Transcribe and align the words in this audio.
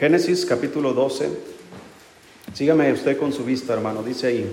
Génesis 0.00 0.46
capítulo 0.46 0.94
12. 0.94 1.28
Sígame 2.54 2.90
usted 2.90 3.18
con 3.18 3.34
su 3.34 3.44
vista, 3.44 3.74
hermano. 3.74 4.02
Dice 4.02 4.28
ahí. 4.28 4.46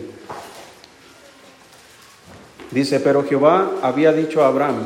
Dice, 2.69 2.99
pero 2.99 3.23
Jehová 3.23 3.71
había 3.81 4.11
dicho 4.11 4.43
a 4.43 4.49
Abraham, 4.49 4.83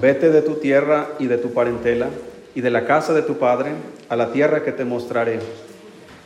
vete 0.00 0.30
de 0.30 0.42
tu 0.42 0.56
tierra 0.56 1.10
y 1.20 1.28
de 1.28 1.38
tu 1.38 1.52
parentela 1.52 2.08
y 2.56 2.60
de 2.60 2.72
la 2.72 2.86
casa 2.86 3.14
de 3.14 3.22
tu 3.22 3.38
padre 3.38 3.70
a 4.08 4.16
la 4.16 4.32
tierra 4.32 4.64
que 4.64 4.72
te 4.72 4.84
mostraré. 4.84 5.38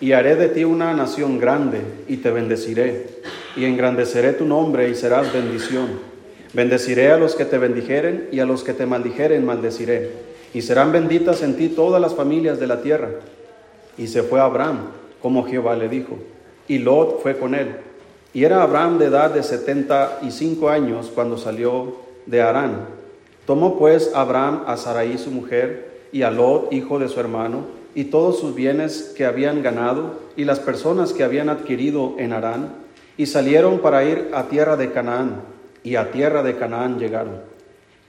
Y 0.00 0.12
haré 0.12 0.34
de 0.34 0.48
ti 0.48 0.64
una 0.64 0.94
nación 0.94 1.38
grande 1.38 1.82
y 2.08 2.16
te 2.16 2.30
bendeciré 2.30 3.20
y 3.54 3.66
engrandeceré 3.66 4.32
tu 4.32 4.46
nombre 4.46 4.88
y 4.88 4.94
serás 4.94 5.30
bendición. 5.30 6.00
Bendeciré 6.54 7.12
a 7.12 7.18
los 7.18 7.34
que 7.34 7.44
te 7.44 7.58
bendijeren 7.58 8.30
y 8.32 8.40
a 8.40 8.46
los 8.46 8.64
que 8.64 8.72
te 8.72 8.86
maldijeren 8.86 9.44
maldeciré. 9.44 10.10
Y 10.54 10.62
serán 10.62 10.90
benditas 10.90 11.42
en 11.42 11.54
ti 11.58 11.68
todas 11.68 12.00
las 12.00 12.14
familias 12.14 12.58
de 12.58 12.66
la 12.66 12.80
tierra. 12.80 13.10
Y 13.96 14.06
se 14.06 14.22
fue 14.22 14.40
Abraham, 14.40 14.90
como 15.20 15.44
Jehová 15.44 15.76
le 15.76 15.88
dijo. 15.88 16.18
Y 16.68 16.78
Lot 16.78 17.22
fue 17.22 17.38
con 17.38 17.54
él. 17.54 17.76
Y 18.34 18.44
era 18.44 18.62
Abraham 18.62 18.98
de 18.98 19.06
edad 19.06 19.30
de 19.30 19.42
setenta 19.42 20.18
y 20.22 20.30
cinco 20.30 20.70
años 20.70 21.10
cuando 21.14 21.36
salió 21.36 21.96
de 22.26 22.40
Harán. 22.40 22.86
Tomó 23.46 23.78
pues 23.78 24.12
Abraham 24.14 24.62
a 24.66 24.76
Sarai 24.76 25.18
su 25.18 25.30
mujer 25.30 26.00
y 26.12 26.22
a 26.22 26.30
Lot, 26.30 26.72
hijo 26.72 26.98
de 26.98 27.08
su 27.08 27.20
hermano, 27.20 27.64
y 27.94 28.04
todos 28.04 28.38
sus 28.38 28.54
bienes 28.54 29.12
que 29.16 29.26
habían 29.26 29.62
ganado 29.62 30.20
y 30.36 30.44
las 30.44 30.60
personas 30.60 31.12
que 31.12 31.24
habían 31.24 31.48
adquirido 31.48 32.14
en 32.18 32.32
Harán, 32.32 32.74
y 33.16 33.26
salieron 33.26 33.80
para 33.80 34.04
ir 34.04 34.30
a 34.32 34.44
tierra 34.44 34.76
de 34.76 34.92
Canaán, 34.92 35.42
y 35.82 35.96
a 35.96 36.10
tierra 36.10 36.42
de 36.42 36.56
Canaán 36.56 36.98
llegaron. 36.98 37.40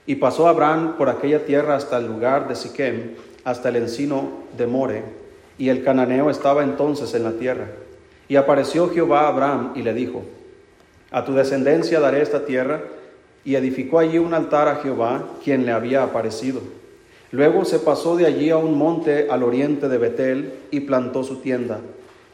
Y 0.06 0.16
pasó 0.16 0.48
Abraham 0.48 0.94
por 0.96 1.08
aquella 1.08 1.44
tierra 1.44 1.76
hasta 1.76 1.98
el 1.98 2.06
lugar 2.06 2.48
de 2.48 2.54
Siquem, 2.54 3.14
hasta 3.42 3.68
el 3.68 3.76
encino 3.76 4.28
de 4.56 4.66
More, 4.66 5.02
y 5.58 5.68
el 5.68 5.84
cananeo 5.84 6.30
estaba 6.30 6.62
entonces 6.62 7.14
en 7.14 7.24
la 7.24 7.32
tierra. 7.32 7.68
Y 8.28 8.36
apareció 8.36 8.90
Jehová 8.90 9.22
a 9.22 9.28
Abraham 9.28 9.72
y 9.74 9.82
le 9.82 9.94
dijo, 9.94 10.22
A 11.10 11.24
tu 11.24 11.34
descendencia 11.34 12.00
daré 12.00 12.22
esta 12.22 12.44
tierra, 12.44 12.82
y 13.44 13.56
edificó 13.56 13.98
allí 13.98 14.18
un 14.18 14.32
altar 14.32 14.68
a 14.68 14.76
Jehová, 14.76 15.28
quien 15.44 15.66
le 15.66 15.72
había 15.72 16.02
aparecido. 16.02 16.60
Luego 17.30 17.64
se 17.64 17.78
pasó 17.78 18.16
de 18.16 18.26
allí 18.26 18.50
a 18.50 18.56
un 18.56 18.78
monte 18.78 19.28
al 19.28 19.42
oriente 19.42 19.88
de 19.88 19.98
Betel 19.98 20.52
y 20.70 20.80
plantó 20.80 21.22
su 21.24 21.40
tienda, 21.40 21.80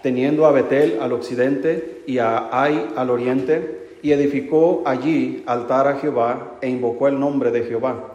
teniendo 0.03 0.47
a 0.47 0.53
Betel 0.53 0.99
al 1.01 1.13
occidente 1.13 2.03
y 2.07 2.19
a 2.19 2.49
Ai 2.53 2.89
al 2.97 3.11
oriente, 3.11 3.81
y 4.03 4.13
edificó 4.13 4.83
allí 4.87 5.43
altar 5.47 5.89
a 5.89 5.99
Jehová 5.99 6.59
e 6.61 6.69
invocó 6.69 7.09
el 7.09 7.19
nombre 7.19 7.51
de 7.51 7.65
Jehová. 7.65 8.15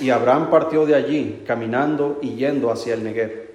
Y 0.00 0.10
Abraham 0.10 0.50
partió 0.50 0.84
de 0.84 0.94
allí, 0.94 1.42
caminando 1.46 2.18
y 2.20 2.34
yendo 2.34 2.70
hacia 2.70 2.94
el 2.94 3.02
Negev. 3.02 3.45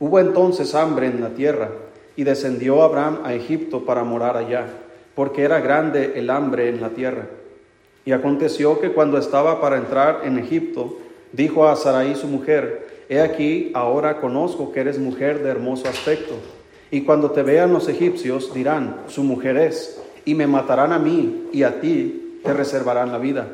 Hubo 0.00 0.20
entonces 0.20 0.74
hambre 0.74 1.06
en 1.06 1.20
la 1.20 1.30
tierra, 1.30 1.70
y 2.18 2.24
descendió 2.24 2.82
Abraham 2.82 3.20
a 3.22 3.32
Egipto 3.32 3.84
para 3.84 4.02
morar 4.02 4.36
allá, 4.36 4.66
porque 5.14 5.44
era 5.44 5.60
grande 5.60 6.14
el 6.16 6.30
hambre 6.30 6.68
en 6.68 6.80
la 6.80 6.90
tierra. 6.90 7.26
Y 8.04 8.10
aconteció 8.10 8.80
que 8.80 8.90
cuando 8.90 9.18
estaba 9.18 9.60
para 9.60 9.76
entrar 9.76 10.22
en 10.24 10.36
Egipto, 10.36 10.98
dijo 11.32 11.68
a 11.68 11.76
Sarai 11.76 12.16
su 12.16 12.26
mujer, 12.26 12.88
He 13.08 13.20
aquí, 13.20 13.70
ahora 13.72 14.20
conozco 14.20 14.72
que 14.72 14.80
eres 14.80 14.98
mujer 14.98 15.42
de 15.42 15.50
hermoso 15.50 15.88
aspecto, 15.88 16.34
y 16.90 17.02
cuando 17.02 17.30
te 17.30 17.42
vean 17.42 17.72
los 17.72 17.88
egipcios 17.88 18.52
dirán, 18.52 19.02
su 19.06 19.22
mujer 19.22 19.56
es, 19.56 20.02
y 20.24 20.34
me 20.34 20.46
matarán 20.46 20.92
a 20.92 20.98
mí, 20.98 21.48
y 21.52 21.62
a 21.62 21.80
ti 21.80 22.40
te 22.42 22.52
reservarán 22.52 23.12
la 23.12 23.18
vida. 23.18 23.46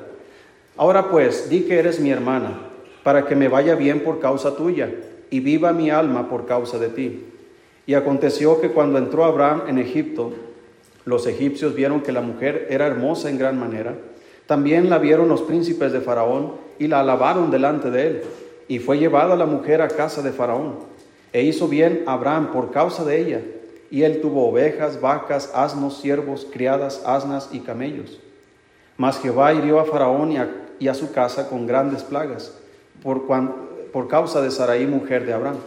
Ahora 0.77 1.11
pues, 1.11 1.51
di 1.51 1.65
que 1.65 1.79
eres 1.79 2.01
mi 2.01 2.11
hermana, 2.11 2.61
para 3.03 3.27
que 3.27 3.37
me 3.37 3.49
vaya 3.49 3.75
bien 3.75 4.01
por 4.01 4.21
causa 4.21 4.57
tuya, 4.57 4.91
y 5.35 5.41
viva 5.41 5.73
mi 5.73 5.91
alma 5.91 6.29
por 6.29 6.47
causa 6.47 6.79
de 6.79 6.91
ti. 6.91 7.25
Y 7.87 7.95
aconteció 7.95 8.61
que 8.61 8.71
cuando 8.71 8.99
entró 8.99 9.25
Abraham 9.25 9.63
en 9.67 9.79
Egipto, 9.79 10.33
los 11.05 11.27
egipcios 11.27 11.75
vieron 11.75 12.03
que 12.03 12.13
la 12.13 12.21
mujer 12.21 12.69
era 12.71 12.87
hermosa 12.87 13.31
en 13.31 13.39
gran 13.39 13.59
manera. 13.59 13.97
También 14.47 14.89
la 14.89 14.99
vieron 14.99 15.29
los 15.29 15.43
príncipes 15.43 15.91
de 15.93 16.01
Faraón 16.01 16.53
y 16.79 16.87
la 16.87 17.01
alabaron 17.01 17.51
delante 17.51 17.91
de 17.91 18.07
él. 18.07 18.23
Y 18.69 18.79
fue 18.79 18.99
llevada 18.99 19.35
la 19.35 19.45
mujer 19.45 19.83
a 19.83 19.89
casa 19.89 20.23
de 20.23 20.31
Faraón. 20.31 20.77
E 21.33 21.43
hizo 21.43 21.67
bien 21.67 22.05
Abraham 22.07 22.53
por 22.53 22.71
causa 22.71 23.05
de 23.05 23.21
ella. 23.21 23.41
Y 23.91 24.05
él 24.05 24.21
tuvo 24.21 24.49
ovejas, 24.49 25.01
vacas, 25.01 25.51
asnos, 25.53 26.01
siervos, 26.01 26.47
criadas, 26.49 27.03
asnas 27.05 27.49
y 27.51 27.59
camellos. 27.59 28.21
Mas 28.97 29.19
Jehová 29.19 29.53
hirió 29.53 29.81
a 29.81 29.85
Faraón 29.85 30.31
y 30.79 30.87
a, 30.87 30.95
su 30.95 31.11
casa 31.11 31.49
con 31.49 31.67
grandes 31.67 32.05
plagas, 32.05 32.57
por, 33.03 33.27
cuan, 33.27 33.64
por 33.95 34.09
causa 34.09 34.43
de 34.43 34.51
Sarai, 34.51 34.89
mujer 34.89 35.25
de 35.25 35.33
Abraham. 35.33 35.59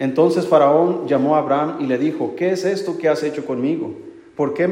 Entonces 0.00 0.48
Faraón 0.48 1.06
llamó 1.06 1.36
a 1.36 1.38
Abraham 1.38 1.76
y 1.78 1.86
le 1.86 1.96
dijo, 1.96 2.34
¿qué 2.34 2.50
es 2.50 2.64
esto 2.64 2.98
que 2.98 3.08
has 3.08 3.22
hecho 3.22 3.46
conmigo? 3.46 3.94
¿Por 4.34 4.52
qué 4.52 4.66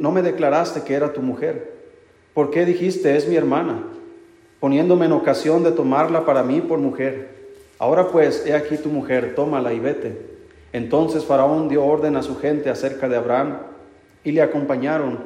no 0.00 0.10
me 0.10 0.22
declaraste 0.22 0.80
que 0.82 0.94
era 0.94 1.12
tu 1.12 1.20
mujer? 1.20 1.74
¿Por 2.32 2.50
qué 2.50 2.64
dijiste, 2.64 3.14
es 3.14 3.28
mi 3.28 3.36
hermana? 3.36 3.82
Poniéndome 4.58 5.04
en 5.04 5.12
ocasión 5.12 5.62
de 5.62 5.72
tomarla 5.72 6.24
para 6.24 6.42
mí 6.42 6.62
por 6.62 6.78
mujer. 6.78 7.28
Ahora 7.78 8.08
pues, 8.08 8.46
he 8.46 8.54
aquí 8.54 8.78
tu 8.78 8.88
mujer, 8.88 9.34
tómala 9.34 9.74
y 9.74 9.78
vete. 9.78 10.16
Entonces 10.72 11.26
Faraón 11.26 11.68
dio 11.68 11.84
orden 11.84 12.16
a 12.16 12.22
su 12.22 12.38
gente 12.38 12.70
acerca 12.70 13.06
de 13.06 13.16
Abraham 13.16 13.58
y 14.24 14.32
le 14.32 14.40
acompañaron 14.40 15.18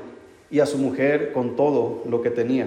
y 0.51 0.59
a 0.59 0.67
su 0.67 0.79
mujer 0.79 1.31
con 1.33 1.55
todo 1.55 2.03
lo 2.11 2.23
que 2.23 2.31
tenía. 2.31 2.67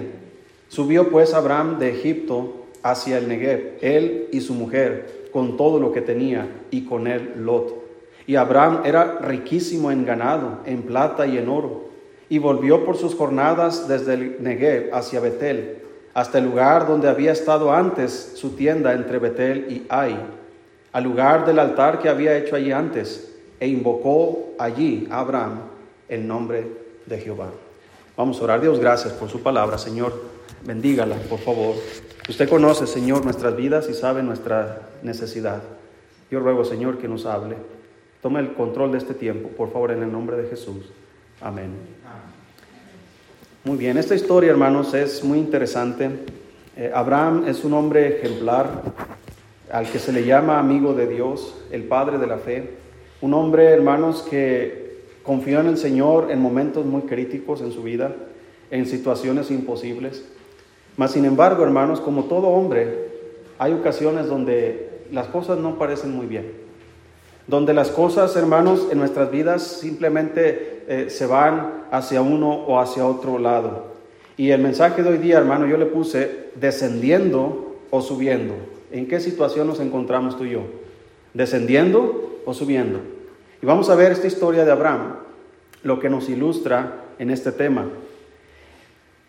Subió 0.68 1.10
pues 1.10 1.34
Abraham 1.34 1.78
de 1.78 1.90
Egipto 1.90 2.64
hacia 2.90 3.18
el 3.18 3.28
Negev, 3.28 3.78
él 3.80 4.28
y 4.32 4.40
su 4.40 4.54
mujer, 4.54 5.28
con 5.32 5.56
todo 5.56 5.78
lo 5.78 5.92
que 5.92 6.00
tenía, 6.00 6.48
y 6.70 6.84
con 6.84 7.06
él 7.06 7.34
Lot. 7.36 7.74
Y 8.26 8.36
Abraham 8.36 8.82
era 8.84 9.18
riquísimo 9.18 9.90
en 9.90 10.04
ganado, 10.04 10.60
en 10.64 10.82
plata 10.82 11.26
y 11.26 11.38
en 11.38 11.48
oro, 11.48 11.88
y 12.28 12.38
volvió 12.38 12.84
por 12.84 12.96
sus 12.96 13.14
jornadas 13.14 13.88
desde 13.88 14.14
el 14.14 14.36
Negev 14.40 14.94
hacia 14.94 15.20
Betel, 15.20 15.78
hasta 16.14 16.38
el 16.38 16.44
lugar 16.44 16.86
donde 16.86 17.08
había 17.08 17.32
estado 17.32 17.72
antes 17.72 18.32
su 18.34 18.50
tienda 18.50 18.92
entre 18.92 19.18
Betel 19.18 19.66
y 19.70 19.86
Ai, 19.88 20.18
al 20.92 21.04
lugar 21.04 21.46
del 21.46 21.58
altar 21.58 21.98
que 22.00 22.08
había 22.08 22.36
hecho 22.36 22.56
allí 22.56 22.72
antes, 22.72 23.34
e 23.60 23.68
invocó 23.68 24.54
allí 24.58 25.06
a 25.10 25.20
Abraham 25.20 25.60
el 26.08 26.26
nombre 26.26 26.66
de 27.06 27.18
Jehová. 27.18 27.50
Vamos 28.16 28.40
a 28.40 28.44
orar. 28.44 28.60
Dios, 28.60 28.80
gracias 28.80 29.12
por 29.12 29.28
su 29.28 29.42
palabra, 29.42 29.78
Señor. 29.78 30.27
Bendígala, 30.64 31.16
por 31.28 31.38
favor. 31.38 31.76
Usted 32.28 32.48
conoce, 32.48 32.86
Señor, 32.86 33.24
nuestras 33.24 33.56
vidas 33.56 33.88
y 33.88 33.94
sabe 33.94 34.22
nuestra 34.22 34.90
necesidad. 35.02 35.62
Yo 36.30 36.40
ruego, 36.40 36.64
Señor, 36.64 36.98
que 36.98 37.08
nos 37.08 37.24
hable. 37.24 37.56
Tome 38.20 38.40
el 38.40 38.52
control 38.52 38.92
de 38.92 38.98
este 38.98 39.14
tiempo, 39.14 39.48
por 39.48 39.72
favor, 39.72 39.92
en 39.92 40.02
el 40.02 40.12
nombre 40.12 40.36
de 40.36 40.48
Jesús. 40.48 40.90
Amén. 41.40 41.70
Muy 43.64 43.76
bien, 43.76 43.96
esta 43.96 44.14
historia, 44.14 44.50
hermanos, 44.50 44.92
es 44.94 45.22
muy 45.24 45.38
interesante. 45.38 46.10
Eh, 46.76 46.90
Abraham 46.94 47.44
es 47.46 47.64
un 47.64 47.74
hombre 47.74 48.18
ejemplar 48.18 48.82
al 49.70 49.90
que 49.90 49.98
se 49.98 50.12
le 50.12 50.24
llama 50.24 50.58
amigo 50.58 50.94
de 50.94 51.06
Dios, 51.06 51.54
el 51.70 51.84
Padre 51.84 52.18
de 52.18 52.26
la 52.26 52.38
fe. 52.38 52.70
Un 53.20 53.34
hombre, 53.34 53.64
hermanos, 53.64 54.22
que 54.28 55.02
confió 55.22 55.60
en 55.60 55.66
el 55.66 55.76
Señor 55.76 56.30
en 56.30 56.40
momentos 56.40 56.86
muy 56.86 57.02
críticos 57.02 57.60
en 57.60 57.72
su 57.72 57.82
vida, 57.82 58.14
en 58.70 58.86
situaciones 58.86 59.50
imposibles. 59.50 60.24
Mas, 60.98 61.12
sin 61.12 61.24
embargo, 61.24 61.62
hermanos, 61.62 62.00
como 62.00 62.24
todo 62.24 62.48
hombre, 62.48 63.06
hay 63.56 63.72
ocasiones 63.72 64.26
donde 64.26 65.04
las 65.12 65.28
cosas 65.28 65.56
no 65.56 65.78
parecen 65.78 66.10
muy 66.10 66.26
bien. 66.26 66.52
Donde 67.46 67.72
las 67.72 67.90
cosas, 67.90 68.34
hermanos, 68.34 68.88
en 68.90 68.98
nuestras 68.98 69.30
vidas 69.30 69.62
simplemente 69.62 70.82
eh, 70.88 71.08
se 71.08 71.26
van 71.26 71.84
hacia 71.92 72.20
uno 72.20 72.50
o 72.50 72.80
hacia 72.80 73.06
otro 73.06 73.38
lado. 73.38 73.94
Y 74.36 74.50
el 74.50 74.60
mensaje 74.60 75.04
de 75.04 75.10
hoy 75.10 75.18
día, 75.18 75.38
hermano, 75.38 75.66
yo 75.66 75.76
le 75.76 75.86
puse 75.86 76.50
descendiendo 76.56 77.76
o 77.90 78.02
subiendo. 78.02 78.54
¿En 78.90 79.06
qué 79.06 79.20
situación 79.20 79.68
nos 79.68 79.78
encontramos 79.78 80.36
tú 80.36 80.46
y 80.46 80.50
yo? 80.50 80.62
¿Descendiendo 81.32 82.40
o 82.44 82.54
subiendo? 82.54 82.98
Y 83.62 83.66
vamos 83.66 83.88
a 83.88 83.94
ver 83.94 84.10
esta 84.10 84.26
historia 84.26 84.64
de 84.64 84.72
Abraham, 84.72 85.14
lo 85.84 86.00
que 86.00 86.10
nos 86.10 86.28
ilustra 86.28 87.04
en 87.20 87.30
este 87.30 87.52
tema. 87.52 87.86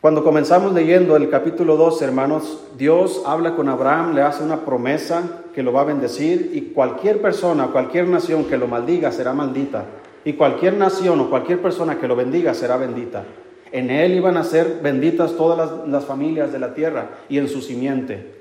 Cuando 0.01 0.23
comenzamos 0.23 0.71
leyendo 0.71 1.17
el 1.17 1.29
capítulo 1.29 1.75
2, 1.75 2.01
hermanos, 2.03 2.63
Dios 2.77 3.21
habla 3.25 3.57
con 3.57 3.67
Abraham, 3.67 4.15
le 4.15 4.21
hace 4.21 4.41
una 4.45 4.63
promesa 4.63 5.41
que 5.53 5.61
lo 5.61 5.73
va 5.73 5.81
a 5.81 5.83
bendecir 5.83 6.51
y 6.53 6.71
cualquier 6.71 7.21
persona, 7.21 7.67
cualquier 7.67 8.07
nación 8.07 8.45
que 8.45 8.57
lo 8.57 8.69
maldiga 8.69 9.11
será 9.11 9.33
maldita. 9.33 9.83
Y 10.23 10.33
cualquier 10.33 10.75
nación 10.75 11.19
o 11.19 11.29
cualquier 11.29 11.61
persona 11.61 11.99
que 11.99 12.07
lo 12.07 12.15
bendiga 12.15 12.53
será 12.53 12.77
bendita. 12.77 13.25
En 13.73 13.89
él 13.89 14.13
iban 14.15 14.37
a 14.37 14.45
ser 14.45 14.79
benditas 14.81 15.33
todas 15.33 15.57
las, 15.57 15.87
las 15.89 16.05
familias 16.05 16.53
de 16.53 16.59
la 16.59 16.73
tierra 16.73 17.09
y 17.27 17.37
en 17.37 17.49
su 17.49 17.59
simiente. 17.59 18.39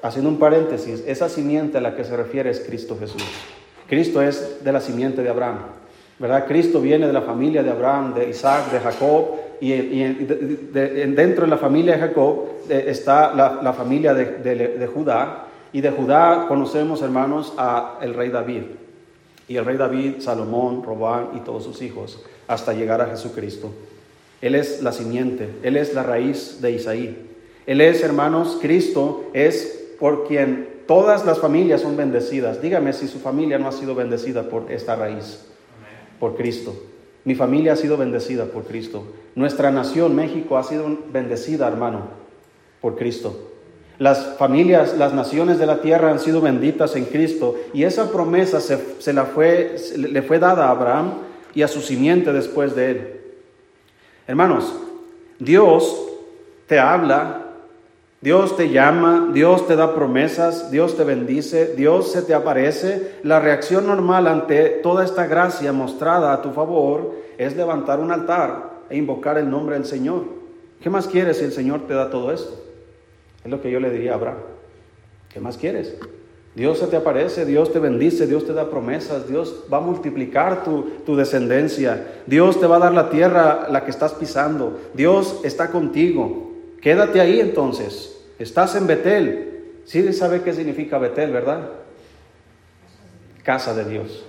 Haciendo 0.00 0.30
un 0.30 0.38
paréntesis, 0.38 1.02
esa 1.08 1.28
simiente 1.28 1.78
a 1.78 1.80
la 1.80 1.96
que 1.96 2.04
se 2.04 2.16
refiere 2.16 2.50
es 2.50 2.60
Cristo 2.60 2.96
Jesús. 3.00 3.24
Cristo 3.88 4.22
es 4.22 4.62
de 4.62 4.70
la 4.70 4.80
simiente 4.80 5.24
de 5.24 5.28
Abraham, 5.28 5.58
¿verdad? 6.20 6.46
Cristo 6.46 6.80
viene 6.80 7.08
de 7.08 7.12
la 7.12 7.22
familia 7.22 7.64
de 7.64 7.70
Abraham, 7.72 8.14
de 8.14 8.30
Isaac, 8.30 8.70
de 8.70 8.78
Jacob, 8.78 9.43
y, 9.72 10.02
dentro 11.14 11.44
de 11.44 11.50
la 11.50 11.56
familia 11.56 11.94
de 11.94 12.00
Jacob 12.00 12.44
eh, 12.68 12.84
está 12.88 13.34
la, 13.34 13.72
familia 13.72 14.12
de, 14.12 14.86
Judá, 14.92 15.46
y 15.72 15.80
de 15.80 15.90
Judá 15.90 16.46
conocemos, 16.48 17.02
hermanos, 17.02 17.54
a 17.56 17.98
el 18.02 18.14
rey 18.14 18.28
David. 18.28 18.62
y 19.48 19.56
el 19.56 19.64
rey 19.64 19.76
David, 19.76 20.20
Salomón, 20.20 20.82
Robán 20.82 21.30
y 21.36 21.40
todos 21.40 21.64
sus 21.64 21.82
hijos, 21.82 22.24
hasta 22.46 22.72
llegar 22.72 23.00
a 23.00 23.06
Jesucristo. 23.06 23.72
Él 24.40 24.54
es 24.54 24.82
la 24.82 24.92
simiente, 24.92 25.48
Él 25.62 25.76
es 25.76 25.94
la 25.94 26.02
raíz 26.02 26.60
de 26.60 26.72
Isaí. 26.72 27.30
Él 27.66 27.80
es, 27.80 28.02
hermanos, 28.02 28.58
Cristo 28.60 29.24
es 29.32 29.94
por 29.98 30.26
quien 30.26 30.68
todas 30.86 31.24
las 31.24 31.38
familias 31.38 31.80
son 31.80 31.96
bendecidas. 31.96 32.60
Dígame 32.60 32.92
si 32.92 33.08
su 33.08 33.18
familia 33.18 33.58
no 33.58 33.68
ha 33.68 33.72
sido 33.72 33.94
bendecida 33.94 34.42
por 34.50 34.70
esta 34.70 34.96
raíz, 34.96 35.46
por 36.20 36.36
Cristo. 36.36 36.74
Mi 37.24 37.34
familia 37.34 37.72
ha 37.72 37.76
sido 37.76 37.96
bendecida 37.96 38.46
por 38.46 38.64
Cristo. 38.64 39.04
Nuestra 39.34 39.70
nación, 39.70 40.14
México, 40.14 40.58
ha 40.58 40.64
sido 40.64 40.98
bendecida, 41.10 41.66
hermano, 41.66 42.02
por 42.80 42.96
Cristo. 42.96 43.50
Las 43.98 44.36
familias, 44.36 44.98
las 44.98 45.14
naciones 45.14 45.58
de 45.58 45.66
la 45.66 45.80
tierra 45.80 46.10
han 46.10 46.18
sido 46.18 46.40
benditas 46.40 46.96
en 46.96 47.04
Cristo 47.04 47.56
y 47.72 47.84
esa 47.84 48.10
promesa 48.10 48.60
se, 48.60 49.12
la 49.12 49.24
fue, 49.24 49.76
le 49.96 50.22
fue 50.22 50.38
dada 50.38 50.66
a 50.66 50.70
Abraham 50.70 51.14
y 51.54 51.62
a 51.62 51.68
su 51.68 51.80
simiente 51.80 52.32
después 52.32 52.74
de 52.74 52.90
él. 52.90 53.20
Hermanos, 54.26 54.74
Dios 55.38 56.08
te 56.66 56.78
habla, 56.78 57.43
Dios 58.24 58.56
te 58.56 58.70
llama, 58.70 59.32
Dios 59.34 59.66
te 59.66 59.76
da 59.76 59.94
promesas, 59.94 60.70
Dios 60.70 60.96
te 60.96 61.04
bendice, 61.04 61.74
Dios 61.76 62.10
se 62.10 62.22
te 62.22 62.32
aparece. 62.32 63.16
La 63.22 63.38
reacción 63.38 63.86
normal 63.86 64.26
ante 64.28 64.80
toda 64.82 65.04
esta 65.04 65.26
gracia 65.26 65.74
mostrada 65.74 66.32
a 66.32 66.40
tu 66.40 66.52
favor 66.52 67.16
es 67.36 67.54
levantar 67.54 68.00
un 68.00 68.10
altar 68.10 68.80
e 68.88 68.96
invocar 68.96 69.36
el 69.36 69.50
nombre 69.50 69.74
del 69.74 69.84
Señor. 69.84 70.22
¿Qué 70.80 70.88
más 70.88 71.06
quieres 71.06 71.36
si 71.36 71.44
el 71.44 71.52
Señor 71.52 71.86
te 71.86 71.92
da 71.92 72.08
todo 72.08 72.32
esto? 72.32 72.64
Es 73.44 73.50
lo 73.50 73.60
que 73.60 73.70
yo 73.70 73.78
le 73.78 73.90
diría 73.90 74.12
a 74.12 74.14
Abraham. 74.14 74.38
¿Qué 75.28 75.38
más 75.38 75.58
quieres? 75.58 75.94
Dios 76.54 76.78
se 76.78 76.86
te 76.86 76.96
aparece, 76.96 77.44
Dios 77.44 77.74
te 77.74 77.78
bendice, 77.78 78.26
Dios 78.26 78.46
te 78.46 78.54
da 78.54 78.70
promesas, 78.70 79.28
Dios 79.28 79.64
va 79.70 79.76
a 79.76 79.80
multiplicar 79.80 80.64
tu, 80.64 80.84
tu, 81.04 81.14
descendencia, 81.14 82.22
Dios 82.24 82.58
te 82.58 82.66
va 82.66 82.76
a 82.76 82.78
dar 82.78 82.94
la 82.94 83.10
tierra 83.10 83.66
la 83.70 83.84
que 83.84 83.90
estás 83.90 84.14
pisando, 84.14 84.78
Dios 84.94 85.40
está 85.44 85.70
contigo. 85.70 86.52
Quédate 86.80 87.20
ahí 87.20 87.40
entonces, 87.40 88.13
estás 88.38 88.74
en 88.76 88.86
Betel. 88.86 89.50
Sí 89.84 90.12
sabe 90.12 90.42
qué 90.42 90.52
significa 90.52 90.98
Betel, 90.98 91.30
¿verdad? 91.32 91.68
Casa 93.42 93.74
de 93.74 93.84
Dios. 93.84 94.24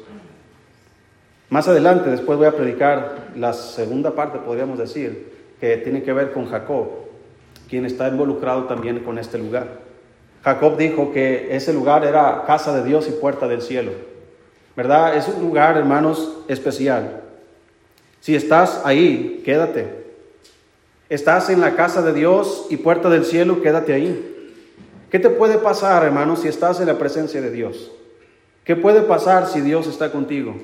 Más 1.50 1.68
adelante, 1.68 2.10
después 2.10 2.38
voy 2.38 2.48
a 2.48 2.56
predicar 2.56 3.30
la 3.36 3.54
segunda 3.54 4.16
parte, 4.16 4.40
podríamos 4.40 4.80
decir, 4.80 5.34
que 5.60 5.78
tiene 5.78 6.04
que 6.04 6.12
ver 6.12 6.34
con 6.34 6.50
Jacob 6.50 7.06
quien 7.70 7.86
está 7.86 8.08
involucrado 8.08 8.66
también 8.66 9.00
con 9.00 9.18
este 9.18 9.38
lugar. 9.38 9.80
Jacob 10.44 10.78
dijo 10.78 11.12
que 11.12 11.56
ese 11.56 11.74
lugar 11.74 12.06
era 12.06 12.44
casa 12.46 12.76
de 12.76 12.88
Dios 12.88 13.08
y 13.08 13.12
puerta 13.12 13.48
del 13.48 13.62
cielo. 13.62 13.92
¿Verdad? 14.76 15.16
Es 15.16 15.28
un 15.28 15.42
lugar, 15.42 15.78
hermanos, 15.78 16.38
especial. 16.48 17.22
Si 18.20 18.36
estás 18.36 18.82
ahí, 18.86 19.42
quédate. 19.44 20.05
Estás 21.10 21.50
en 21.52 21.62
la 21.62 21.76
casa 21.76 22.02
de 22.02 22.14
Dios 22.14 22.66
y 22.70 22.78
puerta 22.78 23.10
del 23.10 23.26
cielo, 23.26 23.62
quédate 23.62 23.94
ahí. 23.94 24.32
¿Qué 25.12 25.20
te 25.20 25.30
puede 25.30 25.60
pasar, 25.60 26.04
hermanos, 26.04 26.40
si 26.40 26.48
estás 26.48 26.80
en 26.80 26.88
la 26.88 26.98
presencia 26.98 27.42
de 27.42 27.52
Dios? 27.52 27.92
¿Qué 28.64 28.76
puede 28.76 29.02
pasar 29.02 29.48
si 29.48 29.62
Dios 29.62 29.86
está 29.86 30.12
contigo? 30.12 30.56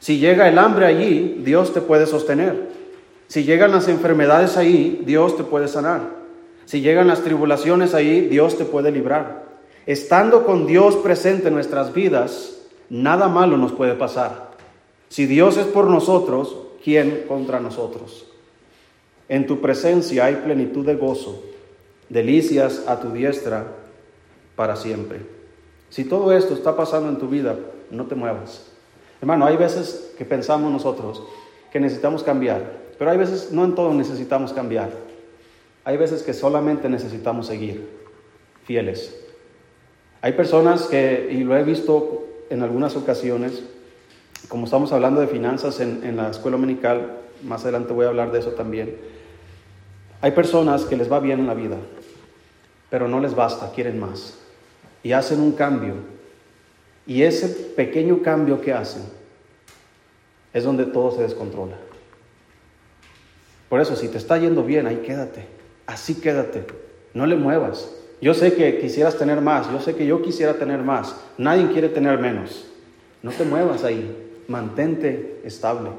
Si 0.00 0.18
llega 0.18 0.48
el 0.48 0.58
hambre 0.58 0.84
allí, 0.84 1.40
Dios 1.42 1.72
te 1.72 1.80
puede 1.80 2.06
sostener. 2.06 2.68
Si 3.26 3.44
llegan 3.44 3.72
las 3.72 3.88
enfermedades 3.88 4.58
ahí, 4.58 5.02
Dios 5.06 5.34
te 5.36 5.44
puede 5.44 5.66
sanar. 5.66 6.02
Si 6.66 6.82
llegan 6.82 7.08
las 7.08 7.22
tribulaciones 7.22 7.94
ahí, 7.94 8.20
Dios 8.28 8.58
te 8.58 8.66
puede 8.66 8.90
librar. 8.90 9.44
Estando 9.86 10.44
con 10.44 10.66
Dios 10.66 10.96
presente 10.96 11.48
en 11.48 11.54
nuestras 11.54 11.94
vidas, 11.94 12.58
nada 12.90 13.28
malo 13.28 13.56
nos 13.56 13.72
puede 13.72 13.94
pasar. 13.94 14.50
Si 15.08 15.24
Dios 15.24 15.56
es 15.56 15.66
por 15.66 15.86
nosotros, 15.86 16.54
¿quién 16.82 17.24
contra 17.26 17.60
nosotros? 17.60 18.26
En 19.34 19.48
tu 19.48 19.60
presencia 19.60 20.26
hay 20.26 20.36
plenitud 20.36 20.86
de 20.86 20.94
gozo, 20.94 21.42
delicias 22.08 22.84
a 22.86 23.00
tu 23.00 23.10
diestra 23.10 23.66
para 24.54 24.76
siempre. 24.76 25.22
Si 25.90 26.04
todo 26.04 26.30
esto 26.30 26.54
está 26.54 26.76
pasando 26.76 27.08
en 27.08 27.16
tu 27.16 27.26
vida, 27.26 27.58
no 27.90 28.06
te 28.06 28.14
muevas. 28.14 28.70
Hermano, 29.20 29.44
hay 29.44 29.56
veces 29.56 30.14
que 30.16 30.24
pensamos 30.24 30.70
nosotros 30.70 31.20
que 31.72 31.80
necesitamos 31.80 32.22
cambiar. 32.22 32.62
Pero 32.96 33.10
hay 33.10 33.18
veces, 33.18 33.50
no 33.50 33.64
en 33.64 33.74
todo 33.74 33.92
necesitamos 33.92 34.52
cambiar. 34.52 34.90
Hay 35.82 35.96
veces 35.96 36.22
que 36.22 36.32
solamente 36.32 36.88
necesitamos 36.88 37.48
seguir 37.48 37.88
fieles. 38.62 39.20
Hay 40.22 40.34
personas 40.34 40.82
que, 40.82 41.28
y 41.32 41.42
lo 41.42 41.56
he 41.56 41.64
visto 41.64 42.24
en 42.50 42.62
algunas 42.62 42.94
ocasiones, 42.94 43.64
como 44.46 44.66
estamos 44.66 44.92
hablando 44.92 45.20
de 45.20 45.26
finanzas 45.26 45.80
en, 45.80 46.16
la 46.16 46.30
escuela 46.30 46.56
dominical, 46.56 47.16
más 47.42 47.64
adelante 47.64 47.92
voy 47.92 48.06
a 48.06 48.10
hablar 48.10 48.30
de 48.30 48.38
eso 48.38 48.50
también. 48.50 49.12
Hay 50.24 50.30
personas 50.30 50.86
que 50.86 50.96
les 50.96 51.12
va 51.12 51.20
bien 51.20 51.40
en 51.40 51.46
la 51.46 51.52
vida, 51.52 51.76
pero 52.88 53.06
no 53.06 53.20
les 53.20 53.34
basta, 53.34 53.70
quieren 53.72 54.00
más. 54.00 54.38
Y 55.02 55.12
hacen 55.12 55.38
un 55.38 55.52
cambio. 55.52 55.96
Y 57.06 57.24
ese 57.24 57.46
pequeño 57.46 58.22
cambio 58.22 58.58
que 58.62 58.72
hacen 58.72 59.02
es 60.54 60.64
donde 60.64 60.86
todo 60.86 61.10
se 61.10 61.20
descontrola. 61.20 61.76
Por 63.68 63.82
eso, 63.82 63.96
si 63.96 64.08
te 64.08 64.16
está 64.16 64.38
yendo 64.38 64.64
bien, 64.64 64.86
ahí 64.86 65.02
quédate. 65.04 65.44
Así 65.84 66.14
quédate. 66.14 66.64
No 67.12 67.26
le 67.26 67.36
muevas. 67.36 67.90
Yo 68.22 68.32
sé 68.32 68.54
que 68.54 68.78
quisieras 68.78 69.18
tener 69.18 69.42
más. 69.42 69.70
Yo 69.70 69.78
sé 69.78 69.94
que 69.94 70.06
yo 70.06 70.22
quisiera 70.22 70.54
tener 70.54 70.78
más. 70.78 71.14
Nadie 71.36 71.70
quiere 71.70 71.90
tener 71.90 72.18
menos. 72.18 72.64
No 73.22 73.30
te 73.30 73.44
muevas 73.44 73.84
ahí. 73.84 74.42
Mantente 74.48 75.42
estable. 75.44 75.90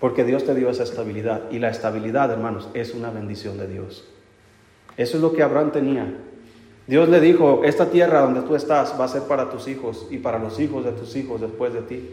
Porque 0.00 0.24
Dios 0.24 0.44
te 0.44 0.54
dio 0.54 0.70
esa 0.70 0.84
estabilidad. 0.84 1.50
Y 1.50 1.58
la 1.58 1.70
estabilidad, 1.70 2.30
hermanos, 2.30 2.68
es 2.74 2.94
una 2.94 3.10
bendición 3.10 3.58
de 3.58 3.68
Dios. 3.68 4.04
Eso 4.96 5.16
es 5.16 5.22
lo 5.22 5.32
que 5.32 5.42
Abraham 5.42 5.72
tenía. 5.72 6.14
Dios 6.86 7.08
le 7.08 7.20
dijo, 7.20 7.62
esta 7.64 7.90
tierra 7.90 8.20
donde 8.20 8.42
tú 8.42 8.54
estás 8.54 8.98
va 8.98 9.04
a 9.04 9.08
ser 9.08 9.22
para 9.22 9.50
tus 9.50 9.68
hijos 9.68 10.06
y 10.10 10.18
para 10.18 10.38
los 10.38 10.58
hijos 10.58 10.84
de 10.84 10.92
tus 10.92 11.16
hijos 11.16 11.40
después 11.40 11.74
de 11.74 11.82
ti 11.82 12.10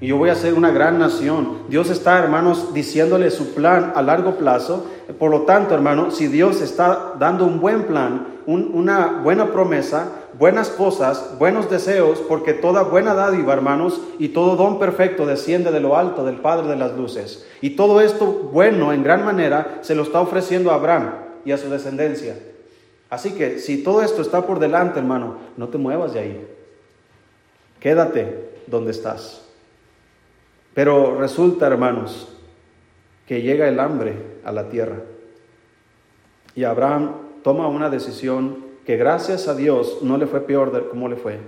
y 0.00 0.06
yo 0.06 0.16
voy 0.16 0.30
a 0.30 0.34
ser 0.34 0.54
una 0.54 0.70
gran 0.70 0.98
nación. 0.98 1.58
Dios 1.68 1.90
está, 1.90 2.18
hermanos, 2.18 2.72
diciéndole 2.72 3.30
su 3.30 3.54
plan 3.54 3.92
a 3.94 4.00
largo 4.00 4.36
plazo. 4.36 4.86
Por 5.18 5.30
lo 5.30 5.42
tanto, 5.42 5.74
hermano, 5.74 6.10
si 6.10 6.26
Dios 6.26 6.62
está 6.62 7.14
dando 7.18 7.44
un 7.44 7.60
buen 7.60 7.84
plan, 7.84 8.26
una 8.46 9.20
buena 9.22 9.52
promesa, 9.52 10.08
buenas 10.38 10.70
cosas, 10.70 11.36
buenos 11.38 11.68
deseos, 11.68 12.20
porque 12.26 12.54
toda 12.54 12.82
buena 12.82 13.12
dádiva, 13.12 13.52
hermanos, 13.52 14.00
y 14.18 14.28
todo 14.28 14.56
don 14.56 14.78
perfecto 14.78 15.26
desciende 15.26 15.70
de 15.70 15.80
lo 15.80 15.96
alto 15.96 16.24
del 16.24 16.36
Padre 16.36 16.68
de 16.68 16.76
las 16.76 16.96
Luces. 16.96 17.46
Y 17.60 17.70
todo 17.70 18.00
esto 18.00 18.26
bueno, 18.26 18.94
en 18.94 19.02
gran 19.02 19.22
manera, 19.22 19.80
se 19.82 19.94
lo 19.94 20.02
está 20.02 20.22
ofreciendo 20.22 20.70
a 20.70 20.76
Abraham 20.76 21.10
y 21.44 21.52
a 21.52 21.58
su 21.58 21.68
descendencia. 21.68 22.38
Así 23.10 23.32
que 23.32 23.58
si 23.58 23.82
todo 23.82 24.00
esto 24.00 24.22
está 24.22 24.46
por 24.46 24.60
delante, 24.60 24.98
hermano, 24.98 25.34
no 25.58 25.68
te 25.68 25.76
muevas 25.76 26.14
de 26.14 26.20
ahí. 26.20 26.48
Quédate 27.80 28.50
donde 28.66 28.92
estás. 28.92 29.49
Pero 30.74 31.18
resulta, 31.18 31.66
hermanos, 31.66 32.28
que 33.26 33.42
llega 33.42 33.68
el 33.68 33.80
hambre 33.80 34.14
a 34.44 34.52
la 34.52 34.68
tierra. 34.68 34.96
Y 36.54 36.64
Abraham 36.64 37.12
toma 37.42 37.68
una 37.68 37.90
decisión 37.90 38.64
que 38.84 38.96
gracias 38.96 39.48
a 39.48 39.54
Dios 39.54 39.98
no 40.02 40.16
le 40.16 40.26
fue 40.26 40.40
peor 40.40 40.72
de 40.72 40.88
como 40.88 41.08
le 41.08 41.16
fue. 41.16 41.38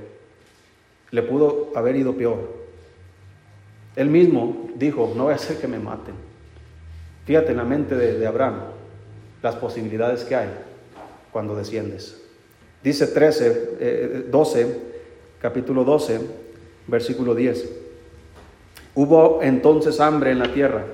Le 1.10 1.22
pudo 1.22 1.70
haber 1.74 1.96
ido 1.96 2.14
peor. 2.14 2.38
Él 3.96 4.08
mismo 4.08 4.70
dijo, 4.76 5.12
no 5.16 5.24
voy 5.24 5.32
a 5.32 5.36
hacer 5.36 5.58
que 5.58 5.68
me 5.68 5.78
maten. 5.78 6.14
Fíjate 7.26 7.50
en 7.50 7.56
la 7.58 7.64
mente 7.64 7.94
de, 7.94 8.26
Abraham 8.26 8.60
las 9.42 9.56
posibilidades 9.56 10.24
que 10.24 10.36
hay 10.36 10.48
cuando 11.30 11.54
desciendes. 11.54 12.22
Dice 12.82 13.06
13, 13.08 14.26
12, 14.30 14.60
eh, 14.60 14.66
capítulo 15.40 15.84
12, 15.84 16.20
versículo 16.86 17.34
10. 17.34 17.81
Hubo 18.94 19.40
entonces 19.42 20.00
hambre 20.00 20.32
en 20.32 20.38
la 20.38 20.52
tierra. 20.52 20.84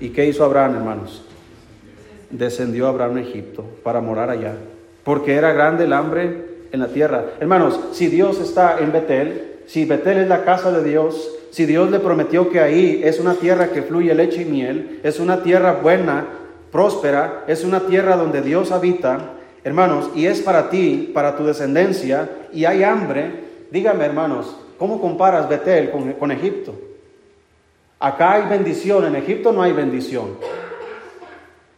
¿Y 0.00 0.10
qué 0.10 0.26
hizo 0.26 0.44
Abraham, 0.44 0.76
hermanos? 0.76 1.22
Descendió 2.30 2.86
Abraham 2.88 3.16
a 3.16 3.20
Egipto 3.20 3.64
para 3.82 4.00
morar 4.00 4.30
allá, 4.30 4.54
porque 5.04 5.34
era 5.34 5.52
grande 5.52 5.84
el 5.84 5.92
hambre 5.92 6.44
en 6.72 6.80
la 6.80 6.88
tierra. 6.88 7.26
Hermanos, 7.40 7.78
si 7.92 8.08
Dios 8.08 8.40
está 8.40 8.78
en 8.80 8.90
Betel, 8.90 9.60
si 9.66 9.84
Betel 9.84 10.18
es 10.18 10.28
la 10.28 10.44
casa 10.44 10.72
de 10.72 10.82
Dios, 10.82 11.30
si 11.50 11.66
Dios 11.66 11.90
le 11.90 12.00
prometió 12.00 12.50
que 12.50 12.60
ahí 12.60 13.02
es 13.04 13.20
una 13.20 13.34
tierra 13.34 13.68
que 13.68 13.82
fluye 13.82 14.14
leche 14.14 14.42
y 14.42 14.46
miel, 14.46 15.00
es 15.02 15.20
una 15.20 15.42
tierra 15.42 15.74
buena, 15.82 16.26
próspera, 16.72 17.44
es 17.46 17.64
una 17.64 17.80
tierra 17.80 18.16
donde 18.16 18.42
Dios 18.42 18.72
habita, 18.72 19.34
hermanos, 19.62 20.10
y 20.16 20.26
es 20.26 20.40
para 20.40 20.70
ti, 20.70 21.10
para 21.14 21.36
tu 21.36 21.44
descendencia, 21.44 22.28
y 22.52 22.64
hay 22.64 22.82
hambre, 22.82 23.44
dígame 23.70 24.04
hermanos, 24.04 24.56
¿cómo 24.78 25.00
comparas 25.00 25.48
Betel 25.48 25.90
con, 25.90 26.14
con 26.14 26.32
Egipto? 26.32 26.74
Acá 27.98 28.32
hay 28.32 28.48
bendición, 28.48 29.04
en 29.06 29.16
Egipto 29.16 29.52
no 29.52 29.62
hay 29.62 29.72
bendición. 29.72 30.36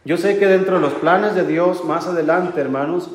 Yo 0.03 0.17
sé 0.17 0.37
que 0.37 0.47
dentro 0.47 0.75
de 0.75 0.81
los 0.81 0.93
planes 0.93 1.35
de 1.35 1.45
Dios, 1.45 1.83
más 1.83 2.07
adelante, 2.07 2.61
hermanos, 2.61 3.09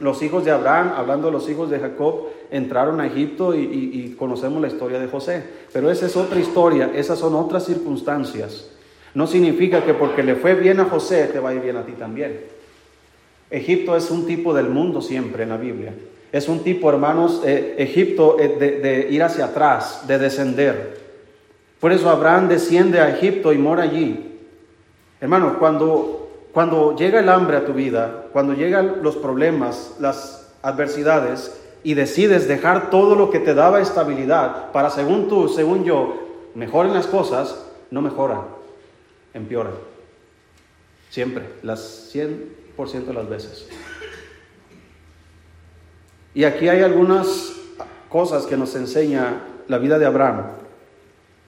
Los 0.00 0.22
hijos 0.22 0.44
de 0.44 0.52
Abraham, 0.52 0.92
hablando 0.96 1.26
de 1.26 1.32
los 1.32 1.50
hijos 1.50 1.70
de 1.70 1.80
Jacob, 1.80 2.28
entraron 2.52 3.00
a 3.00 3.06
Egipto 3.08 3.52
y, 3.52 4.14
conocemos 4.16 4.62
la 4.62 4.68
historia 4.68 5.00
de 5.00 5.08
José. 5.08 5.42
Pero 5.72 5.90
esa 5.90 6.06
es 6.06 6.16
otra 6.16 6.38
historia, 6.38 6.92
esas 6.94 7.18
son 7.18 7.34
otras 7.34 7.64
circunstancias. 7.64 8.70
No 9.14 9.26
significa 9.26 9.84
que 9.84 9.94
porque 9.94 10.22
le 10.22 10.36
fue 10.36 10.54
bien 10.54 10.78
a 10.78 10.84
José 10.84 11.24
te 11.32 11.40
va 11.40 11.50
a 11.50 11.54
ir 11.54 11.62
bien 11.62 11.76
a 11.76 11.84
ti 11.84 11.92
también. 11.92 12.38
Egipto 13.50 13.96
es 13.96 14.08
un 14.12 14.26
tipo 14.26 14.54
del 14.54 14.68
mundo 14.68 15.00
siempre 15.00 15.42
en 15.42 15.48
la 15.48 15.56
Biblia. 15.56 15.92
Es 16.30 16.48
un 16.48 16.62
tipo, 16.62 16.90
hermanos, 16.90 17.42
eh, 17.44 17.76
Egipto 17.78 18.36
eh, 18.38 18.80
de, 18.80 19.08
ir 19.10 19.22
hacia 19.22 19.46
atrás, 19.46 20.06
de 20.06 20.18
descender. 20.18 20.97
Por 21.80 21.92
eso 21.92 22.10
Abraham 22.10 22.48
desciende 22.48 23.00
a 23.00 23.10
Egipto 23.10 23.52
y 23.52 23.58
mora 23.58 23.84
allí. 23.84 24.40
Hermano, 25.20 25.58
cuando, 25.58 26.30
cuando 26.52 26.96
llega 26.96 27.20
el 27.20 27.28
hambre 27.28 27.56
a 27.56 27.64
tu 27.64 27.72
vida, 27.72 28.26
cuando 28.32 28.54
llegan 28.54 29.02
los 29.02 29.16
problemas, 29.16 29.96
las 30.00 30.52
adversidades, 30.62 31.60
y 31.82 31.94
decides 31.94 32.48
dejar 32.48 32.90
todo 32.90 33.14
lo 33.14 33.30
que 33.30 33.38
te 33.38 33.54
daba 33.54 33.80
estabilidad 33.80 34.72
para, 34.72 34.90
según 34.90 35.28
tú, 35.28 35.48
según 35.48 35.84
yo, 35.84 36.14
mejoren 36.54 36.92
las 36.92 37.06
cosas, 37.06 37.64
no 37.90 38.02
mejoran, 38.02 38.40
empeoran. 39.32 39.74
Siempre, 41.10 41.48
las 41.62 42.12
100% 42.14 43.04
de 43.06 43.14
las 43.14 43.28
veces. 43.28 43.68
Y 46.34 46.44
aquí 46.44 46.68
hay 46.68 46.82
algunas 46.82 47.52
cosas 48.08 48.46
que 48.46 48.56
nos 48.56 48.74
enseña 48.74 49.40
la 49.68 49.78
vida 49.78 49.98
de 49.98 50.06
Abraham, 50.06 50.44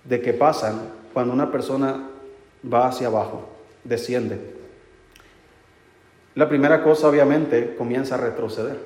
de 0.04 0.20
que 0.20 0.32
pasan 0.32 0.80
cuando 1.12 1.32
una 1.32 1.50
persona 1.50 2.08
va 2.72 2.88
hacia 2.88 3.08
abajo, 3.08 3.48
desciende. 3.84 4.38
La 6.34 6.48
primera 6.48 6.82
cosa 6.82 7.08
obviamente 7.08 7.74
comienza 7.76 8.14
a 8.14 8.18
retroceder, 8.18 8.78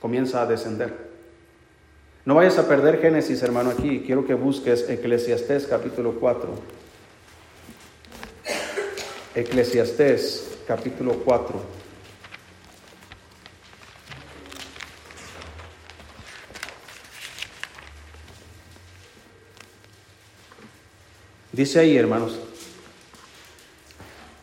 comienza 0.00 0.42
a 0.42 0.46
descender. 0.46 1.08
No 2.24 2.34
vayas 2.34 2.58
a 2.58 2.68
perder 2.68 3.00
Génesis, 3.00 3.42
hermano, 3.42 3.70
aquí. 3.70 4.02
Quiero 4.04 4.26
que 4.26 4.34
busques 4.34 4.88
Eclesiastés 4.88 5.66
capítulo 5.66 6.12
4. 6.20 6.50
Eclesiastés 9.34 10.58
capítulo 10.66 11.14
4. 11.24 11.58
Dice 21.58 21.80
ahí, 21.80 21.96
hermanos, 21.96 22.38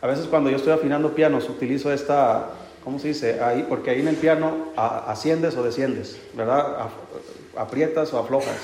a 0.02 0.08
veces 0.08 0.26
cuando 0.26 0.50
yo 0.50 0.58
estoy 0.58 0.74
afinando 0.74 1.16
pianos 1.16 1.48
utilizo 1.50 1.94
esta, 1.94 2.50
¿cómo 2.84 3.00
se 3.00 3.08
dice? 3.08 3.42
Ahí, 3.42 3.66
porque 3.70 3.92
ahí 3.92 4.02
en 4.02 4.10
el 4.10 4.18
piano 4.18 4.74
asciendes 4.76 5.56
o 5.56 5.64
desciendes, 5.64 6.20
¿verdad? 6.34 6.90
Aprietas 7.56 8.14
o 8.14 8.20
aflojas 8.20 8.58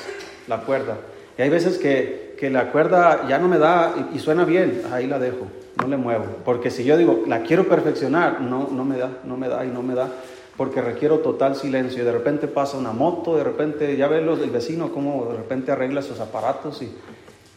la 0.49 0.63
cuerda. 0.63 0.97
Y 1.37 1.43
hay 1.43 1.49
veces 1.49 1.77
que, 1.77 2.35
que 2.37 2.49
la 2.49 2.73
cuerda 2.73 3.25
ya 3.29 3.39
no 3.39 3.47
me 3.47 3.57
da 3.57 4.09
y, 4.13 4.19
suena 4.19 4.43
bien, 4.43 4.81
ahí 4.91 5.07
la 5.07 5.17
dejo, 5.17 5.47
no 5.81 5.87
le 5.87 5.95
muevo. 5.95 6.25
Porque 6.43 6.71
si 6.71 6.83
yo 6.83 6.97
digo, 6.97 7.23
la 7.27 7.43
quiero 7.43 7.69
perfeccionar, 7.69 8.41
no, 8.41 8.67
no 8.69 8.83
me 8.83 8.97
da, 8.97 9.19
no 9.23 9.37
me 9.37 9.47
da 9.47 9.63
y 9.63 9.69
no 9.69 9.81
me 9.81 9.95
da 9.95 10.09
porque 10.57 10.81
requiero 10.81 11.19
total 11.19 11.55
silencio 11.55 12.01
y 12.01 12.05
de 12.05 12.11
repente 12.11 12.49
pasa 12.49 12.77
una 12.77 12.91
moto, 12.91 13.37
de 13.37 13.45
repente 13.45 13.95
ya 13.95 14.09
ves 14.09 14.21
el 14.21 14.49
vecino 14.49 14.91
cómo 14.91 15.27
de 15.31 15.37
repente 15.37 15.71
arregla 15.71 16.01
sus 16.01 16.19
aparatos 16.19 16.81
y, 16.81 16.91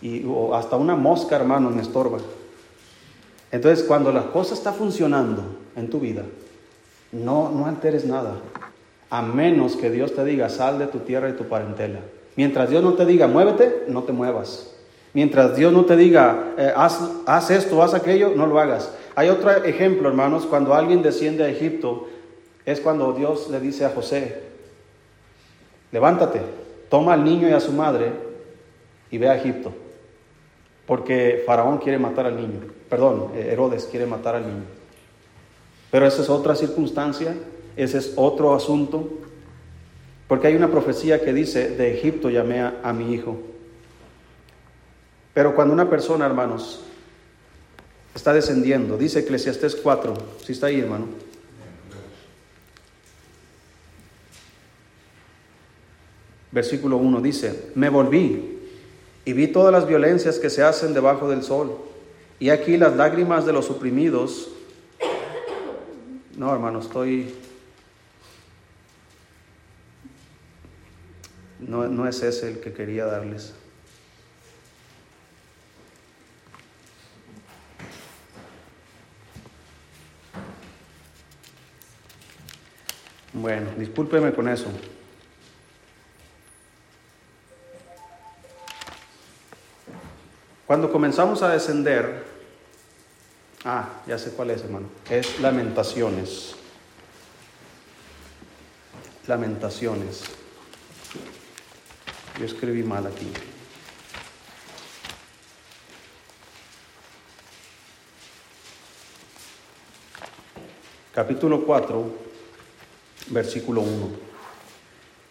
y 0.04 0.22
hasta 0.52 0.76
una 0.76 0.96
mosca, 0.96 1.34
hermano, 1.34 1.70
me 1.70 1.80
estorba. 1.80 2.18
Entonces, 3.50 3.82
cuando 3.86 4.12
la 4.12 4.24
cosa 4.24 4.52
está 4.52 4.70
funcionando 4.74 5.42
en 5.76 5.88
tu 5.88 5.98
vida, 5.98 6.24
no, 7.10 7.50
no 7.50 7.64
alteres 7.64 8.04
nada, 8.04 8.34
a 9.08 9.22
menos 9.22 9.76
que 9.76 9.88
Dios 9.88 10.14
te 10.14 10.22
diga, 10.26 10.50
sal 10.50 10.78
de 10.78 10.88
tu 10.88 10.98
tierra 10.98 11.30
y 11.30 11.32
tu 11.32 11.44
parentela. 11.44 12.00
Mientras 12.36 12.68
Dios 12.68 12.82
no 12.82 12.92
te 12.92 13.06
diga, 13.06 13.28
muévete, 13.28 13.84
no 13.88 14.02
te 14.02 14.12
muevas. 14.12 14.74
Mientras 15.14 15.56
Dios 15.56 15.72
no 15.72 15.86
te 15.86 15.96
diga, 15.96 16.52
eh, 16.58 16.70
haz, 16.76 17.00
haz 17.24 17.50
esto, 17.50 17.82
haz 17.82 17.94
aquello, 17.94 18.32
no 18.36 18.46
lo 18.46 18.60
hagas. 18.60 18.92
Hay 19.14 19.30
otro 19.30 19.50
ejemplo, 19.64 20.06
hermanos, 20.06 20.44
cuando 20.44 20.74
alguien 20.74 21.00
desciende 21.00 21.44
a 21.44 21.48
Egipto, 21.48 22.08
es 22.66 22.78
cuando 22.78 23.14
Dios 23.14 23.48
le 23.48 23.58
dice 23.58 23.86
a 23.86 23.90
José, 23.90 24.42
levántate, 25.92 26.42
toma 26.90 27.14
al 27.14 27.24
niño 27.24 27.48
y 27.48 27.52
a 27.52 27.60
su 27.60 27.72
madre 27.72 28.12
y 29.10 29.16
ve 29.16 29.30
a 29.30 29.36
Egipto 29.36 29.72
porque 30.86 31.42
Faraón 31.46 31.78
quiere 31.78 31.98
matar 31.98 32.26
al 32.26 32.36
niño, 32.36 32.60
perdón, 32.88 33.30
eh, 33.34 33.48
Herodes 33.52 33.84
quiere 33.90 34.06
matar 34.06 34.34
al 34.36 34.46
niño. 34.46 34.64
Pero 35.90 36.06
esa 36.06 36.22
es 36.22 36.28
otra 36.28 36.54
circunstancia, 36.54 37.34
ese 37.76 37.98
es 37.98 38.12
otro 38.16 38.54
asunto, 38.54 39.08
porque 40.28 40.48
hay 40.48 40.56
una 40.56 40.70
profecía 40.70 41.22
que 41.22 41.32
dice, 41.32 41.70
de 41.70 41.94
Egipto 41.94 42.30
llamé 42.30 42.60
a, 42.60 42.92
mi 42.92 43.12
hijo. 43.14 43.38
Pero 45.32 45.54
cuando 45.54 45.72
una 45.72 45.88
persona, 45.88 46.26
hermanos, 46.26 46.84
está 48.14 48.32
descendiendo, 48.32 48.96
dice 48.96 49.20
Eclesiastés 49.20 49.76
4, 49.76 50.14
si 50.42 50.52
está 50.52 50.66
ahí, 50.66 50.80
hermano. 50.80 51.06
Versículo 56.50 56.96
1 56.98 57.20
dice, 57.20 57.70
me 57.74 57.88
volví 57.88 58.53
y 59.24 59.32
vi 59.32 59.48
todas 59.48 59.72
las 59.72 59.86
violencias 59.86 60.38
que 60.38 60.50
se 60.50 60.62
hacen 60.62 60.94
debajo 60.94 61.28
del 61.28 61.42
sol. 61.42 61.78
Y 62.38 62.50
aquí 62.50 62.76
las 62.76 62.96
lágrimas 62.96 63.46
de 63.46 63.52
los 63.52 63.70
oprimidos. 63.70 64.50
No, 66.36 66.52
hermano, 66.52 66.80
estoy... 66.80 67.34
No, 71.60 71.88
no 71.88 72.06
es 72.06 72.22
ese 72.22 72.48
el 72.50 72.60
que 72.60 72.72
quería 72.74 73.06
darles. 73.06 73.54
Bueno, 83.32 83.70
discúlpeme 83.78 84.32
con 84.32 84.48
eso. 84.48 84.66
Cuando 90.74 90.90
comenzamos 90.90 91.40
a 91.42 91.50
descender, 91.50 92.24
ah, 93.64 94.02
ya 94.08 94.18
sé 94.18 94.30
cuál 94.30 94.50
es, 94.50 94.62
hermano, 94.62 94.88
es 95.08 95.38
lamentaciones. 95.38 96.56
Lamentaciones. 99.28 100.24
Yo 102.40 102.44
escribí 102.44 102.82
mal 102.82 103.06
aquí. 103.06 103.32
Capítulo 111.14 111.64
4, 111.64 112.14
versículo 113.28 113.80
1. 113.82 114.08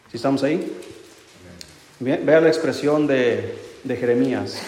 ¿Sí 0.09 0.15
estamos 0.15 0.41
ahí? 0.43 0.73
vea 1.99 2.39
la 2.39 2.47
expresión 2.47 3.05
de, 3.07 3.59
de 3.83 3.97
Jeremías. 3.97 4.61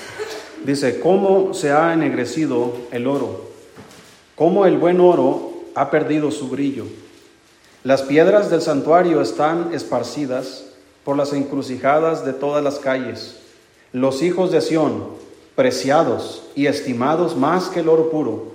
Dice, 0.65 0.99
¿cómo 0.99 1.53
se 1.53 1.71
ha 1.71 1.93
ennegrecido 1.93 2.73
el 2.89 3.05
oro? 3.05 3.41
¿Cómo 4.35 4.65
el 4.65 4.79
buen 4.79 4.99
oro 4.99 5.53
ha 5.75 5.91
perdido 5.91 6.31
su 6.31 6.47
brillo? 6.47 6.85
Las 7.83 8.01
piedras 8.01 8.49
del 8.49 8.63
santuario 8.63 9.21
están 9.21 9.75
esparcidas 9.75 10.65
por 11.03 11.17
las 11.17 11.33
encrucijadas 11.33 12.25
de 12.25 12.33
todas 12.33 12.63
las 12.63 12.79
calles. 12.79 13.37
Los 13.91 14.23
hijos 14.23 14.51
de 14.51 14.59
Sión, 14.59 15.03
preciados 15.55 16.47
y 16.55 16.65
estimados 16.65 17.37
más 17.37 17.69
que 17.69 17.81
el 17.81 17.89
oro 17.89 18.09
puro, 18.09 18.53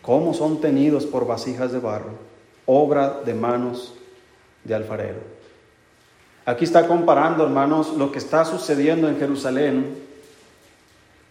¿cómo 0.00 0.34
son 0.34 0.60
tenidos 0.60 1.06
por 1.06 1.26
vasijas 1.26 1.72
de 1.72 1.80
barro, 1.80 2.12
obra 2.66 3.22
de 3.26 3.34
manos 3.34 3.94
de 4.62 4.76
alfarero? 4.76 5.18
Aquí 6.46 6.64
está 6.64 6.86
comparando, 6.86 7.42
hermanos, 7.42 7.94
lo 7.96 8.12
que 8.12 8.18
está 8.18 8.44
sucediendo 8.44 9.08
en 9.08 9.18
Jerusalén 9.18 10.07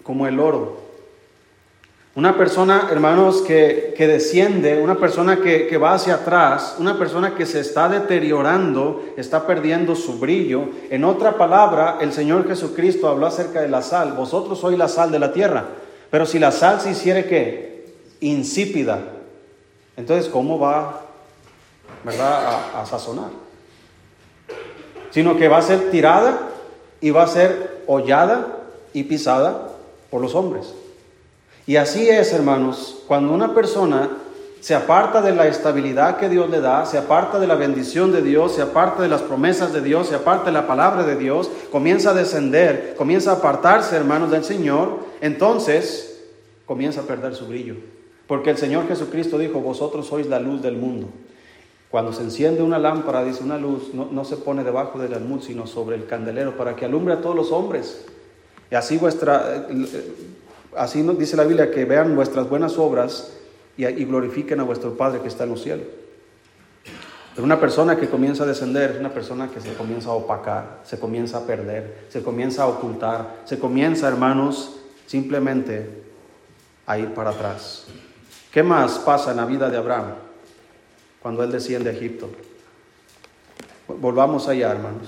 como 0.07 0.25
el 0.25 0.39
oro. 0.39 0.77
Una 2.15 2.35
persona, 2.35 2.87
hermanos, 2.89 3.43
que, 3.43 3.93
desciende, 3.99 4.81
una 4.81 4.95
persona 4.95 5.39
que, 5.41 5.67
que, 5.67 5.77
va 5.77 5.93
hacia 5.93 6.15
atrás, 6.15 6.77
una 6.79 6.97
persona 6.97 7.35
que 7.35 7.45
se 7.45 7.59
está 7.59 7.89
deteriorando, 7.89 9.03
está 9.17 9.45
perdiendo 9.45 9.95
su 9.95 10.17
brillo. 10.17 10.69
En 10.89 11.03
otra 11.03 11.37
palabra, 11.37 11.97
el 12.01 12.11
Señor 12.13 12.47
Jesucristo 12.47 13.07
habló 13.07 13.27
acerca 13.27 13.61
de 13.61 13.67
la 13.67 13.83
sal. 13.83 14.13
Vosotros 14.13 14.59
sois 14.59 14.79
la 14.79 14.87
sal 14.87 15.11
de 15.11 15.19
la 15.19 15.31
tierra. 15.31 15.65
Pero 16.09 16.25
si 16.25 16.39
la 16.39 16.51
sal 16.51 16.79
se 16.81 16.91
hiciere 16.91 17.25
qué? 17.25 17.93
Insípida. 18.21 18.99
Entonces, 19.95 20.27
¿cómo 20.29 20.57
va, 20.57 21.01
verdad, 22.03 22.45
a, 22.73 22.81
a 22.81 22.85
sazonar? 22.87 23.29
Sino 25.11 25.37
que 25.37 25.49
va 25.49 25.57
a 25.57 25.61
ser 25.61 25.91
tirada 25.91 26.39
y 26.99 27.11
va 27.11 27.23
a 27.23 27.27
ser 27.27 27.83
hollada 27.85 28.57
y 28.93 29.03
pisada 29.03 29.76
por 30.09 30.21
los 30.21 30.35
hombres. 30.35 30.73
Y 31.65 31.75
así 31.75 32.09
es, 32.09 32.31
hermanos, 32.33 33.03
cuando 33.07 33.33
una 33.33 33.53
persona 33.53 34.09
se 34.59 34.73
aparta 34.73 35.21
de 35.21 35.33
la 35.33 35.47
estabilidad 35.47 36.17
que 36.17 36.29
Dios 36.29 36.49
le 36.49 36.61
da, 36.61 36.85
se 36.85 36.97
aparta 36.97 37.39
de 37.39 37.47
la 37.47 37.55
bendición 37.55 38.11
de 38.11 38.21
Dios, 38.21 38.53
se 38.53 38.61
aparta 38.61 39.01
de 39.01 39.09
las 39.09 39.21
promesas 39.21 39.73
de 39.73 39.81
Dios, 39.81 40.07
se 40.07 40.15
aparta 40.15 40.45
de 40.45 40.51
la 40.53 40.67
palabra 40.67 41.03
de 41.03 41.15
Dios, 41.15 41.49
comienza 41.71 42.11
a 42.11 42.13
descender, 42.13 42.95
comienza 42.97 43.31
a 43.31 43.35
apartarse, 43.35 43.95
hermanos, 43.95 44.31
del 44.31 44.43
Señor, 44.43 44.99
entonces 45.21 46.23
comienza 46.65 47.01
a 47.01 47.03
perder 47.03 47.35
su 47.35 47.47
brillo. 47.47 47.75
Porque 48.27 48.49
el 48.49 48.57
Señor 48.57 48.87
Jesucristo 48.87 49.37
dijo, 49.37 49.61
vosotros 49.61 50.07
sois 50.07 50.27
la 50.27 50.39
luz 50.39 50.61
del 50.61 50.75
mundo. 50.75 51.07
Cuando 51.89 52.11
se 52.11 52.23
enciende 52.23 52.61
una 52.61 52.77
lámpara, 52.77 53.23
dice 53.23 53.43
una 53.43 53.57
luz, 53.57 53.93
no, 53.93 54.25
se 54.25 54.35
pone 54.35 54.63
debajo 54.63 54.99
del 54.99 55.13
almud, 55.13 55.41
sino 55.41 55.65
sobre 55.65 55.95
el 55.95 56.05
candelero, 56.05 56.57
para 56.57 56.75
que 56.75 56.83
alumbre 56.83 57.13
a 57.13 57.21
todos 57.21 57.35
los 57.35 57.51
hombres. 57.51 58.05
Y 58.69 58.75
así 58.75 58.97
vuestra, 58.97 59.67
así 60.75 61.01
dice 61.01 61.37
la 61.37 61.43
Biblia, 61.43 61.71
que 61.71 61.85
vean 61.85 62.15
vuestras 62.15 62.49
buenas 62.49 62.77
obras 62.77 63.33
y, 63.77 63.85
y 63.85 64.05
glorifiquen 64.05 64.59
a 64.59 64.63
vuestro 64.63 64.97
Padre 64.97 65.21
que 65.21 65.27
está 65.27 65.45
en 65.45 65.51
los 65.51 65.63
cielos. 65.63 65.87
Pero 67.37 67.45
una 67.45 67.59
persona 67.59 67.95
que 67.95 68.09
comienza 68.09 68.43
a 68.43 68.47
descender 68.47 68.91
es 68.91 68.99
una 68.99 69.13
persona 69.13 69.49
que 69.49 69.61
se 69.61 69.73
comienza 69.75 70.09
a 70.09 70.13
opacar, 70.13 70.79
se 70.83 70.99
comienza 70.99 71.37
a 71.37 71.41
perder, 71.41 72.07
se 72.09 72.23
comienza 72.23 72.63
a 72.63 72.67
ocultar, 72.67 73.41
se 73.45 73.59
comienza, 73.59 74.07
hermanos, 74.07 74.77
simplemente 75.05 75.87
a 76.87 76.97
ir 76.97 77.13
para 77.13 77.29
atrás. 77.29 77.85
¿Qué 78.51 78.63
más 78.63 78.97
pasa 78.97 79.31
en 79.31 79.37
la 79.37 79.45
vida 79.45 79.69
de 79.69 79.77
Abraham 79.77 80.15
cuando 81.21 81.43
él 81.43 81.51
desciende 81.51 81.91
a 81.91 81.93
Egipto? 81.93 82.27
Volvamos 83.87 84.47
allá, 84.47 84.71
hermanos. 84.71 85.07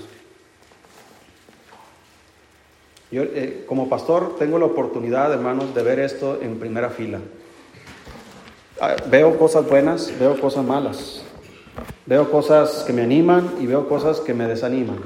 Yo 3.10 3.22
eh, 3.22 3.64
como 3.66 3.88
pastor 3.88 4.36
tengo 4.38 4.58
la 4.58 4.66
oportunidad, 4.66 5.32
hermanos, 5.32 5.74
de 5.74 5.82
ver 5.82 5.98
esto 5.98 6.38
en 6.40 6.58
primera 6.58 6.90
fila. 6.90 7.18
Ah, 8.80 8.96
veo 9.10 9.36
cosas 9.38 9.68
buenas, 9.68 10.12
veo 10.18 10.40
cosas 10.40 10.64
malas. 10.64 11.22
Veo 12.06 12.30
cosas 12.30 12.84
que 12.86 12.92
me 12.92 13.02
animan 13.02 13.54
y 13.60 13.66
veo 13.66 13.88
cosas 13.88 14.20
que 14.20 14.34
me 14.34 14.46
desaniman. 14.46 14.98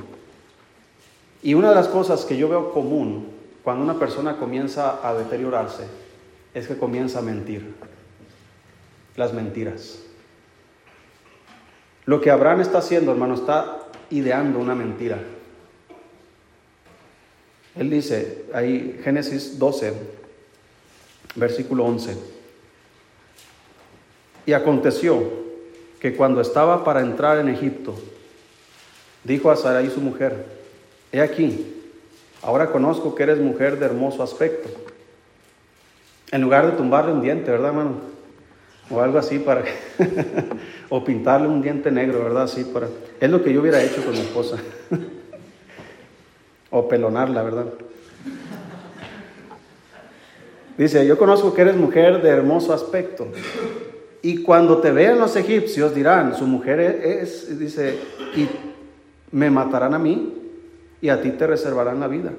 Y 1.42 1.54
una 1.54 1.70
de 1.70 1.74
las 1.74 1.88
cosas 1.88 2.24
que 2.24 2.36
yo 2.36 2.48
veo 2.48 2.72
común 2.72 3.28
cuando 3.62 3.82
una 3.82 3.98
persona 3.98 4.36
comienza 4.36 5.06
a 5.06 5.14
deteriorarse 5.14 5.84
es 6.54 6.68
que 6.68 6.76
comienza 6.76 7.18
a 7.18 7.22
mentir 7.22 7.74
las 9.16 9.32
mentiras. 9.32 10.00
Lo 12.06 12.20
que 12.20 12.30
Abraham 12.30 12.60
está 12.60 12.78
haciendo, 12.78 13.12
hermano, 13.12 13.34
está 13.34 13.78
ideando 14.10 14.58
una 14.58 14.74
mentira. 14.74 15.18
Él 17.76 17.90
dice 17.90 18.44
ahí, 18.52 19.00
Génesis 19.02 19.58
12, 19.58 19.92
versículo 21.34 21.84
11. 21.84 22.16
Y 24.46 24.52
aconteció 24.52 25.22
que 25.98 26.14
cuando 26.14 26.40
estaba 26.40 26.84
para 26.84 27.00
entrar 27.00 27.38
en 27.38 27.48
Egipto, 27.48 27.94
dijo 29.24 29.50
a 29.50 29.56
Sarai 29.56 29.90
su 29.90 30.00
mujer, 30.00 30.44
he 31.10 31.20
aquí, 31.20 31.82
ahora 32.42 32.70
conozco 32.70 33.14
que 33.14 33.22
eres 33.22 33.38
mujer 33.38 33.78
de 33.78 33.86
hermoso 33.86 34.22
aspecto. 34.22 34.68
En 36.30 36.42
lugar 36.42 36.70
de 36.70 36.76
tumbarle 36.76 37.12
un 37.12 37.22
diente, 37.22 37.50
¿verdad, 37.50 37.68
hermano? 37.68 38.14
o 38.90 39.00
algo 39.00 39.18
así 39.18 39.38
para 39.38 39.64
o 40.88 41.04
pintarle 41.04 41.48
un 41.48 41.62
diente 41.62 41.90
negro, 41.90 42.22
¿verdad? 42.24 42.44
Así 42.44 42.64
para 42.64 42.88
es 43.20 43.30
lo 43.30 43.42
que 43.42 43.52
yo 43.52 43.60
hubiera 43.60 43.82
hecho 43.82 44.04
con 44.04 44.12
mi 44.12 44.20
esposa. 44.20 44.58
o 46.76 46.88
pelonarla, 46.88 47.42
¿verdad? 47.44 47.66
Dice, 50.76 51.06
yo 51.06 51.16
conozco 51.16 51.54
que 51.54 51.62
eres 51.62 51.76
mujer 51.76 52.20
de 52.20 52.28
hermoso 52.28 52.72
aspecto. 52.72 53.28
Y 54.22 54.42
cuando 54.42 54.78
te 54.78 54.90
vean 54.90 55.20
los 55.20 55.36
egipcios 55.36 55.94
dirán, 55.94 56.34
su 56.34 56.48
mujer 56.48 56.80
es, 56.80 57.60
dice, 57.60 57.96
y 58.34 58.48
me 59.30 59.52
matarán 59.52 59.94
a 59.94 60.00
mí 60.00 60.34
y 61.00 61.10
a 61.10 61.22
ti 61.22 61.30
te 61.30 61.46
reservarán 61.46 62.00
la 62.00 62.08
vida. 62.08 62.32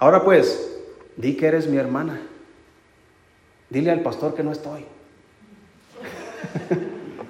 Ahora 0.00 0.24
pues, 0.24 0.76
di 1.16 1.36
que 1.36 1.46
eres 1.46 1.68
mi 1.68 1.76
hermana. 1.76 2.20
Dile 3.68 3.92
al 3.92 4.00
pastor 4.00 4.34
que 4.34 4.42
no 4.42 4.50
estoy. 4.50 4.84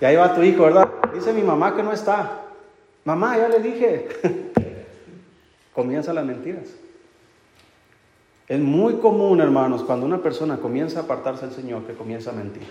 y 0.00 0.04
ahí 0.06 0.16
va 0.16 0.34
tu 0.34 0.42
hijo, 0.42 0.62
¿verdad? 0.62 0.88
Dice 1.12 1.34
mi 1.34 1.42
mamá 1.42 1.76
que 1.76 1.82
no 1.82 1.92
está. 1.92 2.44
Mamá, 3.04 3.36
ya 3.36 3.48
le 3.50 3.58
dije. 3.58 4.08
Comienza 5.74 6.12
las 6.12 6.24
mentiras. 6.24 6.64
Es 8.48 8.58
muy 8.58 8.94
común, 8.94 9.40
hermanos, 9.40 9.84
cuando 9.84 10.06
una 10.06 10.18
persona 10.18 10.56
comienza 10.56 11.00
a 11.00 11.02
apartarse 11.04 11.46
del 11.46 11.54
Señor, 11.54 11.84
que 11.84 11.94
comienza 11.94 12.30
a 12.30 12.32
mentir. 12.32 12.64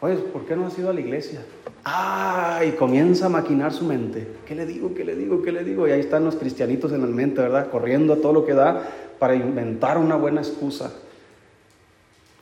Oye, 0.00 0.16
¿por 0.16 0.44
qué 0.46 0.54
no 0.54 0.66
has 0.66 0.78
ido 0.78 0.90
a 0.90 0.92
la 0.92 1.00
iglesia? 1.00 1.44
Ah, 1.84 2.60
y 2.66 2.72
comienza 2.72 3.26
a 3.26 3.28
maquinar 3.28 3.72
su 3.72 3.84
mente. 3.84 4.26
¿Qué 4.46 4.54
le 4.54 4.66
digo? 4.66 4.94
¿Qué 4.94 5.04
le 5.04 5.16
digo? 5.16 5.42
¿Qué 5.42 5.52
le 5.52 5.64
digo? 5.64 5.86
Y 5.88 5.92
ahí 5.92 6.00
están 6.00 6.24
los 6.24 6.36
cristianitos 6.36 6.92
en 6.92 7.00
la 7.00 7.06
mente, 7.08 7.40
¿verdad? 7.40 7.70
Corriendo 7.70 8.12
a 8.12 8.16
todo 8.16 8.32
lo 8.32 8.46
que 8.46 8.54
da 8.54 8.82
para 9.18 9.34
inventar 9.34 9.98
una 9.98 10.16
buena 10.16 10.40
excusa. 10.40 10.92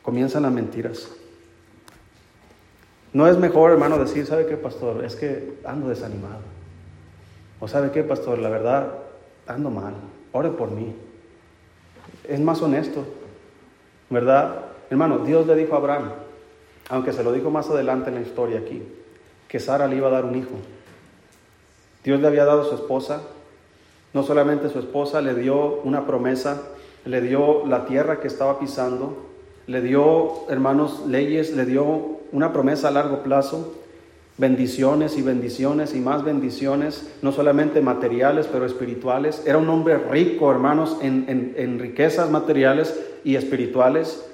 Comienzan 0.03 0.43
las 0.43 0.53
mentiras. 0.53 1.11
No 3.13 3.27
es 3.27 3.37
mejor, 3.39 3.73
hermano, 3.73 3.99
decir, 3.99 4.25
¿sabe 4.27 4.47
qué, 4.47 4.57
pastor? 4.57 5.05
Es 5.05 5.17
que 5.17 5.59
ando 5.65 5.89
desanimado. 5.89 6.60
O 7.61 7.69
¿sabe 7.69 7.91
qué, 7.91 8.03
pastor? 8.03 8.39
La 8.39 8.49
verdad, 8.49 8.89
ando 9.47 9.71
mal. 9.71 9.95
Ore 10.33 10.49
por 10.51 10.71
mí. 10.71 10.95
Es 12.27 12.41
más 12.41 12.63
honesto, 12.63 13.05
¿verdad? 14.09 14.65
Hermano, 14.89 15.19
Dios 15.19 15.47
le 15.47 15.55
dijo 15.55 15.75
a 15.75 15.79
Abraham, 15.79 16.11
aunque 16.89 17.13
se 17.13 17.23
lo 17.23 17.33
dijo 17.33 17.51
más 17.51 17.69
adelante 17.69 18.09
en 18.09 18.17
la 18.17 18.23
historia 18.23 18.61
aquí, 18.61 18.83
que 19.47 19.61
Sara 19.61 19.87
le 19.87 19.97
iba 19.97 20.09
a 20.09 20.13
dar 20.13 20.25
un 20.25 20.37
hijo. 20.37 20.55
Dios 22.03 22.21
le 22.21 22.27
había 22.27 22.45
dado 22.45 22.65
su 22.65 22.75
esposa, 22.75 23.21
no 24.15 24.23
solamente 24.23 24.69
su 24.71 24.79
esposa, 24.79 25.21
le 25.21 25.35
dio 25.35 25.81
una 25.83 26.07
promesa, 26.07 26.63
le 27.05 27.21
dio 27.21 27.67
la 27.67 27.85
tierra 27.85 28.21
que 28.21 28.29
estaba 28.29 28.59
pisando, 28.59 29.27
le 29.67 29.83
dio, 29.83 30.49
hermanos, 30.49 31.07
leyes, 31.07 31.55
le 31.55 31.67
dio 31.67 32.19
una 32.33 32.53
promesa 32.53 32.89
a 32.89 32.91
largo 32.91 33.23
plazo, 33.23 33.75
bendiciones 34.41 35.17
y 35.17 35.23
bendiciones 35.23 35.95
y 35.95 36.01
más 36.01 36.25
bendiciones, 36.25 37.13
no 37.23 37.31
solamente 37.31 37.81
materiales, 37.81 38.49
pero 38.51 38.65
espirituales. 38.65 39.43
Era 39.47 39.59
un 39.59 39.69
hombre 39.69 39.99
rico, 39.99 40.51
hermanos, 40.51 40.97
en, 41.03 41.79
riquezas 41.79 42.31
materiales 42.31 42.99
y 43.23 43.37
espirituales. 43.37 44.27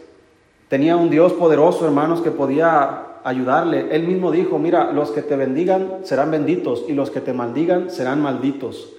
Tenía 0.69 0.97
un 0.97 1.11
Dios 1.11 1.33
poderoso, 1.35 1.85
hermanos, 1.85 2.23
que 2.23 2.31
podía 2.31 3.19
ayudarle. 3.25 3.89
Él 3.91 4.07
mismo 4.07 4.31
dijo, 4.31 4.59
mira, 4.59 4.93
los 4.93 5.11
que 5.11 5.23
te 5.23 5.37
bendigan 5.37 5.99
serán 6.05 6.31
benditos 6.31 6.85
y 6.89 6.93
los 6.93 7.11
que 7.11 7.21
te 7.21 7.33
maldigan 7.33 7.91
serán 7.91 8.23
malditos. 8.23 8.93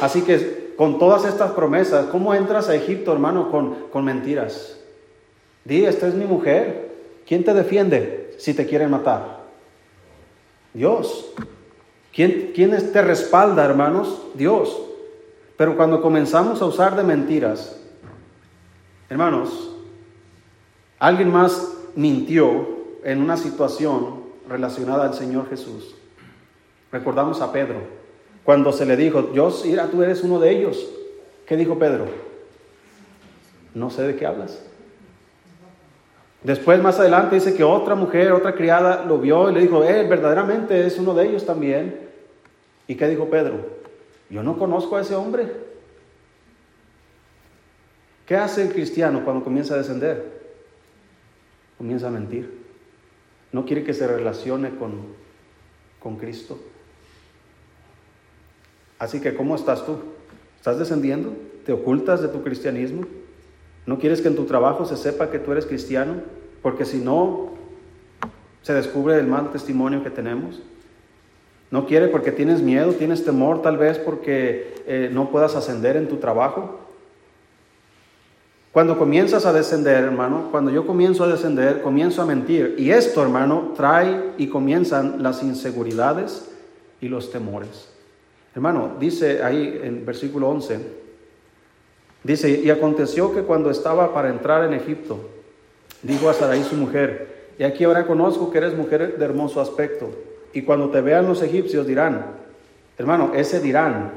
Así 0.00 0.22
que 0.22 0.74
con 0.76 0.98
todas 0.98 1.24
estas 1.24 1.52
promesas, 1.52 2.06
¿cómo 2.06 2.34
entras 2.34 2.68
a 2.68 2.74
Egipto, 2.74 3.12
hermano, 3.12 3.50
con, 3.50 3.86
con 3.92 4.04
mentiras? 4.04 4.78
Di, 5.64 5.84
esta 5.84 6.08
es 6.08 6.14
mi 6.14 6.24
mujer. 6.24 6.90
¿Quién 7.24 7.44
te 7.44 7.54
defiende? 7.54 8.22
si 8.42 8.54
te 8.54 8.66
quieren 8.66 8.90
matar? 8.90 9.41
Dios. 10.74 11.32
¿Quién, 12.12 12.52
¿Quién 12.54 12.92
te 12.92 13.02
respalda, 13.02 13.64
hermanos? 13.64 14.22
Dios. 14.34 14.76
Pero 15.56 15.76
cuando 15.76 16.02
comenzamos 16.02 16.60
a 16.60 16.66
usar 16.66 16.96
de 16.96 17.02
mentiras, 17.02 17.80
hermanos, 19.08 19.70
alguien 20.98 21.30
más 21.30 21.72
mintió 21.94 22.66
en 23.04 23.20
una 23.22 23.36
situación 23.36 24.22
relacionada 24.48 25.04
al 25.04 25.14
Señor 25.14 25.48
Jesús. 25.48 25.94
Recordamos 26.90 27.40
a 27.40 27.52
Pedro, 27.52 27.80
cuando 28.44 28.72
se 28.72 28.84
le 28.84 28.96
dijo, 28.96 29.22
Dios, 29.22 29.62
mira, 29.64 29.86
tú 29.86 30.02
eres 30.02 30.22
uno 30.22 30.38
de 30.38 30.50
ellos. 30.50 30.88
¿Qué 31.46 31.56
dijo 31.56 31.78
Pedro? 31.78 32.06
No 33.74 33.88
sé 33.90 34.02
de 34.02 34.16
qué 34.16 34.26
hablas. 34.26 34.62
Después, 36.44 36.82
más 36.82 36.98
adelante, 36.98 37.36
dice 37.36 37.54
que 37.54 37.62
otra 37.62 37.94
mujer, 37.94 38.32
otra 38.32 38.54
criada, 38.54 39.04
lo 39.04 39.18
vio 39.18 39.50
y 39.50 39.54
le 39.54 39.60
dijo, 39.60 39.84
eh, 39.84 40.06
verdaderamente 40.08 40.86
es 40.86 40.98
uno 40.98 41.14
de 41.14 41.28
ellos 41.28 41.46
también. 41.46 42.00
¿Y 42.88 42.96
qué 42.96 43.08
dijo 43.08 43.30
Pedro? 43.30 43.64
Yo 44.28 44.42
no 44.42 44.58
conozco 44.58 44.96
a 44.96 45.02
ese 45.02 45.14
hombre. 45.14 45.46
¿Qué 48.26 48.34
hace 48.36 48.62
el 48.62 48.72
cristiano 48.72 49.24
cuando 49.24 49.44
comienza 49.44 49.74
a 49.74 49.78
descender? 49.78 50.40
Comienza 51.78 52.08
a 52.08 52.10
mentir. 52.10 52.62
No 53.52 53.64
quiere 53.64 53.84
que 53.84 53.94
se 53.94 54.06
relacione 54.06 54.74
con, 54.76 55.00
con 56.00 56.16
Cristo. 56.16 56.58
Así 58.98 59.20
que, 59.20 59.34
¿cómo 59.34 59.54
estás 59.54 59.84
tú? 59.84 59.98
¿Estás 60.56 60.78
descendiendo? 60.78 61.34
¿Te 61.66 61.72
ocultas 61.72 62.22
de 62.22 62.28
tu 62.28 62.42
cristianismo? 62.42 63.02
¿No 63.86 63.98
quieres 63.98 64.20
que 64.20 64.28
en 64.28 64.36
tu 64.36 64.44
trabajo 64.44 64.84
se 64.84 64.96
sepa 64.96 65.30
que 65.30 65.38
tú 65.38 65.52
eres 65.52 65.66
cristiano? 65.66 66.14
Porque 66.62 66.84
si 66.84 66.98
no, 66.98 67.50
se 68.62 68.74
descubre 68.74 69.18
el 69.18 69.26
mal 69.26 69.50
testimonio 69.50 70.04
que 70.04 70.10
tenemos. 70.10 70.60
No 71.70 71.86
quiere 71.86 72.08
porque 72.08 72.32
tienes 72.32 72.60
miedo, 72.60 72.92
tienes 72.92 73.24
temor 73.24 73.62
tal 73.62 73.78
vez 73.78 73.98
porque 73.98 74.74
eh, 74.86 75.10
no 75.12 75.30
puedas 75.30 75.56
ascender 75.56 75.96
en 75.96 76.08
tu 76.08 76.16
trabajo. 76.16 76.78
Cuando 78.72 78.98
comienzas 78.98 79.44
a 79.44 79.52
descender, 79.52 80.04
hermano, 80.04 80.48
cuando 80.50 80.70
yo 80.70 80.86
comienzo 80.86 81.24
a 81.24 81.28
descender, 81.28 81.82
comienzo 81.82 82.22
a 82.22 82.26
mentir. 82.26 82.76
Y 82.78 82.90
esto, 82.90 83.22
hermano, 83.22 83.72
trae 83.76 84.32
y 84.38 84.46
comienzan 84.46 85.22
las 85.22 85.42
inseguridades 85.42 86.50
y 87.00 87.08
los 87.08 87.30
temores. 87.30 87.88
Hermano, 88.54 88.96
dice 88.98 89.42
ahí 89.42 89.80
en 89.82 90.06
versículo 90.06 90.48
11, 90.50 91.01
dice, 92.24 92.60
y 92.62 92.70
aconteció 92.70 93.34
que 93.34 93.42
cuando 93.42 93.70
estaba 93.70 94.14
para 94.14 94.28
entrar 94.28 94.64
en 94.64 94.74
Egipto, 94.74 95.18
dijo 96.02 96.28
a 96.28 96.34
Sarai 96.34 96.62
su 96.62 96.76
mujer, 96.76 97.50
y 97.58 97.64
aquí 97.64 97.84
ahora 97.84 98.06
conozco 98.06 98.50
que 98.50 98.58
eres 98.58 98.76
mujer 98.76 99.18
de 99.18 99.24
hermoso 99.24 99.60
aspecto, 99.60 100.10
y 100.52 100.62
cuando 100.62 100.90
te 100.90 101.00
vean 101.00 101.26
los 101.26 101.42
egipcios 101.42 101.86
dirán, 101.86 102.26
hermano, 102.98 103.32
ese 103.34 103.60
dirán, 103.60 104.12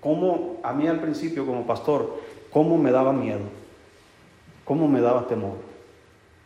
como 0.00 0.58
a 0.62 0.72
mí 0.72 0.86
al 0.86 1.00
principio 1.00 1.44
como 1.44 1.66
pastor, 1.66 2.18
cómo 2.50 2.78
me 2.78 2.90
daba 2.90 3.12
miedo, 3.12 3.40
cómo 4.64 4.88
me 4.88 5.00
daba 5.00 5.26
temor. 5.26 5.54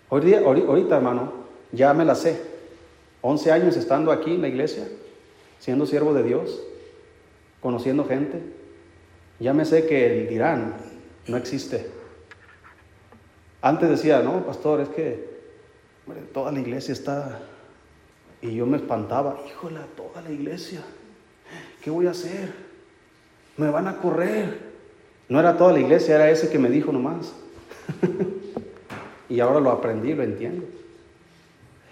Hoy 0.09 0.35
ahorita, 0.35 0.97
hermano, 0.97 1.33
ya 1.73 1.95
me 1.95 2.05
la 2.05 2.15
sé. 2.15 2.41
11 3.23 3.53
años 3.53 3.77
estando 3.77 4.13
aquí 4.13 4.35
en 4.35 4.43
la 4.43 4.49
iglesia, 4.49 4.87
siendo 5.59 5.87
siervo 5.87 6.13
de 6.13 6.23
Dios, 6.23 6.63
conociendo 7.61 8.05
gente, 8.05 8.43
ya 9.41 9.53
me 9.53 9.65
sé 9.65 9.87
que 9.87 10.23
el 10.23 10.29
dirán 10.29 10.77
no 11.27 11.37
existe. 11.37 11.91
Antes 13.63 13.89
decía, 13.89 14.21
no, 14.21 14.45
pastor, 14.45 14.81
es 14.81 14.89
que 14.91 15.35
toda 16.33 16.53
la 16.53 16.61
iglesia 16.61 16.93
está... 16.93 17.41
Y 18.43 18.57
yo 18.57 18.67
me 18.67 18.77
espantaba, 18.77 19.41
híjole, 19.49 19.81
toda 19.97 20.21
la 20.21 20.31
iglesia, 20.31 20.83
¿qué 21.81 21.89
voy 21.89 22.07
a 22.07 22.11
hacer? 22.11 22.53
Me 23.57 23.71
van 23.71 23.89
a 23.89 23.97
correr. 23.97 24.75
No 25.31 25.41
era 25.41 25.57
toda 25.57 25.73
la 25.73 25.81
iglesia, 25.81 26.17
era 26.17 26.31
ese 26.31 26.51
que 26.51 26.59
me 26.59 26.69
dijo 26.69 26.93
nomás. 26.93 27.33
y 29.31 29.41
ahora 29.41 29.61
lo 29.61 29.71
aprendí, 29.71 30.13
lo 30.13 30.23
entiendo. 30.23 30.67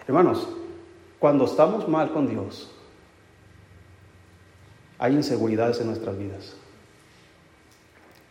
Hermanos, 0.07 0.47
cuando 1.19 1.47
estamos 1.47 1.89
mal 1.89 2.13
con 2.13 2.29
Dios, 2.29 2.71
hay 4.99 5.15
inseguridades 5.15 5.81
en 5.81 5.87
nuestras 5.87 6.19
vidas. 6.19 6.55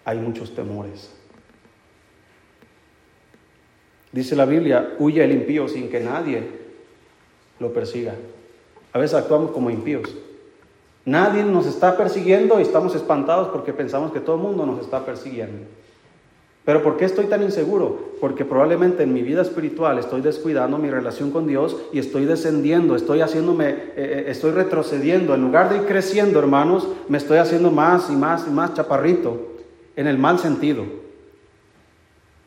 Hay 0.06 0.18
muchos 0.18 0.54
temores. 0.56 1.12
Dice 4.12 4.36
la 4.36 4.46
Biblia, 4.46 4.96
huye 5.00 5.24
el 5.24 5.32
impío 5.32 5.68
sin 5.68 5.90
que 5.90 6.00
nadie 6.00 6.44
lo 7.60 7.72
persiga. 7.72 8.16
A 8.94 9.00
veces 9.00 9.16
actuamos 9.16 9.52
como 9.52 9.70
impíos. 9.70 10.10
Nadie 11.06 11.44
nos 11.44 11.66
está 11.66 11.98
persiguiendo 11.98 12.60
y 12.60 12.64
estamos 12.64 12.94
espantados 12.94 13.50
porque 13.50 13.74
pensamos 13.74 14.12
que 14.12 14.20
todo 14.20 14.36
el 14.36 14.42
mundo 14.42 14.66
nos 14.66 14.82
está 14.82 15.06
persiguiendo. 15.06 15.66
Pero 16.64 16.84
¿por 16.84 16.98
qué 16.98 17.06
estoy 17.06 17.26
tan 17.26 17.42
inseguro? 17.42 18.12
Porque 18.20 18.46
probablemente 18.46 19.02
en 19.02 19.14
mi 19.14 19.24
vida 19.24 19.42
espiritual 19.42 19.98
estoy 19.98 20.22
descuidando 20.22 20.78
mi 20.78 20.92
relación 20.92 21.32
con 21.32 21.48
Dios 21.48 21.76
y 21.92 21.98
estoy 21.98 22.26
descendiendo, 22.26 22.96
estoy 22.96 23.22
haciéndome, 23.22 23.70
eh, 23.70 23.76
eh, 23.96 24.26
estoy 24.28 24.52
retrocediendo. 24.52 25.34
En 25.34 25.42
lugar 25.42 25.70
de 25.70 25.78
ir 25.78 25.86
creciendo, 25.86 26.38
hermanos, 26.38 26.88
me 27.08 27.18
estoy 27.18 27.40
haciendo 27.40 27.72
más 27.72 28.12
y 28.12 28.16
más 28.16 28.46
y 28.48 28.52
más 28.52 28.76
chaparrito, 28.76 29.51
en 29.96 30.08
el 30.08 30.18
mal 30.18 30.40
sentido. 30.40 30.86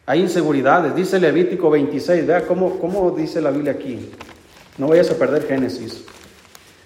Hay 0.06 0.20
inseguridades, 0.20 0.94
dice 0.94 1.18
Levítico 1.18 1.70
26, 1.70 2.26
vea 2.26 2.46
cómo, 2.46 2.78
cómo 2.78 3.10
dice 3.10 3.40
la 3.40 3.50
Biblia 3.50 3.72
aquí. 3.72 4.10
No 4.76 4.88
vayas 4.88 5.10
a 5.10 5.18
perder 5.18 5.46
Génesis. 5.46 6.04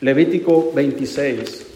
Levítico 0.00 0.72
26. 0.72 1.66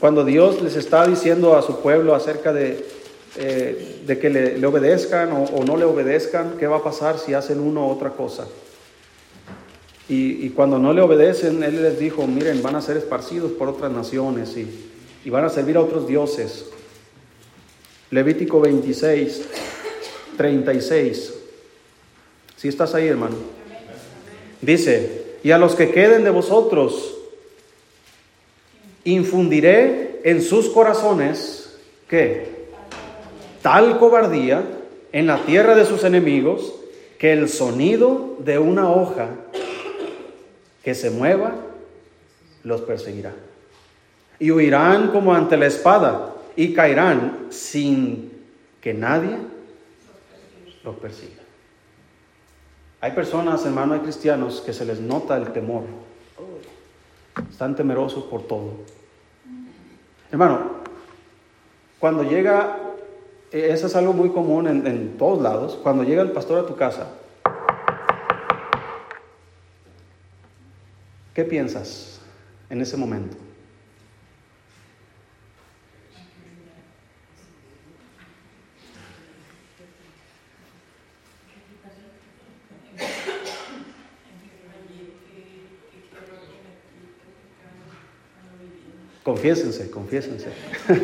Cuando 0.00 0.24
Dios 0.24 0.62
les 0.62 0.76
está 0.76 1.06
diciendo 1.06 1.56
a 1.56 1.62
su 1.62 1.80
pueblo 1.80 2.14
acerca 2.14 2.52
de 2.52 2.96
eh, 3.38 4.00
de 4.06 4.18
que 4.18 4.30
le, 4.30 4.64
obedezcan 4.64 5.30
o, 5.30 5.62
no 5.62 5.76
le 5.76 5.84
obedezcan, 5.84 6.56
qué 6.58 6.66
va 6.66 6.78
a 6.78 6.82
pasar 6.82 7.18
si 7.18 7.34
hacen 7.34 7.60
uno 7.60 7.86
u 7.86 7.90
otra 7.90 8.10
cosa. 8.10 8.46
Y, 10.08 10.50
cuando 10.50 10.78
no 10.78 10.92
le 10.92 11.02
obedecen, 11.02 11.62
Él 11.62 11.82
les 11.82 11.98
dijo, 11.98 12.26
miren, 12.26 12.62
van 12.62 12.76
a 12.76 12.80
ser 12.80 12.96
esparcidos 12.96 13.52
por 13.52 13.68
otras 13.68 13.92
naciones 13.92 14.56
y, 14.56 14.90
y 15.24 15.30
van 15.30 15.44
a 15.44 15.50
servir 15.50 15.76
a 15.76 15.80
otros 15.80 16.06
dioses. 16.06 16.66
Levítico 18.10 18.60
26, 18.60 19.42
36. 20.36 21.34
Si 22.56 22.68
estás 22.68 22.94
ahí, 22.94 23.08
hermano. 23.08 23.36
Dice, 24.60 25.36
y 25.42 25.50
a 25.50 25.58
los 25.58 25.74
que 25.74 25.90
queden 25.90 26.24
de 26.24 26.30
vosotros, 26.30 27.16
infundiré 29.04 30.20
en 30.24 30.42
sus 30.42 30.68
corazones, 30.68 31.76
¿qué? 32.08 32.56
tal 33.66 33.98
cobardía 33.98 34.62
en 35.10 35.26
la 35.26 35.44
tierra 35.44 35.74
de 35.74 35.84
sus 35.84 36.04
enemigos 36.04 36.72
que 37.18 37.32
el 37.32 37.48
sonido 37.48 38.36
de 38.38 38.60
una 38.60 38.92
hoja 38.92 39.30
que 40.84 40.94
se 40.94 41.10
mueva 41.10 41.52
los 42.62 42.82
perseguirá. 42.82 43.32
Y 44.38 44.52
huirán 44.52 45.08
como 45.08 45.34
ante 45.34 45.56
la 45.56 45.66
espada 45.66 46.35
y 46.56 46.74
caerán 46.74 47.46
sin 47.50 48.32
que 48.80 48.94
nadie 48.94 49.36
los 50.82 50.96
persiga. 50.96 51.42
Hay 53.00 53.12
personas, 53.12 53.64
hermano, 53.64 53.94
hay 53.94 54.00
cristianos 54.00 54.62
que 54.64 54.72
se 54.72 54.84
les 54.84 55.00
nota 55.00 55.36
el 55.36 55.52
temor. 55.52 55.84
Están 57.50 57.76
temerosos 57.76 58.24
por 58.24 58.46
todo. 58.46 58.72
Hermano, 60.32 60.76
cuando 61.98 62.22
llega 62.22 62.86
eh, 63.52 63.68
eso 63.72 63.86
es 63.86 63.96
algo 63.96 64.12
muy 64.12 64.30
común 64.30 64.66
en, 64.66 65.16
todos 65.16 65.40
lados. 65.40 65.78
Cuando 65.82 66.02
llega 66.02 66.22
el 66.22 66.32
pastor 66.32 66.64
a 66.64 66.66
tu 66.66 66.76
casa, 66.76 67.08
¿qué 71.32 71.44
piensas 71.44 72.20
en 72.68 72.80
ese 72.80 72.96
momento? 72.96 73.36
Confiésense, 89.36 89.90
confiésense. 89.90 90.48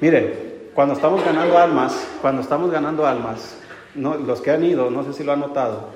Mire, 0.00 0.34
cuando 0.72 0.94
estamos 0.94 1.24
ganando 1.24 1.58
almas, 1.58 2.06
cuando 2.22 2.42
estamos 2.42 2.70
ganando 2.70 3.04
almas, 3.04 3.56
los 3.96 4.40
que 4.40 4.52
han 4.52 4.62
ido, 4.62 4.88
no 4.88 5.02
sé 5.02 5.14
si 5.14 5.24
lo 5.24 5.32
han 5.32 5.40
notado, 5.40 5.88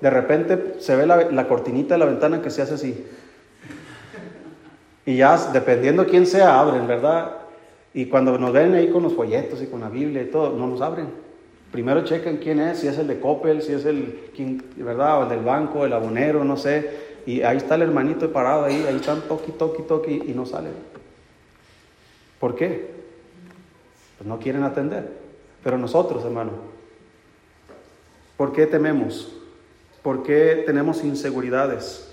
de 0.00 0.08
repente 0.08 0.76
se 0.78 0.96
ve 0.96 1.06
la, 1.06 1.46
cortinita 1.46 1.96
de 1.96 1.98
la 1.98 2.06
ventana 2.06 2.40
que 2.40 2.48
se 2.48 2.62
hace 2.62 2.72
así. 2.72 3.04
Y 5.04 5.16
ya, 5.16 5.36
dependiendo 5.52 6.06
quién 6.06 6.24
sea, 6.26 6.58
abren, 6.58 6.86
¿verdad? 6.86 7.32
Y 7.92 8.06
cuando 8.06 8.38
nos 8.38 8.54
ven 8.54 8.72
ahí 8.72 8.88
con 8.88 9.02
los 9.02 9.12
folletos 9.12 9.60
y 9.60 9.66
con 9.66 9.80
la 9.80 9.90
Biblia 9.90 10.22
y 10.22 10.30
todo, 10.30 10.56
no 10.56 10.68
nos 10.68 10.80
abren. 10.80 11.08
Primero 11.70 12.02
chequen 12.02 12.38
quién 12.38 12.60
es, 12.60 12.78
si 12.78 12.88
es 12.88 12.96
el 12.98 13.08
de 13.08 13.20
Coppel, 13.20 13.60
si 13.60 13.74
es 13.74 13.84
el, 13.84 14.30
¿verdad? 14.76 15.20
O 15.20 15.22
el 15.24 15.28
del 15.28 15.40
banco, 15.40 15.84
el 15.84 15.92
abonero, 15.92 16.42
no 16.44 16.56
sé. 16.56 17.09
Y 17.26 17.42
ahí 17.42 17.56
está 17.56 17.74
el 17.74 17.82
hermanito 17.82 18.32
parado 18.32 18.64
ahí, 18.64 18.84
ahí 18.88 18.96
están 18.96 19.22
toqui, 19.22 19.52
toqui, 19.52 19.82
toqui 19.82 20.22
y 20.26 20.32
no 20.32 20.46
salen. 20.46 20.72
¿Por 22.38 22.54
qué? 22.56 22.90
Pues 24.18 24.26
no 24.28 24.38
quieren 24.38 24.62
atender. 24.62 25.20
Pero 25.62 25.76
nosotros, 25.78 26.24
hermano, 26.24 26.52
¿por 28.36 28.52
qué 28.52 28.66
tememos? 28.66 29.36
¿Por 30.02 30.22
qué 30.22 30.62
tenemos 30.64 31.04
inseguridades? 31.04 32.10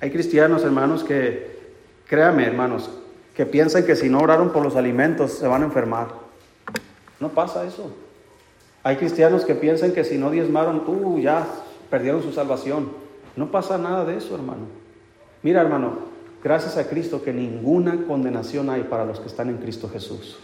Hay 0.00 0.10
cristianos, 0.10 0.62
hermanos, 0.62 1.02
que, 1.02 1.58
créame, 2.06 2.46
hermanos, 2.46 2.90
que 3.34 3.46
piensan 3.46 3.84
que 3.84 3.96
si 3.96 4.08
no 4.08 4.20
oraron 4.20 4.50
por 4.50 4.62
los 4.62 4.76
alimentos 4.76 5.32
se 5.32 5.46
van 5.46 5.62
a 5.62 5.66
enfermar. 5.66 6.08
No 7.18 7.30
pasa 7.30 7.64
eso. 7.64 7.92
Hay 8.84 8.96
cristianos 8.96 9.44
que 9.44 9.54
piensan 9.54 9.92
que 9.92 10.04
si 10.04 10.18
no 10.18 10.30
diezmaron, 10.30 10.82
uh, 10.86 11.18
ya 11.20 11.46
perdieron 11.88 12.22
su 12.22 12.32
salvación. 12.32 12.90
No 13.36 13.50
pasa 13.50 13.78
nada 13.78 14.04
de 14.04 14.16
eso, 14.16 14.34
hermano. 14.34 14.66
Mira, 15.42 15.60
hermano, 15.60 16.12
Gracias 16.42 16.76
a 16.76 16.88
Cristo 16.88 17.22
que 17.22 17.32
ninguna 17.32 18.04
condenación 18.04 18.68
hay 18.68 18.82
para 18.82 19.04
los 19.04 19.20
que 19.20 19.28
están 19.28 19.48
en 19.48 19.58
Cristo 19.58 19.88
Jesús. 19.88 20.38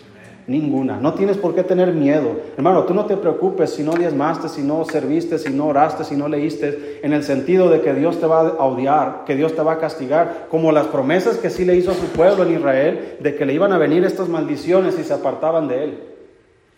Ninguna. 0.47 0.99
No 0.99 1.13
tienes 1.13 1.37
por 1.37 1.55
qué 1.55 1.65
tener 1.65 1.93
miedo. 1.93 2.37
Hermano, 2.57 2.85
tú 2.85 2.95
no 2.95 3.05
te 3.05 3.17
preocupes 3.17 3.71
si 3.71 3.83
no 3.83 3.93
diezmaste, 3.93 4.49
si 4.49 4.63
no 4.63 4.85
serviste, 4.85 5.39
si 5.39 5.53
no 5.53 5.67
oraste, 5.67 6.05
si 6.05 6.17
no 6.17 6.29
leíste, 6.29 7.01
en 7.03 7.13
el 7.13 7.25
sentido 7.25 7.69
de 7.69 7.83
que 7.83 7.93
Dios 7.93 8.19
te 8.21 8.27
va 8.27 8.49
a 8.49 8.65
odiar, 8.65 9.25
que 9.27 9.35
Dios 9.35 9.55
te 9.55 9.61
va 9.61 9.73
a 9.73 9.79
castigar, 9.79 10.47
como 10.51 10.73
las 10.73 10.87
promesas 10.87 11.37
que 11.37 11.51
sí 11.51 11.65
le 11.65 11.77
hizo 11.77 11.91
a 11.91 11.95
su 11.95 12.07
pueblo 12.07 12.45
en 12.45 12.55
Israel, 12.55 13.19
de 13.21 13.35
que 13.35 13.45
le 13.45 13.53
iban 13.53 13.73
a 13.73 13.79
venir 13.79 14.05
estas 14.05 14.29
maldiciones 14.29 14.95
si 14.95 15.03
se 15.03 15.13
apartaban 15.13 15.67
de 15.69 15.85
él. 15.85 15.99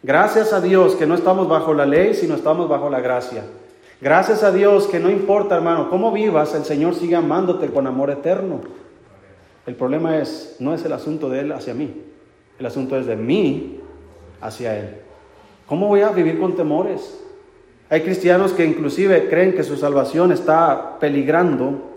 Gracias 0.02 0.52
a 0.54 0.62
Dios 0.62 0.96
que 0.96 1.06
no 1.06 1.14
estamos 1.14 1.46
bajo 1.46 1.74
la 1.74 1.86
ley, 1.86 2.14
sino 2.14 2.34
estamos 2.34 2.68
bajo 2.68 2.88
la 2.88 3.00
gracia. 3.00 3.44
Gracias 4.00 4.42
a 4.42 4.50
Dios 4.50 4.86
que 4.86 4.98
no 4.98 5.10
importa, 5.10 5.56
hermano, 5.56 5.90
cómo 5.90 6.10
vivas, 6.10 6.54
el 6.54 6.64
Señor 6.64 6.94
sigue 6.94 7.16
amándote 7.16 7.68
con 7.68 7.86
amor 7.86 8.10
eterno. 8.10 8.60
El 9.66 9.74
problema 9.74 10.16
es, 10.16 10.56
no 10.58 10.72
es 10.72 10.84
el 10.86 10.92
asunto 10.94 11.28
de 11.28 11.40
él 11.40 11.52
hacia 11.52 11.74
mí, 11.74 12.02
el 12.58 12.64
asunto 12.64 12.98
es 12.98 13.06
de 13.06 13.16
mí 13.16 13.78
hacia 14.40 14.78
él. 14.78 14.96
¿Cómo 15.66 15.86
voy 15.86 16.00
a 16.00 16.10
vivir 16.10 16.40
con 16.40 16.56
temores? 16.56 17.20
Hay 17.90 18.00
cristianos 18.00 18.52
que 18.52 18.64
inclusive 18.64 19.28
creen 19.28 19.54
que 19.54 19.64
su 19.64 19.76
salvación 19.76 20.32
está 20.32 20.98
peligrando, 20.98 21.90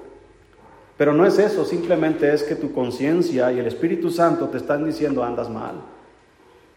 pero 0.97 1.13
no 1.13 1.25
es 1.25 1.39
eso, 1.39 1.63
simplemente 1.63 2.33
es 2.33 2.43
que 2.43 2.55
tu 2.55 2.73
conciencia 2.73 3.51
y 3.53 3.59
el 3.59 3.65
Espíritu 3.65 4.09
Santo 4.09 4.49
te 4.49 4.57
están 4.57 4.83
diciendo 4.85 5.23
andas 5.23 5.49
mal. 5.49 5.75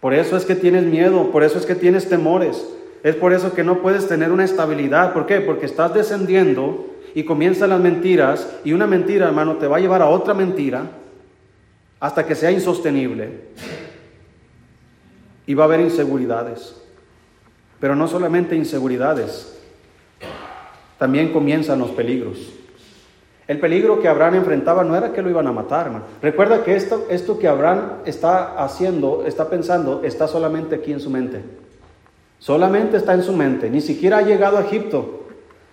Por 0.00 0.14
eso 0.14 0.36
es 0.36 0.44
que 0.44 0.54
tienes 0.54 0.84
miedo, 0.84 1.32
por 1.32 1.42
eso 1.42 1.58
es 1.58 1.66
que 1.66 1.74
tienes 1.74 2.08
temores. 2.08 2.75
Es 3.02 3.14
por 3.16 3.32
eso 3.32 3.54
que 3.54 3.64
no 3.64 3.82
puedes 3.82 4.09
tener 4.09 4.32
una 4.32 4.44
estabilidad. 4.44 5.12
¿Por 5.12 5.26
qué? 5.26 5.40
Porque 5.40 5.66
estás 5.66 5.94
descendiendo 5.94 6.87
y 7.14 7.24
comienzan 7.24 7.70
las 7.70 7.80
mentiras 7.80 8.59
y 8.64 8.72
una 8.72 8.87
mentira, 8.87 9.26
hermano, 9.26 9.56
te 9.56 9.66
va 9.66 9.78
a 9.78 9.80
llevar 9.80 10.02
a 10.02 10.09
otra 10.09 10.35
mentira 10.35 10.90
hasta 12.00 12.26
que 12.26 12.35
sea 12.35 12.50
insostenible. 12.50 13.40
Y 15.46 15.54
va 15.54 15.64
a 15.64 15.66
haber 15.66 15.80
inseguridades. 15.80 16.76
Pero 17.80 17.94
no 17.94 18.09
solamente 18.09 18.56
inseguridades, 18.56 19.56
también 20.98 21.32
comienzan 21.32 21.78
los 21.78 21.90
peligros. 21.90 22.38
El 23.46 23.61
peligro 23.61 24.00
que 24.00 24.09
Abraham 24.09 24.37
enfrentaba 24.37 24.82
no 24.82 24.96
era 24.96 25.12
que 25.12 25.22
lo 25.22 25.30
iban 25.30 25.46
a 25.46 25.52
matar, 25.52 25.87
hermano. 25.87 26.04
Recuerda 26.20 26.64
que 26.64 26.74
esto, 26.74 27.06
esto 27.09 27.38
que 27.38 27.46
Abraham 27.46 27.98
está 28.04 28.62
haciendo, 28.62 29.24
está 29.24 29.48
pensando, 29.48 30.02
está 30.02 30.26
solamente 30.26 30.74
aquí 30.74 30.92
en 30.92 31.00
su 31.00 31.11
mente. 31.11 31.42
Solamente 32.38 32.96
está 32.96 33.14
en 33.14 33.22
su 33.22 33.33
mente, 33.33 33.70
ni 33.70 33.81
siquiera 33.81 34.18
ha 34.18 34.22
llegado 34.22 34.59
a 34.59 34.62
Egipto. 34.62 35.25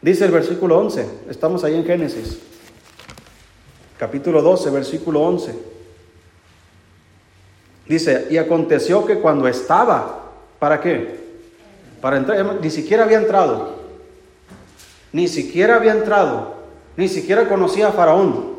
Dice 0.02 0.26
el 0.26 0.32
versículo 0.32 0.78
11, 0.80 1.08
estamos 1.30 1.64
ahí 1.64 1.76
en 1.76 1.86
Génesis, 1.86 2.40
capítulo 3.98 4.42
12, 4.42 4.70
versículo 4.70 5.22
11. 5.22 5.74
Dice, 7.88 8.28
y 8.30 8.38
aconteció 8.38 9.06
que 9.06 9.20
cuando 9.20 9.48
estaba, 9.48 10.32
¿para 10.60 10.80
qué? 10.80 11.22
Para 12.02 12.18
entrar, 12.18 12.60
ni 12.62 12.70
siquiera 12.70 13.04
había 13.04 13.18
entrado, 13.18 13.76
ni 15.12 15.28
siquiera 15.28 15.76
había 15.76 15.92
entrado, 15.92 16.56
ni 16.98 17.08
siquiera 17.08 17.48
conocía 17.48 17.90
a 17.90 17.92
Faraón, 17.92 18.54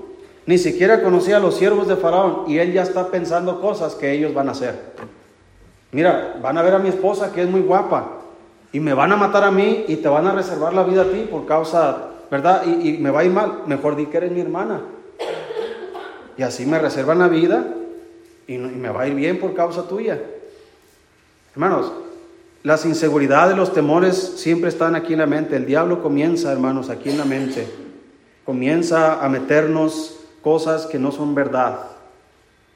ni 0.47 0.59
siquiera 0.59 1.03
conocía 1.03 1.38
a 1.38 1.40
los 1.40 1.57
siervos 1.57 1.88
de 1.88 1.97
Faraón, 1.97 2.45
y 2.49 2.59
él 2.59 2.73
ya 2.73 2.83
está 2.83 3.11
pensando 3.11 3.61
cosas 3.61 3.95
que 3.95 4.12
ellos 4.12 4.35
van 4.35 4.49
a 4.49 4.53
hacer. 4.53 4.75
Mira, 5.94 6.40
van 6.42 6.59
a 6.59 6.62
ver 6.62 6.74
a 6.74 6.80
mi 6.80 6.88
esposa 6.88 7.30
que 7.33 7.40
es 7.40 7.48
muy 7.48 7.61
guapa 7.61 8.18
y 8.72 8.80
me 8.80 8.92
van 8.94 9.12
a 9.12 9.16
matar 9.16 9.44
a 9.44 9.52
mí 9.52 9.85
y 9.87 9.94
te 9.94 10.09
van 10.09 10.26
a 10.26 10.33
reservar 10.33 10.74
la 10.74 10.83
vida 10.83 11.02
a 11.02 11.04
ti 11.04 11.28
por 11.30 11.46
causa, 11.46 12.09
¿verdad? 12.33 12.66
Y, 12.66 12.98
me 12.98 13.11
va 13.11 13.20
a 13.20 13.24
ir 13.24 13.30
mal. 13.30 13.62
Mejor 13.66 13.94
di 13.94 14.07
que 14.07 14.16
eres 14.16 14.33
mi 14.33 14.40
hermana. 14.40 14.80
Y 16.37 16.42
así 16.42 16.66
me 16.66 16.80
reservan 16.80 17.20
la 17.20 17.28
vida 17.28 17.64
y, 18.48 18.54
y 18.54 18.59
me 18.59 18.88
va 18.88 19.02
a 19.02 19.07
ir 19.07 19.14
bien 19.14 19.38
por 19.38 19.54
causa 19.54 19.87
tuya. 19.87 20.20
Hermanos, 21.52 21.92
las 22.64 22.85
inseguridades, 22.85 23.57
los 23.57 23.72
temores 23.72 24.16
siempre 24.16 24.70
están 24.70 24.96
aquí 24.96 25.12
en 25.12 25.20
la 25.20 25.26
mente. 25.26 25.54
El 25.54 25.64
diablo 25.64 26.02
comienza, 26.02 26.50
hermanos, 26.50 26.90
aquí 26.90 27.11
en 27.11 27.18
la 27.18 27.24
mente. 27.24 27.68
Comienza 28.44 29.24
a 29.24 29.28
meternos 29.28 30.18
cosas 30.42 30.87
que 30.87 30.98
no 30.98 31.12
son 31.12 31.37
verdad 31.37 31.83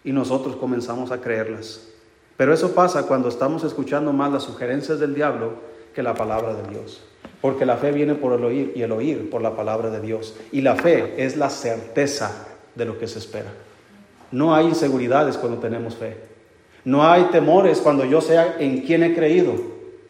y 0.04 0.12
nosotros 0.12 0.54
comenzamos 0.54 1.11
a 1.11 1.20
creerlas. 1.20 1.97
Pero 2.38 2.55
eso 2.55 2.72
pasa 2.72 3.03
cuando 3.03 3.29
estamos 3.29 3.64
escuchando 3.64 4.12
más 4.12 4.33
las 4.33 4.44
sugerencias 4.44 5.01
del 5.01 5.12
diablo 5.12 5.55
que 5.92 6.05
la 6.05 6.14
palabra 6.14 6.55
de 6.55 6.70
Dios. 6.70 7.03
Porque 7.40 7.66
la 7.66 7.77
fe 7.77 7.90
viene 7.90 8.14
por 8.14 8.33
el 8.33 8.44
oír 8.44 8.72
y 8.77 8.83
el 8.83 8.92
oír 8.92 9.29
por 9.29 9.42
la 9.42 9.57
palabra 9.57 9.90
de 9.90 10.01
Dios. 10.01 10.37
Y 10.53 10.61
la 10.61 10.77
fe 10.77 11.14
es 11.16 11.37
la 11.37 11.51
certeza 11.51 12.46
de 12.77 12.85
lo 12.85 12.96
que 12.96 13.09
se 13.09 13.18
espera. 13.18 13.51
No 14.31 14.55
hay 14.55 14.66
inseguridades 14.66 15.37
cuando 15.37 15.59
tenemos 15.59 15.96
fe. 15.96 16.16
No 16.85 17.05
hay 17.05 17.24
temores 17.24 17.81
cuando 17.81 18.05
yo 18.05 18.20
sea 18.20 18.55
en 18.61 18.83
quien 18.83 19.03
he 19.03 19.16
creído. 19.16 19.55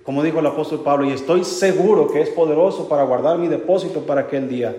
Como 0.03 0.23
dijo 0.23 0.41
el 0.41 0.47
apóstol 0.47 0.83
Pablo, 0.83 1.07
y 1.07 1.13
estoy 1.13 1.45
seguro 1.45 2.09
que 2.09 2.21
es 2.21 2.29
poderoso 2.29 2.91
para 2.91 3.05
guardar 3.05 3.39
mi 3.39 3.49
depósito 3.49 4.01
para 4.01 4.23
aquel 4.23 4.51
día. 4.51 4.77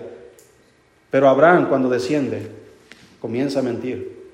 Pero 1.10 1.28
Abraham 1.28 1.68
cuando 1.68 1.88
desciende 1.88 2.48
comienza 3.20 3.58
a 3.58 3.62
mentir, 3.62 4.30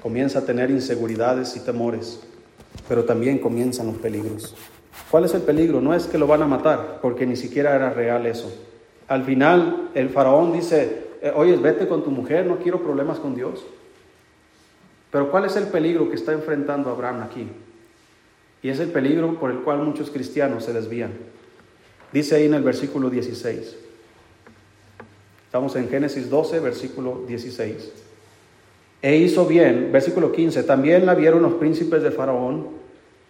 comienza 0.00 0.38
a 0.38 0.42
tener 0.42 0.70
inseguridades 0.70 1.56
y 1.56 1.60
temores 1.60 2.20
pero 2.88 3.04
también 3.04 3.38
comienzan 3.38 3.86
los 3.86 3.96
peligros. 3.96 4.54
¿Cuál 5.10 5.24
es 5.24 5.34
el 5.34 5.42
peligro? 5.42 5.80
No 5.80 5.94
es 5.94 6.06
que 6.06 6.18
lo 6.18 6.26
van 6.26 6.42
a 6.42 6.46
matar, 6.46 6.98
porque 7.00 7.26
ni 7.26 7.36
siquiera 7.36 7.74
era 7.74 7.90
real 7.90 8.26
eso. 8.26 8.52
Al 9.08 9.24
final 9.24 9.90
el 9.94 10.10
faraón 10.10 10.52
dice, 10.52 11.04
eh, 11.22 11.32
oye, 11.34 11.56
vete 11.56 11.88
con 11.88 12.02
tu 12.04 12.10
mujer, 12.10 12.46
no 12.46 12.58
quiero 12.58 12.82
problemas 12.82 13.18
con 13.18 13.34
Dios. 13.34 13.64
Pero 15.10 15.30
¿cuál 15.30 15.44
es 15.44 15.56
el 15.56 15.68
peligro 15.68 16.08
que 16.08 16.16
está 16.16 16.32
enfrentando 16.32 16.90
Abraham 16.90 17.22
aquí? 17.22 17.46
Y 18.62 18.68
es 18.68 18.80
el 18.80 18.88
peligro 18.90 19.38
por 19.38 19.50
el 19.50 19.58
cual 19.58 19.78
muchos 19.78 20.10
cristianos 20.10 20.64
se 20.64 20.72
desvían. 20.72 21.12
Dice 22.12 22.36
ahí 22.36 22.46
en 22.46 22.54
el 22.54 22.62
versículo 22.62 23.10
16. 23.10 23.76
Estamos 25.46 25.76
en 25.76 25.88
Génesis 25.88 26.30
12, 26.30 26.60
versículo 26.60 27.22
16. 27.28 28.03
E 29.04 29.16
hizo 29.16 29.44
bien, 29.44 29.90
versículo 29.92 30.32
15, 30.32 30.62
también 30.62 31.04
la 31.04 31.14
vieron 31.14 31.42
los 31.42 31.52
príncipes 31.52 32.02
de 32.02 32.10
Faraón 32.10 32.68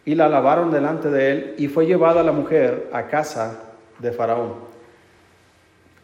y 0.05 0.15
la 0.15 0.29
lavaron 0.29 0.71
delante 0.71 1.11
de 1.11 1.33
él 1.33 1.55
y 1.59 1.67
fue 1.67 1.85
llevada 1.85 2.23
la 2.23 2.31
mujer 2.31 2.89
a 2.93 3.09
casa 3.09 3.61
de 3.99 4.13
Faraón. 4.13 4.53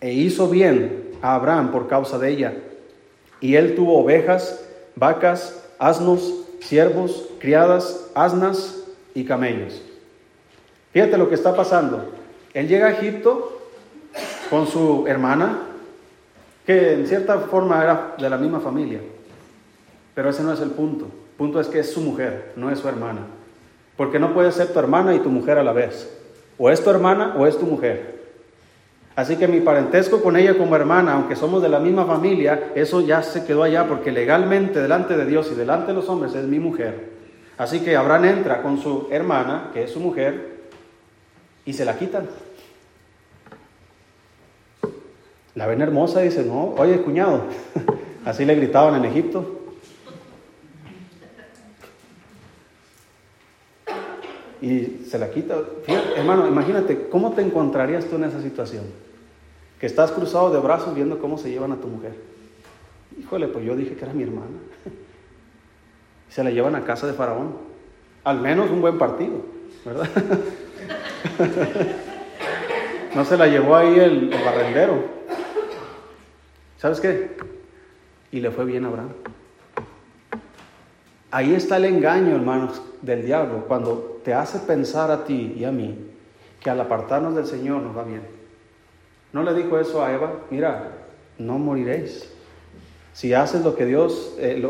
E 0.00 0.12
hizo 0.12 0.48
bien 0.48 1.10
a 1.22 1.36
Abraham 1.36 1.70
por 1.70 1.86
causa 1.86 2.18
de 2.18 2.30
ella. 2.30 2.54
Y 3.40 3.54
él 3.54 3.76
tuvo 3.76 4.00
ovejas, 4.00 4.60
vacas, 4.96 5.64
asnos, 5.78 6.34
siervos, 6.58 7.28
criadas, 7.38 8.10
asnas 8.16 8.82
y 9.14 9.24
camellos. 9.24 9.80
Fíjate 10.92 11.16
lo 11.16 11.28
que 11.28 11.36
está 11.36 11.54
pasando. 11.54 12.10
Él 12.54 12.66
llega 12.66 12.88
a 12.88 12.90
Egipto 12.90 13.56
con 14.50 14.66
su 14.66 15.06
hermana, 15.06 15.60
que 16.66 16.94
en 16.94 17.06
cierta 17.06 17.38
forma 17.38 17.80
era 17.84 18.16
de 18.18 18.28
la 18.28 18.36
misma 18.36 18.58
familia. 18.58 18.98
Pero 20.20 20.28
ese 20.28 20.42
no 20.42 20.52
es 20.52 20.60
el 20.60 20.72
punto. 20.72 21.06
Punto 21.38 21.58
es 21.60 21.68
que 21.68 21.78
es 21.78 21.94
su 21.94 22.02
mujer, 22.02 22.52
no 22.54 22.70
es 22.70 22.78
su 22.78 22.86
hermana. 22.86 23.20
Porque 23.96 24.18
no 24.18 24.34
puede 24.34 24.52
ser 24.52 24.70
tu 24.70 24.78
hermana 24.78 25.14
y 25.14 25.20
tu 25.20 25.30
mujer 25.30 25.56
a 25.56 25.62
la 25.62 25.72
vez. 25.72 26.14
O 26.58 26.68
es 26.68 26.84
tu 26.84 26.90
hermana 26.90 27.36
o 27.38 27.46
es 27.46 27.58
tu 27.58 27.64
mujer. 27.64 28.20
Así 29.16 29.36
que 29.36 29.48
mi 29.48 29.60
parentesco 29.60 30.22
con 30.22 30.36
ella 30.36 30.58
como 30.58 30.76
hermana, 30.76 31.14
aunque 31.14 31.36
somos 31.36 31.62
de 31.62 31.70
la 31.70 31.78
misma 31.78 32.04
familia, 32.04 32.70
eso 32.74 33.00
ya 33.00 33.22
se 33.22 33.46
quedó 33.46 33.62
allá 33.62 33.88
porque 33.88 34.12
legalmente 34.12 34.82
delante 34.82 35.16
de 35.16 35.24
Dios 35.24 35.48
y 35.50 35.54
delante 35.54 35.86
de 35.86 35.94
los 35.94 36.10
hombres 36.10 36.34
es 36.34 36.44
mi 36.44 36.58
mujer. 36.58 37.12
Así 37.56 37.80
que 37.80 37.96
Abraham 37.96 38.26
entra 38.26 38.60
con 38.60 38.76
su 38.76 39.08
hermana, 39.10 39.70
que 39.72 39.84
es 39.84 39.90
su 39.90 40.00
mujer, 40.00 40.64
y 41.64 41.72
se 41.72 41.86
la 41.86 41.96
quitan. 41.96 42.28
La 45.54 45.66
ven 45.66 45.80
hermosa 45.80 46.20
y 46.20 46.26
dice, 46.26 46.44
no, 46.44 46.74
oye 46.76 47.00
cuñado, 47.00 47.44
así 48.26 48.44
le 48.44 48.54
gritaban 48.54 48.96
en 48.96 49.06
Egipto. 49.06 49.59
Y 54.60 55.04
se 55.06 55.18
la 55.18 55.30
quita. 55.30 55.58
hermano, 56.16 56.46
imagínate, 56.46 57.08
¿cómo 57.08 57.32
te 57.32 57.42
encontrarías 57.42 58.04
tú 58.06 58.16
en 58.16 58.24
esa 58.24 58.42
situación? 58.42 58.84
Que 59.78 59.86
estás 59.86 60.12
cruzado 60.12 60.50
de 60.50 60.60
brazos 60.60 60.94
viendo 60.94 61.18
cómo 61.18 61.38
se 61.38 61.50
llevan 61.50 61.72
a 61.72 61.76
tu 61.76 61.88
mujer. 61.88 62.14
Híjole, 63.18 63.48
pues 63.48 63.64
yo 63.64 63.74
dije 63.74 63.94
que 63.94 64.04
era 64.04 64.12
mi 64.12 64.22
hermana. 64.22 64.58
Se 66.28 66.44
la 66.44 66.50
llevan 66.50 66.76
a 66.76 66.84
casa 66.84 67.06
de 67.06 67.12
Faraón. 67.12 67.56
Al 68.22 68.40
menos 68.40 68.70
un 68.70 68.80
buen 68.80 68.98
partido, 68.98 69.42
¿verdad? 69.84 70.08
No 73.14 73.24
se 73.24 73.36
la 73.36 73.48
llevó 73.48 73.74
ahí 73.74 73.98
el, 73.98 74.32
el 74.32 74.44
barrendero. 74.44 75.02
¿Sabes 76.78 77.00
qué? 77.00 77.32
Y 78.30 78.40
le 78.40 78.52
fue 78.52 78.64
bien 78.64 78.84
a 78.84 78.88
Abraham. 78.88 79.08
Ahí 81.32 81.54
está 81.54 81.76
el 81.78 81.86
engaño, 81.86 82.36
hermanos, 82.36 82.80
del 83.02 83.24
diablo, 83.24 83.64
cuando 83.66 84.09
te 84.24 84.34
hace 84.34 84.58
pensar 84.60 85.10
a 85.10 85.24
ti 85.24 85.54
y 85.58 85.64
a 85.64 85.72
mí 85.72 85.96
que 86.60 86.70
al 86.70 86.80
apartarnos 86.80 87.34
del 87.34 87.46
Señor 87.46 87.82
nos 87.82 87.96
va 87.96 88.04
bien. 88.04 88.22
¿No 89.32 89.42
le 89.42 89.54
dijo 89.54 89.78
eso 89.78 90.04
a 90.04 90.12
Eva? 90.12 90.32
Mira, 90.50 90.92
no 91.38 91.58
moriréis. 91.58 92.28
Si 93.12 93.34
haces 93.34 93.64
lo 93.64 93.74
que 93.74 93.86
Dios, 93.86 94.34
eh, 94.38 94.62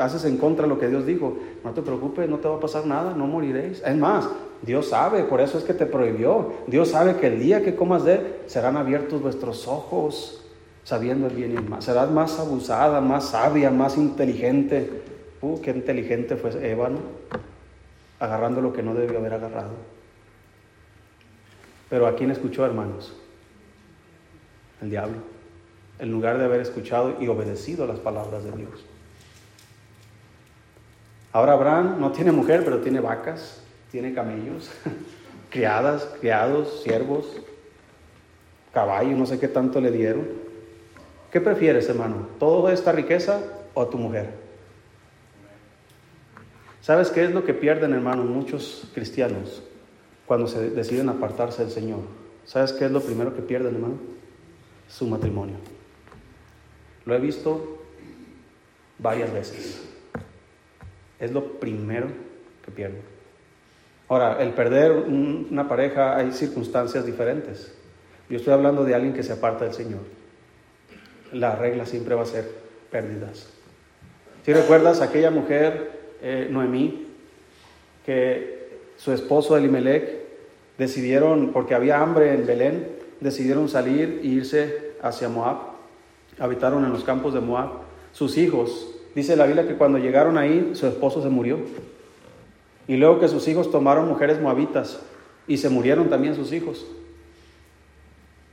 haces 0.00 0.24
en 0.24 0.36
contra 0.36 0.64
de 0.64 0.68
lo 0.68 0.78
que 0.78 0.88
Dios 0.88 1.06
dijo, 1.06 1.36
no 1.62 1.72
te 1.72 1.82
preocupes, 1.82 2.28
no 2.28 2.38
te 2.38 2.48
va 2.48 2.56
a 2.56 2.60
pasar 2.60 2.86
nada, 2.86 3.14
no 3.14 3.26
moriréis. 3.26 3.82
Es 3.84 3.96
más, 3.96 4.28
Dios 4.62 4.88
sabe, 4.88 5.24
por 5.24 5.40
eso 5.40 5.58
es 5.58 5.64
que 5.64 5.74
te 5.74 5.86
prohibió. 5.86 6.52
Dios 6.66 6.88
sabe 6.88 7.16
que 7.16 7.28
el 7.28 7.40
día 7.40 7.62
que 7.62 7.76
comas 7.76 8.04
de 8.04 8.14
él, 8.14 8.36
serán 8.46 8.76
abiertos 8.76 9.22
vuestros 9.22 9.68
ojos, 9.68 10.42
sabiendo 10.82 11.28
el 11.28 11.34
bien 11.34 11.52
y 11.52 11.56
el 11.56 11.68
mal. 11.68 11.82
Serás 11.82 12.10
más 12.10 12.38
abusada, 12.38 13.00
más 13.00 13.30
sabia, 13.30 13.70
más 13.70 13.96
inteligente. 13.96 15.02
Uh, 15.40 15.60
qué 15.60 15.70
inteligente 15.70 16.36
fue 16.36 16.50
Eva, 16.68 16.88
¿no? 16.88 16.98
Agarrando 18.24 18.62
lo 18.62 18.72
que 18.72 18.82
no 18.82 18.94
debió 18.94 19.18
haber 19.18 19.34
agarrado. 19.34 19.74
Pero 21.90 22.06
¿a 22.06 22.16
quién 22.16 22.30
escuchó, 22.30 22.64
hermanos? 22.64 23.12
El 24.80 24.88
diablo. 24.88 25.18
En 25.98 26.10
lugar 26.10 26.38
de 26.38 26.46
haber 26.46 26.62
escuchado 26.62 27.16
y 27.20 27.28
obedecido 27.28 27.86
las 27.86 27.98
palabras 27.98 28.42
de 28.44 28.52
Dios. 28.52 28.86
Ahora 31.32 31.52
Abraham 31.52 31.96
no 32.00 32.12
tiene 32.12 32.32
mujer, 32.32 32.64
pero 32.64 32.80
tiene 32.80 33.00
vacas, 33.00 33.62
tiene 33.90 34.14
camellos, 34.14 34.70
criadas, 35.50 36.08
criados, 36.18 36.82
siervos, 36.82 37.26
caballos, 38.72 39.18
no 39.18 39.26
sé 39.26 39.38
qué 39.38 39.48
tanto 39.48 39.82
le 39.82 39.90
dieron. 39.90 40.26
¿Qué 41.30 41.42
prefieres, 41.42 41.88
hermano? 41.90 42.28
¿Toda 42.38 42.72
esta 42.72 42.90
riqueza 42.90 43.40
o 43.74 43.82
a 43.82 43.90
tu 43.90 43.98
mujer? 43.98 44.43
¿Sabes 46.84 47.08
qué 47.08 47.24
es 47.24 47.32
lo 47.32 47.46
que 47.46 47.54
pierden, 47.54 47.94
hermano, 47.94 48.24
muchos 48.24 48.86
cristianos 48.92 49.62
cuando 50.26 50.46
se 50.46 50.68
deciden 50.68 51.08
apartarse 51.08 51.62
del 51.62 51.72
Señor? 51.72 52.00
¿Sabes 52.44 52.74
qué 52.74 52.84
es 52.84 52.90
lo 52.90 53.00
primero 53.00 53.34
que 53.34 53.40
pierden, 53.40 53.76
hermano? 53.76 53.94
Su 54.86 55.06
matrimonio. 55.06 55.56
Lo 57.06 57.14
he 57.14 57.18
visto 57.20 57.78
varias 58.98 59.32
veces. 59.32 59.82
Es 61.18 61.32
lo 61.32 61.58
primero 61.58 62.08
que 62.62 62.70
pierden. 62.70 63.00
Ahora, 64.06 64.42
el 64.42 64.52
perder 64.52 64.92
una 64.92 65.66
pareja 65.66 66.18
hay 66.18 66.32
circunstancias 66.32 67.06
diferentes. 67.06 67.74
Yo 68.28 68.36
estoy 68.36 68.52
hablando 68.52 68.84
de 68.84 68.94
alguien 68.94 69.14
que 69.14 69.22
se 69.22 69.32
aparta 69.32 69.64
del 69.64 69.72
Señor. 69.72 70.02
La 71.32 71.56
regla 71.56 71.86
siempre 71.86 72.14
va 72.14 72.24
a 72.24 72.26
ser 72.26 72.46
pérdidas. 72.90 73.48
Si 74.44 74.52
recuerdas 74.52 75.00
aquella 75.00 75.30
mujer, 75.30 76.03
eh, 76.24 76.48
Noemí, 76.50 77.06
que 78.06 78.80
su 78.96 79.12
esposo 79.12 79.58
Elimelech 79.58 80.08
decidieron, 80.78 81.52
porque 81.52 81.74
había 81.74 82.00
hambre 82.00 82.32
en 82.32 82.46
Belén, 82.46 82.88
decidieron 83.20 83.68
salir 83.68 84.20
e 84.22 84.26
irse 84.26 84.94
hacia 85.02 85.28
Moab. 85.28 85.58
Habitaron 86.38 86.84
en 86.84 86.92
los 86.92 87.04
campos 87.04 87.34
de 87.34 87.40
Moab. 87.40 87.70
Sus 88.12 88.38
hijos, 88.38 88.88
dice 89.14 89.36
la 89.36 89.44
Biblia 89.44 89.68
que 89.68 89.74
cuando 89.74 89.98
llegaron 89.98 90.38
ahí, 90.38 90.70
su 90.72 90.86
esposo 90.86 91.22
se 91.22 91.28
murió. 91.28 91.58
Y 92.88 92.96
luego 92.96 93.20
que 93.20 93.28
sus 93.28 93.46
hijos 93.46 93.70
tomaron 93.70 94.08
mujeres 94.08 94.40
moabitas 94.40 95.00
y 95.46 95.58
se 95.58 95.68
murieron 95.68 96.08
también 96.08 96.34
sus 96.34 96.52
hijos. 96.52 96.86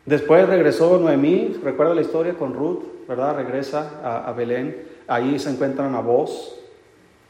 Después 0.06 0.48
regresó 0.50 1.00
Noemí, 1.00 1.58
recuerda 1.64 1.96
la 1.96 2.02
historia 2.02 2.34
con 2.34 2.54
Ruth, 2.54 2.84
¿verdad? 3.08 3.38
Regresa 3.38 4.26
a, 4.28 4.32
Belén, 4.34 4.76
ahí 5.08 5.40
se 5.40 5.52
encuentran 5.52 5.96
a 5.96 6.02
vos, 6.02 6.61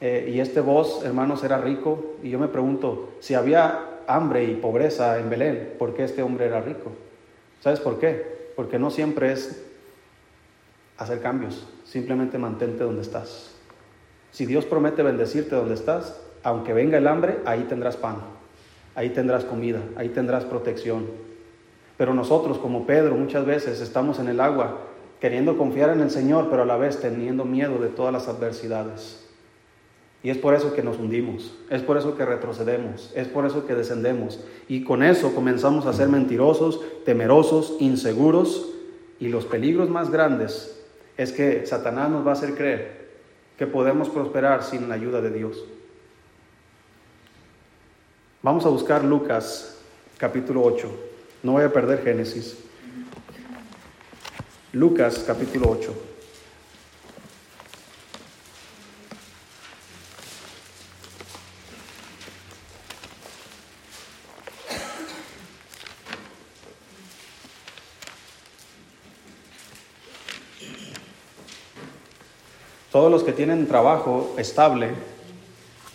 eh, 0.02 0.32
y 0.34 0.40
este 0.40 0.62
vos, 0.62 1.04
hermanos, 1.06 1.44
era 1.44 1.60
rico, 1.60 2.16
y 2.24 2.32
yo 2.32 2.40
me 2.40 2.48
pregunto, 2.48 3.14
si 3.20 3.36
había 3.36 4.00
hambre 4.08 4.44
y 4.44 4.56
pobreza 4.56 5.20
en 5.20 5.30
Belén, 5.30 5.76
¿por 5.78 5.94
qué 5.94 6.04
este 6.04 6.24
hombre 6.24 6.48
era 6.48 6.60
rico? 6.60 6.92
¿Sabes 7.60 7.80
por 7.80 8.00
qué? 8.00 8.52
Porque 8.56 8.80
no 8.80 8.90
siempre 8.90 9.32
es 9.32 9.64
hacer 10.98 11.22
cambios, 11.22 11.68
simplemente 11.84 12.40
mantente 12.40 12.84
donde 12.84 13.04
estás. 13.04 13.52
Si 14.32 14.48
Dios 14.48 14.66
promete 14.66 15.04
bendecirte 15.04 15.56
donde 15.56 15.76
estás, 15.76 16.20
aunque 16.42 16.74
venga 16.74 16.98
el 16.98 17.08
hambre, 17.08 17.38
ahí 17.46 17.66
tendrás 17.70 17.96
pan, 17.96 18.18
ahí 18.96 19.12
tendrás 19.12 19.46
comida, 19.46 19.82
ahí 19.96 20.10
tendrás 20.10 20.46
protección. 20.46 21.06
Pero 21.98 22.16
nosotros, 22.16 22.58
como 22.58 22.88
Pedro, 22.88 23.14
muchas 23.16 23.46
veces 23.46 23.80
estamos 23.82 24.18
en 24.18 24.30
el 24.30 24.40
agua 24.40 24.80
queriendo 25.20 25.56
confiar 25.58 25.92
en 25.92 26.02
el 26.02 26.10
Señor, 26.10 26.48
pero 26.50 26.64
a 26.64 26.66
la 26.66 26.78
vez 26.78 27.00
teniendo 27.00 27.46
miedo 27.46 27.78
de 27.78 27.90
todas 27.90 28.12
las 28.12 28.28
adversidades. 28.28 29.31
Y 30.24 30.30
es 30.30 30.38
por 30.38 30.54
eso 30.54 30.74
que 30.74 30.84
nos 30.84 31.00
hundimos, 31.00 31.52
es 31.70 31.82
por 31.82 31.98
eso 31.98 32.16
que 32.16 32.26
retrocedemos, 32.26 33.12
es 33.16 33.28
por 33.28 33.46
eso 33.46 33.66
que 33.66 33.74
descendemos. 33.74 34.40
Y 34.68 34.84
con 34.84 35.02
eso 35.02 35.34
comenzamos 35.34 35.88
a 35.88 35.94
ser 35.94 36.10
mentirosos, 36.10 36.80
temerosos, 37.06 37.76
inseguros. 37.80 38.68
Y 39.20 39.30
los 39.30 39.46
peligros 39.46 39.90
más 39.90 40.12
grandes 40.12 40.80
es 41.18 41.32
que 41.32 41.66
Satanás 41.66 42.10
nos 42.10 42.26
va 42.26 42.32
a 42.32 42.34
hacer 42.34 42.56
creer 42.56 43.10
que 43.58 43.66
podemos 43.68 44.10
prosperar 44.10 44.64
sin 44.64 44.90
la 44.90 44.96
ayuda 44.96 45.22
de 45.22 45.32
Dios. 45.32 45.64
Vamos 48.44 48.66
a 48.66 48.70
buscar 48.70 49.04
Lucas 49.04 49.80
capítulo 50.18 50.64
8. 50.64 50.90
No 51.44 51.54
voy 51.54 51.64
a 51.64 51.74
perder 51.74 52.04
Génesis. 52.04 52.58
Lucas 54.74 55.24
capítulo 55.28 55.70
8. 55.70 56.11
Todos 73.02 73.12
los 73.12 73.24
que 73.24 73.34
tienen 73.34 73.66
trabajo 73.66 74.36
estable 74.38 74.92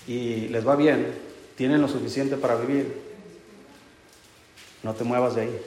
y 0.08 0.48
les 0.48 0.66
va 0.66 0.74
bien, 0.74 1.14
tienen 1.54 1.80
lo 1.80 1.86
suficiente 1.86 2.36
para 2.36 2.56
vivir. 2.56 3.00
No 4.82 4.92
te 4.92 5.04
muevas 5.04 5.36
de 5.36 5.42
ahí. 5.42 5.60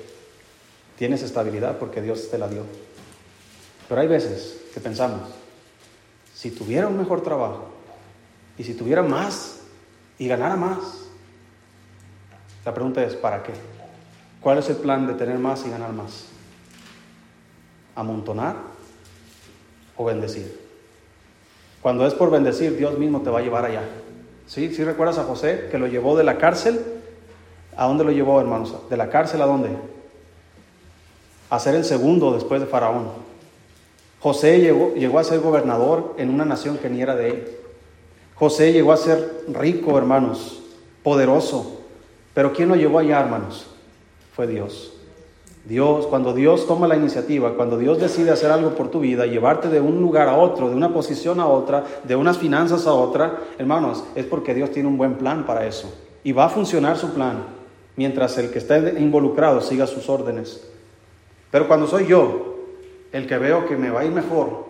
Tienes 0.97 1.23
estabilidad 1.23 1.77
porque 1.77 2.01
Dios 2.01 2.29
te 2.29 2.37
la 2.37 2.49
dio. 2.49 2.65
Pero 3.87 4.01
hay 4.01 4.07
veces 4.07 4.59
que 4.73 4.81
pensamos, 4.81 5.29
si 6.35 6.51
tuviera 6.51 6.89
un 6.89 6.97
mejor 6.97 7.23
trabajo 7.23 7.69
y 8.57 8.65
si 8.65 8.73
tuviera 8.73 9.01
más 9.01 9.61
y 10.17 10.27
ganara 10.27 10.57
más, 10.57 11.05
la 12.65 12.73
pregunta 12.73 13.01
es, 13.01 13.15
¿para 13.15 13.43
qué? 13.43 13.53
¿Cuál 14.41 14.57
es 14.57 14.69
el 14.69 14.75
plan 14.75 15.07
de 15.07 15.13
tener 15.13 15.39
más 15.39 15.65
y 15.65 15.69
ganar 15.69 15.93
más? 15.93 16.25
¿Amontonar 17.95 18.57
o 19.95 20.03
bendecir? 20.03 20.58
Cuando 21.81 22.05
es 22.05 22.13
por 22.13 22.31
bendecir, 22.31 22.77
Dios 22.77 22.97
mismo 22.97 23.21
te 23.21 23.29
va 23.29 23.39
a 23.39 23.41
llevar 23.41 23.65
allá. 23.65 23.83
¿Sí? 24.47 24.73
¿Sí 24.73 24.83
recuerdas 24.83 25.17
a 25.17 25.23
José 25.23 25.67
que 25.71 25.77
lo 25.77 25.87
llevó 25.87 26.17
de 26.17 26.23
la 26.23 26.37
cárcel 26.37 26.79
¿A 27.79 27.85
dónde 27.85 28.03
lo 28.03 28.11
llevó, 28.11 28.41
hermanos? 28.41 28.75
¿De 28.89 28.97
la 28.97 29.09
cárcel 29.09 29.41
a 29.41 29.45
dónde? 29.45 29.69
A 31.49 31.59
ser 31.59 31.75
el 31.75 31.85
segundo 31.85 32.33
después 32.33 32.59
de 32.59 32.67
Faraón. 32.67 33.07
José 34.19 34.59
llegó, 34.59 34.93
llegó 34.95 35.17
a 35.17 35.23
ser 35.23 35.39
gobernador 35.39 36.13
en 36.17 36.29
una 36.29 36.43
nación 36.43 36.77
que 36.77 36.89
ni 36.89 37.01
era 37.01 37.15
de 37.15 37.29
él. 37.29 37.47
José 38.35 38.73
llegó 38.73 38.91
a 38.91 38.97
ser 38.97 39.45
rico, 39.47 39.97
hermanos, 39.97 40.61
poderoso. 41.03 41.79
Pero 42.33 42.51
¿quién 42.51 42.67
lo 42.67 42.75
llevó 42.75 42.99
allá, 42.99 43.21
hermanos? 43.21 43.67
Fue 44.35 44.45
Dios. 44.45 44.98
Dios, 45.65 46.07
cuando 46.07 46.33
Dios 46.33 46.67
toma 46.67 46.87
la 46.87 46.95
iniciativa, 46.95 47.53
cuando 47.55 47.77
Dios 47.77 47.99
decide 47.99 48.31
hacer 48.31 48.49
algo 48.49 48.75
por 48.75 48.89
tu 48.89 49.01
vida, 49.01 49.25
llevarte 49.25 49.69
de 49.69 49.81
un 49.81 50.01
lugar 50.01 50.27
a 50.27 50.37
otro, 50.37 50.69
de 50.69 50.75
una 50.75 50.93
posición 50.93 51.39
a 51.39 51.47
otra, 51.47 51.83
de 52.03 52.15
unas 52.15 52.37
finanzas 52.37 52.87
a 52.87 52.93
otra, 52.93 53.39
hermanos, 53.57 54.03
es 54.15 54.25
porque 54.25 54.53
Dios 54.53 54.71
tiene 54.71 54.89
un 54.89 54.97
buen 54.97 55.15
plan 55.15 55.45
para 55.45 55.65
eso. 55.67 55.93
Y 56.23 56.31
va 56.31 56.45
a 56.45 56.49
funcionar 56.49 56.97
su 56.97 57.13
plan 57.13 57.43
mientras 57.95 58.37
el 58.37 58.49
que 58.49 58.59
está 58.59 58.77
involucrado 58.97 59.61
siga 59.61 59.85
sus 59.85 60.09
órdenes. 60.09 60.65
Pero 61.51 61.67
cuando 61.67 61.87
soy 61.87 62.07
yo 62.07 62.55
el 63.11 63.27
que 63.27 63.37
veo 63.37 63.65
que 63.67 63.75
me 63.75 63.89
va 63.89 64.01
a 64.01 64.05
ir 64.05 64.11
mejor, 64.11 64.69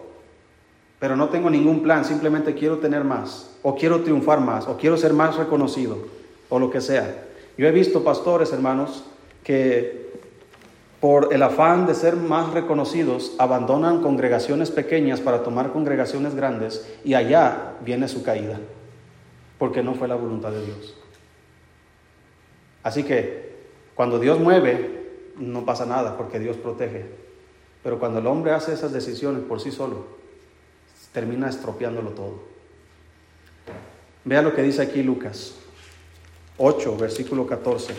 pero 0.99 1.15
no 1.15 1.29
tengo 1.29 1.49
ningún 1.49 1.81
plan, 1.81 2.03
simplemente 2.03 2.55
quiero 2.55 2.79
tener 2.79 3.03
más, 3.03 3.55
o 3.61 3.75
quiero 3.75 4.01
triunfar 4.01 4.41
más, 4.41 4.67
o 4.67 4.77
quiero 4.77 4.97
ser 4.97 5.13
más 5.13 5.37
reconocido, 5.37 5.97
o 6.49 6.59
lo 6.59 6.69
que 6.69 6.81
sea. 6.81 7.25
Yo 7.57 7.67
he 7.67 7.71
visto 7.71 8.03
pastores, 8.03 8.51
hermanos, 8.51 9.05
que 9.43 10.08
por 10.99 11.33
el 11.33 11.41
afán 11.43 11.85
de 11.85 11.95
ser 11.95 12.15
más 12.15 12.53
reconocidos, 12.53 13.33
abandonan 13.37 14.01
congregaciones 14.01 14.69
pequeñas 14.69 15.21
para 15.21 15.43
tomar 15.43 15.71
congregaciones 15.71 16.35
grandes 16.35 16.87
y 17.05 17.13
allá 17.13 17.75
viene 17.81 18.07
su 18.07 18.23
caída, 18.23 18.59
porque 19.57 19.81
no 19.81 19.95
fue 19.95 20.07
la 20.07 20.15
voluntad 20.15 20.51
de 20.51 20.65
Dios. 20.65 20.95
Así 22.83 23.03
que 23.03 23.49
cuando 23.95 24.19
Dios 24.19 24.39
mueve, 24.39 24.99
no 25.37 25.65
pasa 25.65 25.85
nada 25.85 26.17
porque 26.17 26.39
Dios 26.39 26.57
protege. 26.57 27.05
Pero 27.83 27.97
cuando 27.97 28.19
el 28.19 28.27
hombre 28.27 28.51
hace 28.51 28.73
esas 28.73 28.91
decisiones 28.91 29.43
por 29.43 29.61
sí 29.61 29.71
solo, 29.71 30.05
termina 31.13 31.49
estropeándolo 31.49 32.11
todo. 32.11 32.39
Vea 34.25 34.41
lo 34.41 34.53
que 34.53 34.63
dice 34.63 34.81
aquí 34.81 35.01
Lucas 35.01 35.55
8, 36.57 36.97
versículo 36.97 37.47
14. 37.47 37.93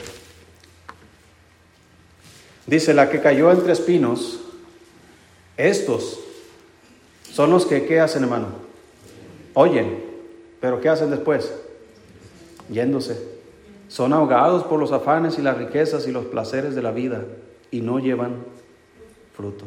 Dice, 2.70 2.94
la 2.94 3.10
que 3.10 3.20
cayó 3.20 3.50
entre 3.50 3.72
espinos, 3.72 4.42
estos 5.56 6.20
son 7.24 7.50
los 7.50 7.66
que, 7.66 7.84
¿qué 7.84 7.98
hacen, 7.98 8.22
hermano? 8.22 8.46
Oyen, 9.54 10.04
pero 10.60 10.80
¿qué 10.80 10.88
hacen 10.88 11.10
después? 11.10 11.52
Yéndose. 12.68 13.20
Son 13.88 14.12
ahogados 14.12 14.62
por 14.62 14.78
los 14.78 14.92
afanes 14.92 15.36
y 15.36 15.42
las 15.42 15.58
riquezas 15.58 16.06
y 16.06 16.12
los 16.12 16.26
placeres 16.26 16.76
de 16.76 16.82
la 16.82 16.92
vida 16.92 17.24
y 17.72 17.80
no 17.80 17.98
llevan 17.98 18.36
fruto. 19.34 19.64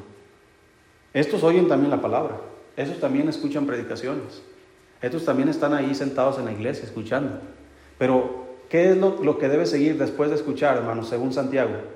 Estos 1.14 1.44
oyen 1.44 1.68
también 1.68 1.92
la 1.92 2.02
palabra, 2.02 2.38
esos 2.78 3.02
también 3.02 3.28
escuchan 3.28 3.66
predicaciones, 3.66 4.42
estos 5.02 5.26
también 5.26 5.50
están 5.50 5.74
ahí 5.74 5.94
sentados 5.94 6.40
en 6.40 6.46
la 6.46 6.54
iglesia 6.54 6.86
escuchando. 6.86 7.42
Pero, 7.98 8.46
¿qué 8.70 8.92
es 8.92 8.98
lo, 8.98 9.38
que 9.38 9.50
debe 9.50 9.66
seguir 9.66 9.98
después 9.98 10.30
de 10.30 10.38
escuchar, 10.38 10.78
hermanos, 10.78 11.10
según 11.10 11.34
Santiago? 11.34 11.93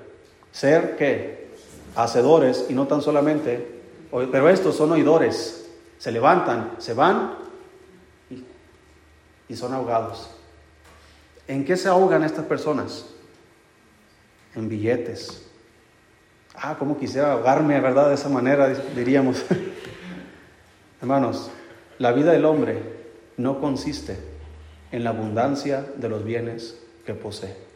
Ser 0.52 0.96
qué? 0.96 1.48
Hacedores 1.94 2.66
y 2.68 2.74
no 2.74 2.86
tan 2.86 3.02
solamente, 3.02 3.80
pero 4.10 4.48
estos 4.48 4.76
son 4.76 4.92
oidores, 4.92 5.68
se 5.98 6.12
levantan, 6.12 6.72
se 6.78 6.94
van 6.94 7.34
y 9.48 9.56
son 9.56 9.72
ahogados. 9.74 10.30
¿En 11.46 11.64
qué 11.64 11.76
se 11.76 11.88
ahogan 11.88 12.22
estas 12.24 12.44
personas? 12.44 13.06
En 14.54 14.68
billetes. 14.68 15.46
Ah, 16.54 16.76
cómo 16.78 16.98
quisiera 16.98 17.32
ahogarme, 17.32 17.80
¿verdad? 17.80 18.08
De 18.08 18.14
esa 18.14 18.28
manera, 18.28 18.68
diríamos. 18.68 19.44
Hermanos, 21.00 21.50
la 21.98 22.12
vida 22.12 22.32
del 22.32 22.44
hombre 22.44 22.82
no 23.36 23.60
consiste 23.60 24.18
en 24.92 25.04
la 25.04 25.10
abundancia 25.10 25.86
de 25.96 26.08
los 26.08 26.24
bienes 26.24 26.78
que 27.06 27.14
posee. 27.14 27.67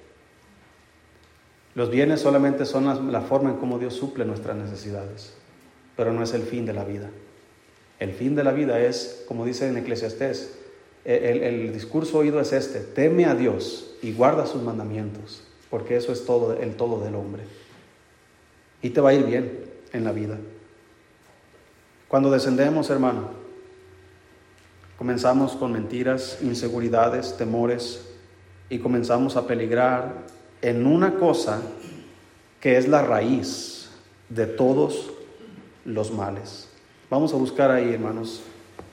Los 1.74 1.90
bienes 1.90 2.20
solamente 2.20 2.66
son 2.66 3.12
la, 3.12 3.20
forma 3.22 3.50
en 3.50 3.56
cómo 3.56 3.78
Dios 3.78 3.94
suple 3.94 4.24
nuestras 4.24 4.56
necesidades, 4.56 5.32
pero 5.96 6.12
no 6.12 6.22
es 6.22 6.34
el 6.34 6.42
fin 6.42 6.66
de 6.66 6.74
la 6.74 6.84
vida. 6.84 7.08
El 7.98 8.12
fin 8.12 8.34
de 8.34 8.44
la 8.44 8.52
vida 8.52 8.80
es, 8.80 9.24
como 9.26 9.46
dice 9.46 9.68
en 9.68 9.78
Eclesiastés, 9.78 10.58
el, 11.04 11.42
el, 11.42 11.72
discurso 11.72 12.18
oído 12.18 12.40
es 12.40 12.52
este, 12.52 12.80
teme 12.80 13.24
a 13.24 13.34
Dios 13.34 13.94
y 14.02 14.12
guarda 14.12 14.46
sus 14.46 14.62
mandamientos, 14.62 15.42
porque 15.70 15.96
eso 15.96 16.12
es 16.12 16.26
todo, 16.26 16.52
el 16.54 16.76
todo 16.76 17.02
del 17.02 17.14
hombre. 17.14 17.44
Y 18.82 18.90
te 18.90 19.00
va 19.00 19.10
a 19.10 19.14
ir 19.14 19.24
bien 19.24 19.64
en 19.92 20.04
la 20.04 20.12
vida. 20.12 20.38
Cuando 22.06 22.30
descendemos, 22.30 22.90
hermano, 22.90 23.30
comenzamos 24.98 25.52
con 25.52 25.72
mentiras, 25.72 26.38
inseguridades, 26.42 27.36
temores, 27.36 28.06
y 28.68 28.78
comenzamos 28.78 29.36
a 29.36 29.46
peligrar 29.46 30.24
en 30.62 30.86
una 30.86 31.16
cosa 31.16 31.60
que 32.60 32.78
es 32.78 32.86
la 32.88 33.02
raíz 33.02 33.90
de 34.28 34.46
todos 34.46 35.10
los 35.84 36.12
males. 36.12 36.68
Vamos 37.10 37.34
a 37.34 37.36
buscar 37.36 37.70
ahí, 37.70 37.92
hermanos, 37.92 38.40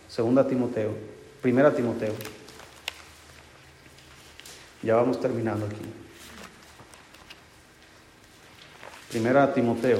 segunda 0.08 0.46
Timoteo, 0.46 0.92
primera 1.42 1.74
Timoteo. 1.74 2.14
Ya 4.82 4.96
vamos 4.96 5.20
terminando 5.20 5.66
aquí. 5.66 5.76
Primera 9.10 9.54
Timoteo. 9.54 10.00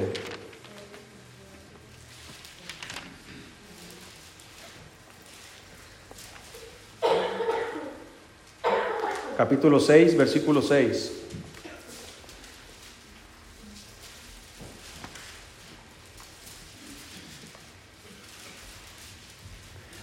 Capítulo 9.36 9.80
6, 9.80 10.16
versículo 10.16 10.60
6. 10.60 11.20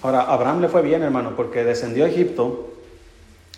Ahora, 0.08 0.22
Abraham 0.22 0.62
le 0.62 0.70
fue 0.70 0.84
bien, 0.84 1.04
hermano, 1.04 1.36
porque 1.36 1.66
descendió 1.66 2.06
a 2.06 2.08
Egipto, 2.08 2.70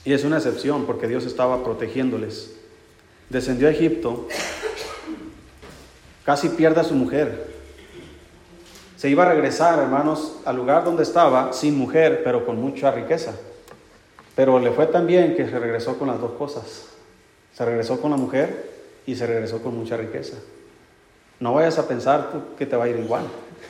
y 0.03 0.13
es 0.13 0.23
una 0.23 0.37
excepción, 0.37 0.87
porque 0.87 1.07
Dios 1.07 1.27
estaba 1.27 1.63
protegiéndoles. 1.63 2.55
Descendió 3.29 3.67
a 3.67 3.71
Egipto, 3.71 4.27
casi 6.25 6.49
pierde 6.49 6.81
a 6.81 6.83
su 6.83 6.95
mujer. 6.95 7.53
Se 8.97 9.11
iba 9.11 9.27
a 9.27 9.29
regresar, 9.29 9.77
hermanos, 9.77 10.37
al 10.43 10.55
lugar 10.55 10.83
donde 10.83 11.03
estaba, 11.03 11.53
sin 11.53 11.77
mujer, 11.77 12.21
pero 12.23 12.47
con 12.47 12.59
mucha 12.59 12.89
riqueza. 12.89 13.35
Pero 14.33 14.57
le 14.57 14.71
fue 14.71 14.87
tan 14.87 15.05
bien 15.05 15.35
que 15.35 15.47
se 15.47 15.59
regresó 15.59 15.99
con 15.99 16.07
las 16.07 16.19
dos 16.19 16.31
cosas. 16.31 16.87
Se 17.53 17.63
regresó 17.63 18.01
con 18.01 18.09
la 18.09 18.17
mujer 18.17 18.71
y 19.05 19.15
se 19.15 19.27
regresó 19.27 19.61
con 19.61 19.77
mucha 19.77 19.97
riqueza. 19.97 20.37
No 21.39 21.53
vayas 21.53 21.77
a 21.77 21.87
pensar 21.87 22.31
tú 22.31 22.55
que 22.57 22.65
te 22.65 22.75
va 22.75 22.85
a 22.85 22.89
ir 22.89 22.97
igual. 22.97 23.25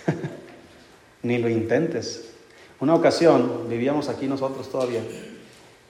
Ni 1.23 1.39
lo 1.39 1.49
intentes. 1.49 2.30
Una 2.80 2.95
ocasión 2.95 3.67
vivíamos 3.67 4.07
aquí 4.09 4.27
nosotros 4.27 4.69
todavía 4.69 5.01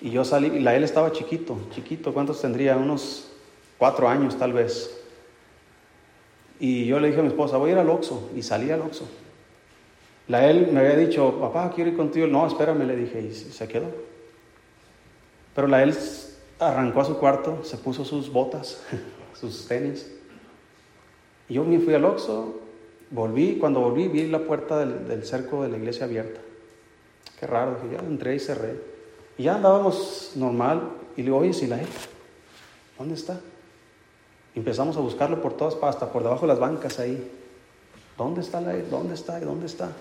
y 0.01 0.11
yo 0.11 0.23
salí, 0.23 0.47
y 0.47 0.59
la 0.59 0.75
él 0.75 0.83
estaba 0.83 1.11
chiquito, 1.11 1.57
chiquito, 1.71 2.13
¿cuántos 2.13 2.41
tendría? 2.41 2.77
Unos 2.77 3.29
cuatro 3.77 4.07
años 4.07 4.37
tal 4.37 4.53
vez. 4.53 4.97
Y 6.59 6.85
yo 6.85 6.99
le 6.99 7.07
dije 7.07 7.19
a 7.19 7.23
mi 7.23 7.29
esposa, 7.29 7.57
voy 7.57 7.71
a 7.71 7.73
ir 7.73 7.79
al 7.79 7.89
Oxxo 7.89 8.29
y 8.35 8.41
salí 8.41 8.71
al 8.71 8.81
Oxxo. 8.81 9.05
La 10.27 10.49
él 10.49 10.69
me 10.71 10.79
había 10.79 10.95
dicho, 10.95 11.39
papá, 11.39 11.71
quiero 11.73 11.89
ir 11.89 11.97
contigo. 11.97 12.27
No, 12.27 12.45
espérame, 12.47 12.85
le 12.85 12.95
dije, 12.95 13.21
y 13.21 13.33
se 13.33 13.67
quedó. 13.67 13.87
Pero 15.55 15.67
la 15.67 15.83
él 15.83 15.95
arrancó 16.59 17.01
a 17.01 17.05
su 17.05 17.17
cuarto, 17.17 17.63
se 17.63 17.77
puso 17.77 18.05
sus 18.05 18.31
botas, 18.31 18.81
sus 19.39 19.67
tenis. 19.67 20.13
Y 21.49 21.55
yo 21.55 21.63
me 21.63 21.79
fui 21.79 21.93
al 21.93 22.05
Oxxo, 22.05 22.59
volví, 23.09 23.57
cuando 23.57 23.81
volví 23.81 24.07
vi 24.07 24.27
la 24.27 24.39
puerta 24.39 24.79
del, 24.79 25.07
del 25.07 25.25
cerco 25.25 25.63
de 25.63 25.69
la 25.69 25.77
iglesia 25.77 26.05
abierta. 26.05 26.39
Qué 27.39 27.47
raro, 27.47 27.77
dije, 27.81 27.95
ya 27.95 28.07
entré 28.07 28.35
y 28.35 28.39
cerré. 28.39 28.79
Y 29.37 29.43
ya 29.43 29.55
andábamos 29.55 30.33
normal. 30.35 30.81
Y 31.15 31.21
le 31.21 31.25
digo, 31.25 31.37
oye, 31.37 31.53
Silael, 31.53 31.87
¿dónde 32.97 33.15
está? 33.15 33.39
empezamos 34.55 34.97
a 34.97 34.99
buscarlo 34.99 35.41
por 35.41 35.53
todas 35.53 35.75
partes, 35.75 36.07
por 36.09 36.23
debajo 36.23 36.41
de 36.41 36.47
las 36.47 36.59
bancas 36.59 36.99
ahí. 36.99 37.31
¿Dónde 38.17 38.41
está 38.41 38.59
la 38.59 38.73
¿Dónde 38.73 39.13
está? 39.13 39.39
¿Dónde 39.39 39.65
está? 39.65 39.91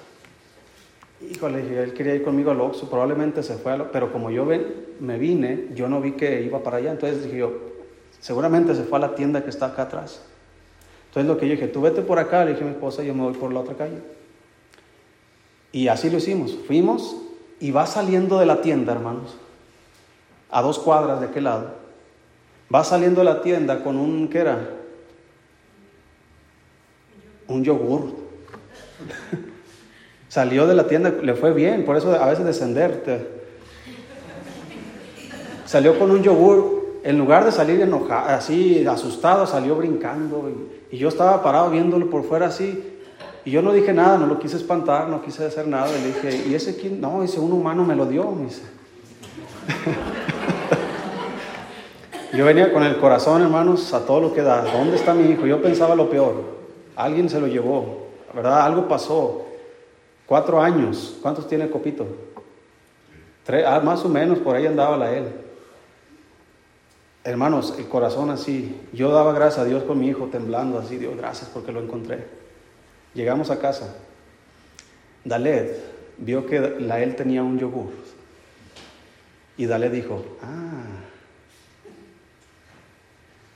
Híjole, 1.20 1.82
él 1.82 1.94
quería 1.94 2.14
ir 2.14 2.22
conmigo 2.22 2.50
al 2.50 2.60
Oxxo, 2.60 2.88
probablemente 2.88 3.42
se 3.42 3.54
fue, 3.54 3.72
a 3.72 3.90
pero 3.90 4.12
como 4.12 4.30
yo 4.30 4.46
ven, 4.46 4.86
me 5.00 5.18
vine, 5.18 5.68
yo 5.74 5.88
no 5.88 6.00
vi 6.00 6.12
que 6.12 6.42
iba 6.42 6.62
para 6.62 6.76
allá, 6.76 6.92
entonces 6.92 7.24
dije 7.24 7.38
yo, 7.38 7.52
seguramente 8.20 8.74
se 8.74 8.84
fue 8.84 8.98
a 8.98 9.02
la 9.02 9.14
tienda 9.16 9.42
que 9.42 9.50
está 9.50 9.66
acá 9.66 9.82
atrás. 9.82 10.22
Entonces 11.08 11.28
lo 11.28 11.36
que 11.38 11.46
yo 11.46 11.52
dije, 11.52 11.68
tú 11.68 11.80
vete 11.80 12.02
por 12.02 12.18
acá, 12.18 12.44
le 12.44 12.52
dije 12.52 12.62
a 12.62 12.66
mi 12.66 12.72
esposa, 12.72 13.02
yo 13.02 13.14
me 13.14 13.22
voy 13.22 13.34
por 13.34 13.52
la 13.52 13.60
otra 13.60 13.74
calle. 13.74 13.98
Y 15.72 15.88
así 15.88 16.08
lo 16.08 16.18
hicimos, 16.18 16.56
fuimos, 16.66 17.16
y 17.60 17.70
va 17.70 17.86
saliendo 17.86 18.38
de 18.38 18.46
la 18.46 18.60
tienda, 18.60 18.92
hermanos, 18.92 19.36
a 20.50 20.62
dos 20.62 20.78
cuadras 20.78 21.20
de 21.20 21.26
aquel 21.26 21.44
lado. 21.44 21.74
Va 22.72 22.84
saliendo 22.84 23.20
de 23.20 23.24
la 23.24 23.42
tienda 23.42 23.82
con 23.82 23.96
un, 23.96 24.28
¿qué 24.28 24.38
era? 24.38 24.58
Un 27.48 27.64
yogur. 27.64 28.12
Salió 30.28 30.66
de 30.66 30.74
la 30.74 30.86
tienda, 30.86 31.10
le 31.10 31.34
fue 31.34 31.54
bien, 31.54 31.86
por 31.86 31.96
eso 31.96 32.12
a 32.12 32.26
veces 32.26 32.44
descenderte. 32.44 33.26
Salió 35.64 35.98
con 35.98 36.10
un 36.10 36.22
yogur, 36.22 37.00
en 37.02 37.16
lugar 37.16 37.44
de 37.44 37.52
salir 37.52 37.80
enojado, 37.80 38.28
así 38.28 38.86
asustado, 38.86 39.46
salió 39.46 39.76
brincando. 39.76 40.50
Y, 40.90 40.96
y 40.96 40.98
yo 40.98 41.08
estaba 41.08 41.42
parado 41.42 41.70
viéndolo 41.70 42.10
por 42.10 42.24
fuera 42.24 42.48
así, 42.48 42.97
y 43.48 43.50
yo 43.50 43.62
no 43.62 43.72
dije 43.72 43.94
nada, 43.94 44.18
no 44.18 44.26
lo 44.26 44.38
quise 44.38 44.58
espantar, 44.58 45.08
no 45.08 45.22
quise 45.22 45.46
hacer 45.46 45.66
nada. 45.66 45.90
le 45.90 46.08
dije, 46.08 46.48
¿y 46.50 46.54
ese 46.54 46.76
quién? 46.76 47.00
No, 47.00 47.22
dice, 47.22 47.40
un 47.40 47.50
humano 47.50 47.82
me 47.82 47.96
lo 47.96 48.04
dio. 48.04 48.30
Me 48.30 48.44
dice. 48.44 48.60
yo 52.34 52.44
venía 52.44 52.70
con 52.74 52.82
el 52.82 52.98
corazón, 52.98 53.40
hermanos, 53.40 53.94
a 53.94 54.04
todo 54.04 54.20
lo 54.20 54.34
que 54.34 54.42
da. 54.42 54.60
¿Dónde 54.70 54.96
está 54.96 55.14
mi 55.14 55.30
hijo? 55.30 55.46
Yo 55.46 55.62
pensaba 55.62 55.94
lo 55.94 56.10
peor. 56.10 56.44
Alguien 56.94 57.30
se 57.30 57.40
lo 57.40 57.46
llevó, 57.46 58.08
¿verdad? 58.34 58.66
Algo 58.66 58.86
pasó. 58.86 59.46
Cuatro 60.26 60.60
años. 60.60 61.16
¿Cuántos 61.22 61.48
tiene 61.48 61.70
Copito? 61.70 62.06
Tres, 63.44 63.64
ah, 63.66 63.80
más 63.80 64.04
o 64.04 64.10
menos, 64.10 64.40
por 64.40 64.56
ahí 64.56 64.66
andaba 64.66 64.98
la 64.98 65.10
él. 65.10 65.24
Hermanos, 67.24 67.76
el 67.78 67.88
corazón 67.88 68.28
así. 68.28 68.78
Yo 68.92 69.10
daba 69.10 69.32
gracias 69.32 69.60
a 69.60 69.64
Dios 69.64 69.84
por 69.84 69.96
mi 69.96 70.06
hijo 70.06 70.26
temblando 70.30 70.78
así. 70.78 70.98
Dios, 70.98 71.16
gracias 71.16 71.48
porque 71.48 71.72
lo 71.72 71.80
encontré. 71.80 72.36
Llegamos 73.18 73.50
a 73.50 73.58
casa. 73.58 73.96
Daled 75.24 75.72
vio 76.18 76.46
que 76.46 76.60
Lael 76.60 77.16
tenía 77.16 77.42
un 77.42 77.58
yogur. 77.58 77.90
Y 79.56 79.66
Daled 79.66 79.90
dijo, 79.90 80.24
ah, 80.40 80.84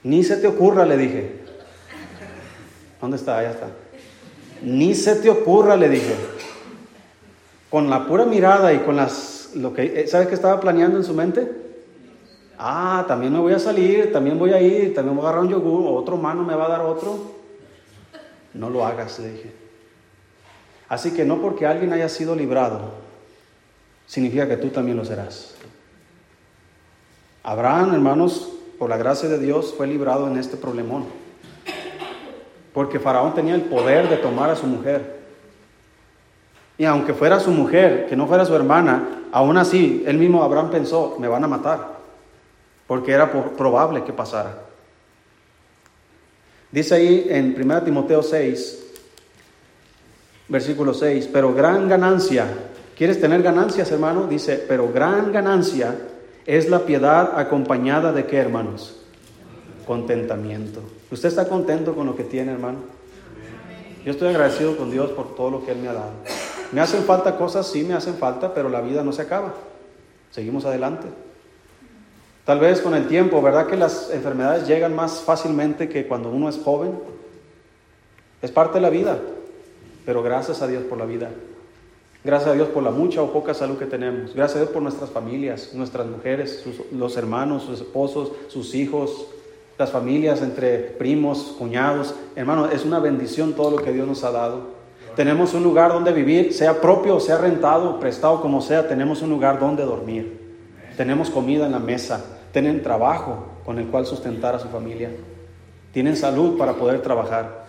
ni 0.03 0.21
se 0.25 0.35
te 0.35 0.47
ocurra, 0.47 0.85
le 0.85 0.97
dije. 0.97 1.31
¿Dónde 2.99 3.15
está? 3.15 3.37
Allá 3.37 3.51
está. 3.51 3.67
Ni 4.63 4.93
se 4.95 5.15
te 5.15 5.29
ocurra, 5.29 5.77
le 5.77 5.87
dije. 5.87 6.13
Con 7.69 7.89
la 7.89 8.05
pura 8.05 8.25
mirada 8.25 8.73
y 8.73 8.79
con 8.79 8.97
las... 8.97 9.51
Lo 9.55 9.73
que, 9.73 10.01
eh, 10.01 10.07
¿Sabe 10.07 10.27
qué 10.27 10.33
estaba 10.33 10.59
planeando 10.59 10.97
en 10.97 11.05
su 11.05 11.13
mente? 11.13 11.49
Ah, 12.59 13.05
también 13.07 13.31
me 13.31 13.39
voy 13.39 13.53
a 13.53 13.59
salir, 13.59 14.11
también 14.11 14.37
voy 14.37 14.51
a 14.51 14.59
ir, 14.59 14.93
también 14.93 15.15
voy 15.15 15.25
a 15.25 15.29
agarrar 15.29 15.45
un 15.45 15.51
yogur, 15.51 15.85
otro 15.97 16.17
mano 16.17 16.43
me 16.43 16.53
va 16.53 16.65
a 16.65 16.69
dar 16.69 16.81
otro. 16.81 17.32
No 18.53 18.69
lo 18.69 18.85
hagas, 18.85 19.19
le 19.19 19.31
dije. 19.31 19.51
Así 20.89 21.11
que 21.11 21.25
no 21.25 21.41
porque 21.41 21.65
alguien 21.65 21.91
haya 21.93 22.09
sido 22.09 22.35
librado, 22.35 22.91
significa 24.05 24.47
que 24.47 24.57
tú 24.57 24.69
también 24.69 24.97
lo 24.97 25.05
serás. 25.05 25.55
Abraham, 27.41 27.93
hermanos, 27.93 28.53
por 28.77 28.89
la 28.89 28.97
gracia 28.97 29.27
de 29.27 29.39
Dios, 29.39 29.73
fue 29.75 29.87
librado 29.87 30.27
en 30.27 30.37
este 30.37 30.55
problemón. 30.55 31.05
Porque 32.73 32.99
Faraón 32.99 33.33
tenía 33.33 33.55
el 33.55 33.63
poder 33.63 34.09
de 34.09 34.17
tomar 34.17 34.49
a 34.49 34.55
su 34.55 34.65
mujer. 34.65 35.21
Y 36.77 36.85
aunque 36.85 37.13
fuera 37.13 37.39
su 37.39 37.51
mujer, 37.51 38.07
que 38.07 38.15
no 38.15 38.27
fuera 38.27 38.45
su 38.45 38.55
hermana, 38.55 39.23
aún 39.31 39.57
así, 39.57 40.03
él 40.07 40.17
mismo 40.17 40.43
Abraham 40.43 40.71
pensó, 40.71 41.15
me 41.19 41.27
van 41.27 41.43
a 41.43 41.47
matar. 41.47 41.93
Porque 42.87 43.11
era 43.11 43.31
probable 43.31 44.03
que 44.03 44.13
pasara. 44.13 44.57
Dice 46.73 46.95
ahí 46.95 47.27
en 47.29 47.55
1 47.57 47.83
Timoteo 47.83 48.21
6, 48.21 48.83
versículo 50.49 50.93
6, 50.93 51.29
pero 51.31 51.53
gran 51.53 51.87
ganancia, 51.87 52.47
¿Quieres 52.97 53.19
tener 53.19 53.41
ganancias, 53.41 53.91
hermano? 53.91 54.27
Dice, 54.27 54.63
pero 54.67 54.91
gran 54.91 55.31
ganancia 55.31 55.97
es 56.45 56.69
la 56.69 56.85
piedad 56.85 57.39
acompañada 57.39 58.13
de 58.13 58.25
qué, 58.27 58.37
hermanos? 58.37 59.01
Contentamiento. 59.87 60.81
¿Usted 61.09 61.29
está 61.29 61.47
contento 61.47 61.95
con 61.95 62.05
lo 62.05 62.15
que 62.15 62.23
tiene, 62.23 62.51
hermano? 62.51 62.79
Yo 64.05 64.11
estoy 64.11 64.29
agradecido 64.29 64.77
con 64.77 64.91
Dios 64.91 65.11
por 65.11 65.35
todo 65.35 65.49
lo 65.49 65.65
que 65.65 65.71
Él 65.71 65.79
me 65.79 65.87
ha 65.87 65.93
dado. 65.93 66.11
¿Me 66.71 66.81
hacen 66.81 67.03
falta 67.03 67.35
cosas? 67.35 67.67
Sí, 67.67 67.83
me 67.83 67.95
hacen 67.95 68.15
falta, 68.15 68.53
pero 68.53 68.69
la 68.69 68.81
vida 68.81 69.03
no 69.03 69.11
se 69.11 69.23
acaba. 69.23 69.55
Seguimos 70.29 70.65
adelante. 70.65 71.07
Tal 72.45 72.59
vez 72.59 72.81
con 72.81 72.93
el 72.93 73.07
tiempo, 73.07 73.41
¿verdad 73.41 73.67
que 73.67 73.77
las 73.77 74.09
enfermedades 74.11 74.67
llegan 74.67 74.93
más 74.93 75.21
fácilmente 75.21 75.87
que 75.87 76.07
cuando 76.07 76.29
uno 76.29 76.49
es 76.49 76.59
joven? 76.61 76.99
Es 78.41 78.51
parte 78.51 78.75
de 78.75 78.81
la 78.81 78.89
vida, 78.89 79.17
pero 80.05 80.21
gracias 80.21 80.61
a 80.61 80.67
Dios 80.67 80.83
por 80.83 80.97
la 80.97 81.05
vida. 81.05 81.29
Gracias 82.25 82.51
a 82.51 82.53
Dios 82.53 82.67
por 82.69 82.83
la 82.83 82.91
mucha 82.91 83.21
o 83.21 83.31
poca 83.31 83.53
salud 83.53 83.77
que 83.77 83.85
tenemos. 83.85 84.33
Gracias 84.33 84.57
a 84.57 84.59
Dios 84.59 84.71
por 84.71 84.81
nuestras 84.81 85.09
familias, 85.09 85.73
nuestras 85.73 86.05
mujeres, 86.05 86.65
los 86.91 87.15
hermanos, 87.15 87.63
sus 87.63 87.79
esposos, 87.79 88.33
sus 88.49 88.75
hijos, 88.75 89.27
las 89.77 89.91
familias 89.91 90.41
entre 90.41 90.79
primos, 90.79 91.55
cuñados. 91.57 92.13
Hermano, 92.35 92.67
es 92.67 92.83
una 92.83 92.99
bendición 92.99 93.53
todo 93.53 93.71
lo 93.71 93.77
que 93.77 93.93
Dios 93.93 94.05
nos 94.05 94.23
ha 94.25 94.31
dado. 94.31 94.73
Tenemos 95.15 95.53
un 95.53 95.63
lugar 95.63 95.93
donde 95.93 96.11
vivir, 96.11 96.53
sea 96.53 96.81
propio, 96.81 97.21
sea 97.21 97.37
rentado, 97.37 97.99
prestado, 98.01 98.41
como 98.41 98.61
sea, 98.61 98.87
tenemos 98.87 99.21
un 99.21 99.29
lugar 99.29 99.59
donde 99.59 99.83
dormir. 99.83 100.42
Tenemos 100.97 101.29
comida 101.29 101.65
en 101.65 101.71
la 101.71 101.79
mesa, 101.79 102.23
tienen 102.51 102.83
trabajo 102.83 103.47
con 103.65 103.79
el 103.79 103.87
cual 103.87 104.05
sustentar 104.05 104.55
a 104.55 104.59
su 104.59 104.67
familia. 104.69 105.09
Tienen 105.91 106.15
salud 106.15 106.57
para 106.57 106.73
poder 106.73 107.01
trabajar. 107.01 107.65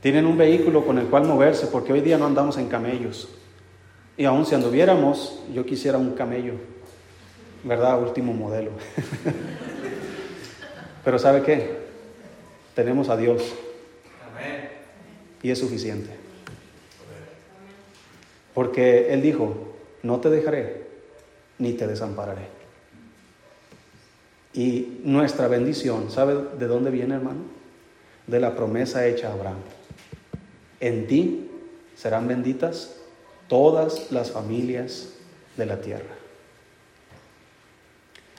Tienen 0.00 0.26
un 0.26 0.36
vehículo 0.36 0.84
con 0.86 0.98
el 0.98 1.06
cual 1.06 1.24
moverse, 1.24 1.66
porque 1.66 1.92
hoy 1.92 2.00
día 2.00 2.18
no 2.18 2.26
andamos 2.26 2.56
en 2.58 2.68
camellos. 2.68 3.28
Y 4.16 4.24
aun 4.24 4.46
si 4.46 4.54
anduviéramos, 4.54 5.40
yo 5.52 5.64
quisiera 5.66 5.98
un 5.98 6.12
camello, 6.12 6.54
¿verdad? 7.64 8.00
Último 8.00 8.32
modelo. 8.32 8.70
Pero 11.04 11.18
¿sabe 11.18 11.42
qué? 11.42 11.84
Tenemos 12.74 13.08
a 13.08 13.16
Dios. 13.16 13.42
Y 15.42 15.50
es 15.50 15.58
suficiente. 15.58 16.10
Porque 18.54 19.12
Él 19.12 19.22
dijo, 19.22 19.74
no 20.02 20.20
te 20.20 20.30
dejaré 20.30 20.83
ni 21.58 21.72
te 21.72 21.86
desampararé. 21.86 22.48
Y 24.52 25.00
nuestra 25.04 25.48
bendición, 25.48 26.10
¿sabe 26.10 26.36
de 26.58 26.66
dónde 26.66 26.90
viene, 26.90 27.16
hermano? 27.16 27.40
De 28.26 28.40
la 28.40 28.54
promesa 28.54 29.06
hecha 29.06 29.28
a 29.28 29.32
Abraham. 29.32 29.58
En 30.80 31.06
ti 31.06 31.50
serán 31.96 32.28
benditas 32.28 32.96
todas 33.48 34.10
las 34.12 34.30
familias 34.30 35.10
de 35.56 35.66
la 35.66 35.80
tierra. 35.80 36.14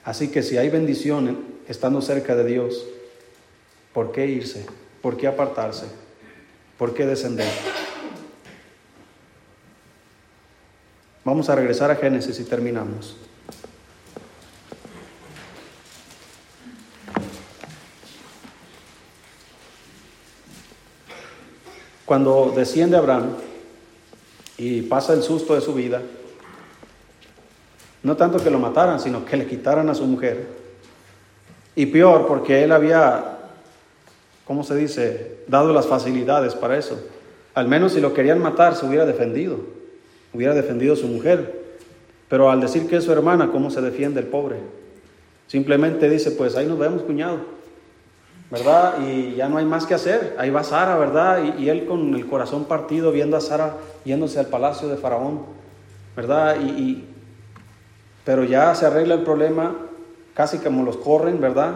Así 0.04 0.28
que 0.28 0.42
si 0.42 0.56
hay 0.56 0.68
bendición 0.70 1.44
estando 1.68 2.00
cerca 2.00 2.36
de 2.36 2.44
Dios, 2.44 2.86
¿por 3.92 4.12
qué 4.12 4.26
irse? 4.26 4.64
¿Por 5.02 5.16
qué 5.16 5.26
apartarse? 5.26 5.86
¿Por 6.78 6.94
qué 6.94 7.06
descender? 7.06 7.50
Vamos 11.26 11.48
a 11.48 11.56
regresar 11.56 11.90
a 11.90 11.96
Génesis 11.96 12.38
y 12.38 12.44
terminamos. 12.44 13.16
Cuando 22.04 22.52
desciende 22.54 22.96
Abraham 22.96 23.30
y 24.56 24.82
pasa 24.82 25.14
el 25.14 25.24
susto 25.24 25.56
de 25.56 25.60
su 25.62 25.74
vida, 25.74 26.00
no 28.04 28.16
tanto 28.16 28.38
que 28.38 28.48
lo 28.48 28.60
mataran, 28.60 29.00
sino 29.00 29.24
que 29.24 29.36
le 29.36 29.48
quitaran 29.48 29.88
a 29.88 29.96
su 29.96 30.06
mujer. 30.06 30.46
Y 31.74 31.86
peor, 31.86 32.28
porque 32.28 32.62
él 32.62 32.70
había, 32.70 33.38
¿cómo 34.44 34.62
se 34.62 34.76
dice?, 34.76 35.38
dado 35.48 35.72
las 35.72 35.88
facilidades 35.88 36.54
para 36.54 36.78
eso. 36.78 37.04
Al 37.52 37.66
menos 37.66 37.94
si 37.94 38.00
lo 38.00 38.14
querían 38.14 38.38
matar, 38.38 38.76
se 38.76 38.86
hubiera 38.86 39.04
defendido 39.04 39.75
hubiera 40.36 40.54
defendido 40.54 40.94
a 40.94 40.96
su 40.96 41.08
mujer. 41.08 41.66
Pero 42.28 42.50
al 42.50 42.60
decir 42.60 42.88
que 42.88 42.96
es 42.96 43.04
su 43.04 43.12
hermana, 43.12 43.50
¿cómo 43.50 43.70
se 43.70 43.80
defiende 43.80 44.20
el 44.20 44.26
pobre? 44.26 44.56
Simplemente 45.46 46.08
dice, 46.08 46.32
pues 46.32 46.56
ahí 46.56 46.66
nos 46.66 46.78
vemos, 46.78 47.02
cuñado. 47.02 47.38
¿Verdad? 48.50 49.00
Y 49.00 49.34
ya 49.34 49.48
no 49.48 49.58
hay 49.58 49.64
más 49.64 49.86
que 49.86 49.94
hacer. 49.94 50.36
Ahí 50.38 50.50
va 50.50 50.62
Sara, 50.62 50.96
¿verdad? 50.96 51.56
Y, 51.58 51.68
él 51.68 51.86
con 51.86 52.14
el 52.14 52.26
corazón 52.26 52.66
partido 52.66 53.10
viendo 53.10 53.36
a 53.36 53.40
Sara 53.40 53.76
yéndose 54.04 54.38
al 54.38 54.46
palacio 54.46 54.88
de 54.88 54.96
Faraón. 54.96 55.40
¿Verdad? 56.14 56.56
Y, 56.60 57.04
pero 58.24 58.44
ya 58.44 58.74
se 58.74 58.86
arregla 58.86 59.14
el 59.14 59.22
problema, 59.22 59.76
casi 60.34 60.58
como 60.58 60.84
los 60.84 60.96
corren, 60.96 61.40
¿verdad? 61.40 61.74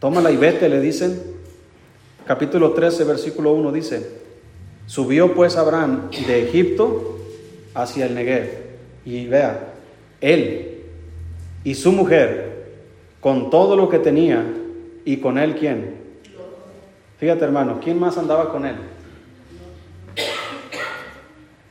Tómala 0.00 0.30
y 0.30 0.36
vete, 0.36 0.68
le 0.68 0.80
dicen. 0.80 1.34
Capítulo 2.26 2.72
13, 2.72 3.04
versículo 3.04 3.52
1 3.52 3.70
dice, 3.70 4.08
subió 4.86 5.34
pues 5.34 5.58
Abraham 5.58 6.08
de 6.26 6.48
Egipto 6.48 7.18
hacia 7.74 8.06
el 8.06 8.14
Negev. 8.14 8.48
Y 9.04 9.26
vea, 9.26 9.74
él 10.20 10.82
y 11.64 11.74
su 11.74 11.92
mujer, 11.92 12.66
con 13.20 13.50
todo 13.50 13.74
lo 13.76 13.88
que 13.88 13.98
tenía, 13.98 14.44
y 15.04 15.18
con 15.18 15.38
él 15.38 15.56
quién. 15.56 15.96
Fíjate 17.18 17.44
hermano, 17.44 17.80
¿quién 17.82 17.98
más 17.98 18.16
andaba 18.18 18.50
con 18.50 18.66
él? 18.66 18.76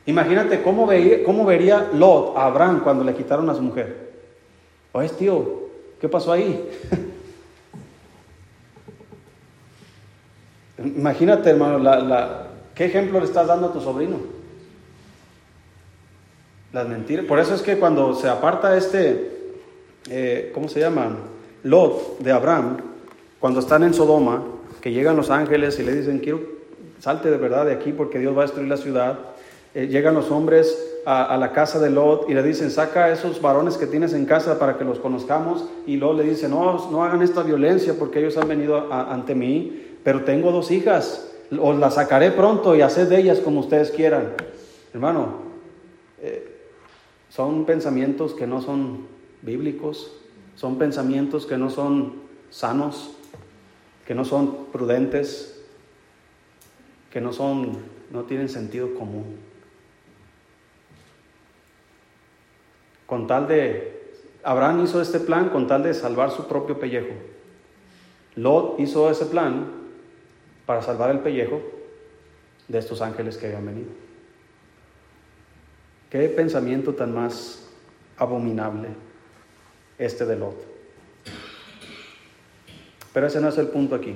Imagínate 0.06 0.62
cómo, 0.62 0.86
veía, 0.86 1.24
cómo 1.24 1.44
vería 1.44 1.90
Lot 1.94 2.36
a 2.36 2.46
Abraham 2.46 2.80
cuando 2.82 3.04
le 3.04 3.14
quitaron 3.14 3.48
a 3.48 3.54
su 3.54 3.62
mujer. 3.62 4.12
Oye, 4.92 5.08
tío, 5.10 5.70
¿qué 6.00 6.08
pasó 6.08 6.32
ahí? 6.32 6.68
Imagínate, 10.78 11.50
hermano, 11.50 11.78
la, 11.78 12.48
¿qué 12.74 12.84
ejemplo 12.86 13.18
le 13.18 13.26
estás 13.26 13.46
dando 13.46 13.68
a 13.68 13.72
tu 13.72 13.80
sobrino? 13.80 14.43
Las 16.74 16.88
mentiras. 16.88 17.24
Por 17.24 17.38
eso 17.38 17.54
es 17.54 17.62
que 17.62 17.78
cuando 17.78 18.14
se 18.14 18.28
aparta 18.28 18.76
este, 18.76 19.30
eh, 20.10 20.50
¿cómo 20.52 20.68
se 20.68 20.80
llama? 20.80 21.16
Lot 21.62 22.18
de 22.18 22.32
Abraham, 22.32 22.78
cuando 23.38 23.60
están 23.60 23.84
en 23.84 23.94
Sodoma, 23.94 24.42
que 24.80 24.90
llegan 24.90 25.16
los 25.16 25.30
ángeles 25.30 25.78
y 25.78 25.84
le 25.84 25.94
dicen, 25.94 26.18
quiero, 26.18 26.40
salte 26.98 27.30
de 27.30 27.36
verdad 27.36 27.64
de 27.64 27.72
aquí 27.72 27.92
porque 27.92 28.18
Dios 28.18 28.36
va 28.36 28.40
a 28.40 28.46
destruir 28.46 28.68
la 28.68 28.76
ciudad. 28.76 29.18
Eh, 29.72 29.86
llegan 29.86 30.14
los 30.14 30.32
hombres 30.32 30.76
a, 31.06 31.36
la 31.36 31.52
casa 31.52 31.78
de 31.78 31.90
Lot 31.90 32.28
y 32.28 32.34
le 32.34 32.42
dicen, 32.42 32.70
saca 32.70 33.04
a 33.04 33.12
esos 33.12 33.40
varones 33.40 33.76
que 33.76 33.86
tienes 33.86 34.12
en 34.12 34.26
casa 34.26 34.58
para 34.58 34.76
que 34.76 34.84
los 34.84 34.98
conozcamos. 34.98 35.64
Y 35.86 35.96
Lot 35.96 36.16
le 36.16 36.24
dice, 36.24 36.48
no, 36.48 36.90
no 36.90 37.04
hagan 37.04 37.22
esta 37.22 37.44
violencia 37.44 37.94
porque 37.96 38.18
ellos 38.18 38.36
han 38.36 38.48
venido 38.48 38.92
ante 38.92 39.36
mí, 39.36 39.86
pero 40.02 40.24
tengo 40.24 40.50
dos 40.50 40.72
hijas, 40.72 41.30
os 41.56 41.78
las 41.78 41.94
sacaré 41.94 42.32
pronto 42.32 42.74
y 42.74 42.82
haced 42.82 43.08
de 43.08 43.20
ellas 43.20 43.38
como 43.38 43.60
ustedes 43.60 43.92
quieran. 43.92 44.32
Hermano, 44.92 45.44
eh, 46.20 46.53
son 47.34 47.64
pensamientos 47.64 48.32
que 48.32 48.46
no 48.46 48.62
son 48.62 49.08
bíblicos, 49.42 50.12
son 50.54 50.78
pensamientos 50.78 51.46
que 51.46 51.58
no 51.58 51.68
son 51.68 52.14
sanos, 52.48 53.16
que 54.06 54.14
no 54.14 54.24
son 54.24 54.66
prudentes, 54.66 55.60
que 57.10 57.20
no 57.20 57.32
son 57.32 57.78
no 58.12 58.22
tienen 58.22 58.48
sentido 58.48 58.94
común. 58.94 59.36
Con 63.06 63.26
tal 63.26 63.48
de 63.48 64.14
Abraham 64.44 64.84
hizo 64.84 65.02
este 65.02 65.18
plan 65.18 65.48
con 65.48 65.66
tal 65.66 65.82
de 65.82 65.92
salvar 65.92 66.30
su 66.30 66.46
propio 66.46 66.78
pellejo. 66.78 67.14
Lot 68.36 68.78
hizo 68.78 69.10
ese 69.10 69.26
plan 69.26 69.72
para 70.66 70.82
salvar 70.82 71.10
el 71.10 71.18
pellejo 71.18 71.60
de 72.68 72.78
estos 72.78 73.02
ángeles 73.02 73.36
que 73.38 73.46
habían 73.46 73.66
venido. 73.66 74.03
Qué 76.14 76.28
pensamiento 76.28 76.94
tan 76.94 77.12
más 77.12 77.66
abominable 78.16 78.86
este 79.98 80.24
de 80.24 80.36
Lot. 80.36 80.54
Pero 83.12 83.26
ese 83.26 83.40
no 83.40 83.48
es 83.48 83.58
el 83.58 83.66
punto 83.66 83.96
aquí. 83.96 84.14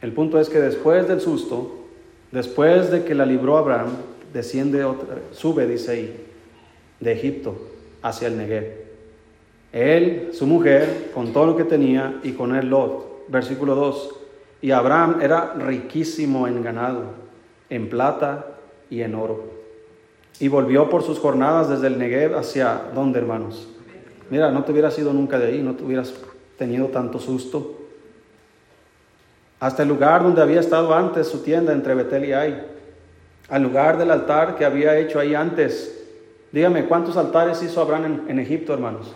El 0.00 0.12
punto 0.12 0.38
es 0.38 0.48
que 0.48 0.60
después 0.60 1.08
del 1.08 1.20
susto, 1.20 1.86
después 2.30 2.92
de 2.92 3.02
que 3.02 3.16
la 3.16 3.26
libró 3.26 3.58
Abraham, 3.58 3.88
desciende 4.32 4.84
otra, 4.84 5.16
sube, 5.32 5.66
dice 5.66 5.90
ahí, 5.90 6.26
de 7.00 7.10
Egipto 7.10 7.56
hacia 8.00 8.28
el 8.28 8.36
Negev. 8.36 8.84
Él, 9.72 10.28
su 10.32 10.46
mujer, 10.46 11.10
con 11.12 11.32
todo 11.32 11.46
lo 11.46 11.56
que 11.56 11.64
tenía, 11.64 12.20
y 12.22 12.34
con 12.34 12.54
él 12.54 12.70
Lot. 12.70 13.24
Versículo 13.26 13.74
2. 13.74 14.16
Y 14.62 14.70
Abraham 14.70 15.18
era 15.22 15.54
riquísimo 15.54 16.46
en 16.46 16.62
ganado, 16.62 17.14
en 17.68 17.88
plata 17.88 18.46
y 18.88 19.02
en 19.02 19.16
oro 19.16 19.53
y 20.40 20.48
volvió 20.48 20.88
por 20.88 21.02
sus 21.02 21.18
jornadas 21.18 21.68
desde 21.68 21.86
el 21.86 21.98
Negev 21.98 22.36
hacia 22.36 22.82
dónde, 22.94 23.18
hermanos. 23.18 23.68
Mira, 24.30 24.50
no 24.50 24.64
te 24.64 24.72
hubieras 24.72 24.98
ido 24.98 25.12
nunca 25.12 25.38
de 25.38 25.46
ahí, 25.46 25.62
no 25.62 25.74
te 25.74 25.84
hubieras 25.84 26.14
tenido 26.58 26.88
tanto 26.88 27.18
susto. 27.18 27.80
Hasta 29.60 29.82
el 29.82 29.88
lugar 29.88 30.22
donde 30.22 30.42
había 30.42 30.60
estado 30.60 30.94
antes 30.94 31.28
su 31.28 31.42
tienda 31.42 31.72
entre 31.72 31.94
Betel 31.94 32.24
y 32.24 32.32
Ai, 32.32 32.66
al 33.48 33.62
lugar 33.62 33.98
del 33.98 34.10
altar 34.10 34.56
que 34.56 34.64
había 34.64 34.98
hecho 34.98 35.20
ahí 35.20 35.34
antes, 35.34 35.94
Dígame, 36.54 36.84
¿cuántos 36.84 37.16
altares 37.16 37.60
hizo 37.64 37.80
Abraham 37.80 38.04
en, 38.04 38.22
en 38.28 38.38
Egipto, 38.38 38.72
hermanos? 38.72 39.12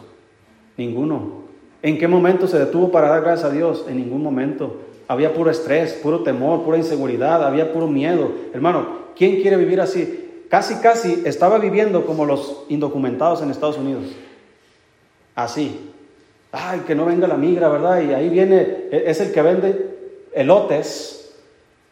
Ninguno. 0.77 1.45
¿En 1.83 1.97
qué 1.97 2.09
momento 2.09 2.49
se 2.49 2.59
detuvo 2.59 2.91
para 2.91 3.11
dar 3.11 3.23
gracias 3.23 3.49
a 3.49 3.55
Dios? 3.55 3.87
En 3.89 3.97
ningún 3.97 4.25
momento. 4.25 4.79
Había 5.07 5.33
puro 5.33 5.49
estrés, 5.49 5.93
puro 5.93 6.25
temor, 6.25 6.65
pura 6.65 6.79
inseguridad, 6.79 7.47
había 7.47 7.73
puro 7.73 7.87
miedo. 7.87 8.33
Hermano, 8.53 8.89
¿quién 9.17 9.41
quiere 9.41 9.57
vivir 9.57 9.81
así? 9.81 10.18
Casi, 10.49 10.77
casi 10.77 11.23
estaba 11.27 11.59
viviendo 11.59 12.07
como 12.07 12.25
los 12.25 12.65
indocumentados 12.69 13.43
en 13.43 13.51
Estados 13.51 13.77
Unidos. 13.77 14.05
Así. 15.35 15.93
Ay, 16.51 16.81
que 16.87 16.95
no 16.95 17.05
venga 17.05 17.29
la 17.29 17.37
migra, 17.37 17.69
¿verdad? 17.69 18.01
Y 18.01 18.15
ahí 18.15 18.31
viene, 18.31 18.87
e, 18.91 19.05
es 19.07 19.21
el 19.21 19.33
que 19.33 19.43
vende 19.43 19.99
elotes, 20.33 21.35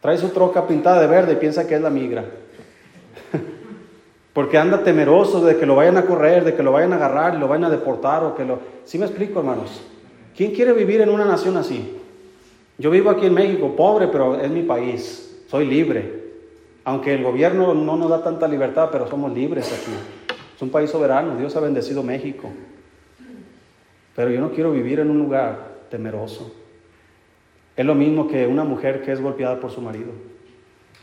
trae 0.01 0.17
su 0.17 0.29
troca 0.29 0.65
pintada 0.65 0.99
de 0.99 1.07
verde 1.07 1.33
y 1.33 1.35
piensa 1.35 1.67
que 1.67 1.75
es 1.75 1.81
la 1.81 1.91
migra. 1.91 2.25
Porque 4.33 4.57
anda 4.57 4.83
temeroso 4.83 5.45
de 5.45 5.57
que 5.57 5.67
lo 5.67 5.75
vayan 5.75 5.97
a 5.97 6.05
correr, 6.05 6.43
de 6.43 6.55
que 6.55 6.63
lo 6.63 6.71
vayan 6.71 6.93
a 6.93 6.95
agarrar 6.95 7.35
lo 7.35 7.47
vayan 7.47 7.65
a 7.65 7.69
deportar 7.69 8.23
o 8.23 8.35
que 8.35 8.43
lo... 8.43 8.59
¿Sí 8.85 8.97
me 8.97 9.05
explico, 9.05 9.39
hermanos? 9.39 9.81
¿Quién 10.35 10.51
quiere 10.53 10.73
vivir 10.73 11.01
en 11.01 11.09
una 11.09 11.25
nación 11.25 11.57
así? 11.57 11.97
Yo 12.79 12.89
vivo 12.89 13.11
aquí 13.11 13.27
en 13.27 13.33
México, 13.33 13.75
pobre, 13.75 14.07
pero 14.07 14.39
es 14.39 14.49
mi 14.49 14.63
país. 14.63 15.43
Soy 15.47 15.65
libre. 15.65 16.16
Aunque 16.87 17.13
el 17.13 17.21
gobierno 17.21 17.73
no 17.73 17.97
nos 17.97 18.09
da 18.09 18.23
tanta 18.23 18.47
libertad, 18.47 18.87
pero 18.89 19.09
somos 19.09 19.33
libres 19.33 19.73
aquí. 19.73 19.91
Es 20.55 20.61
un 20.61 20.69
país 20.69 20.89
soberano. 20.89 21.35
Dios 21.35 21.53
ha 21.57 21.59
bendecido 21.59 22.01
México. 22.01 22.49
Pero 24.15 24.29
yo 24.29 24.39
no 24.39 24.53
quiero 24.53 24.71
vivir 24.71 25.01
en 25.01 25.11
un 25.11 25.19
lugar 25.19 25.79
temeroso. 25.89 26.55
Es 27.75 27.85
lo 27.85 27.93
mismo 27.93 28.29
que 28.29 28.47
una 28.47 28.63
mujer 28.63 29.01
que 29.01 29.11
es 29.11 29.19
golpeada 29.19 29.59
por 29.59 29.69
su 29.69 29.81
marido, 29.81 30.13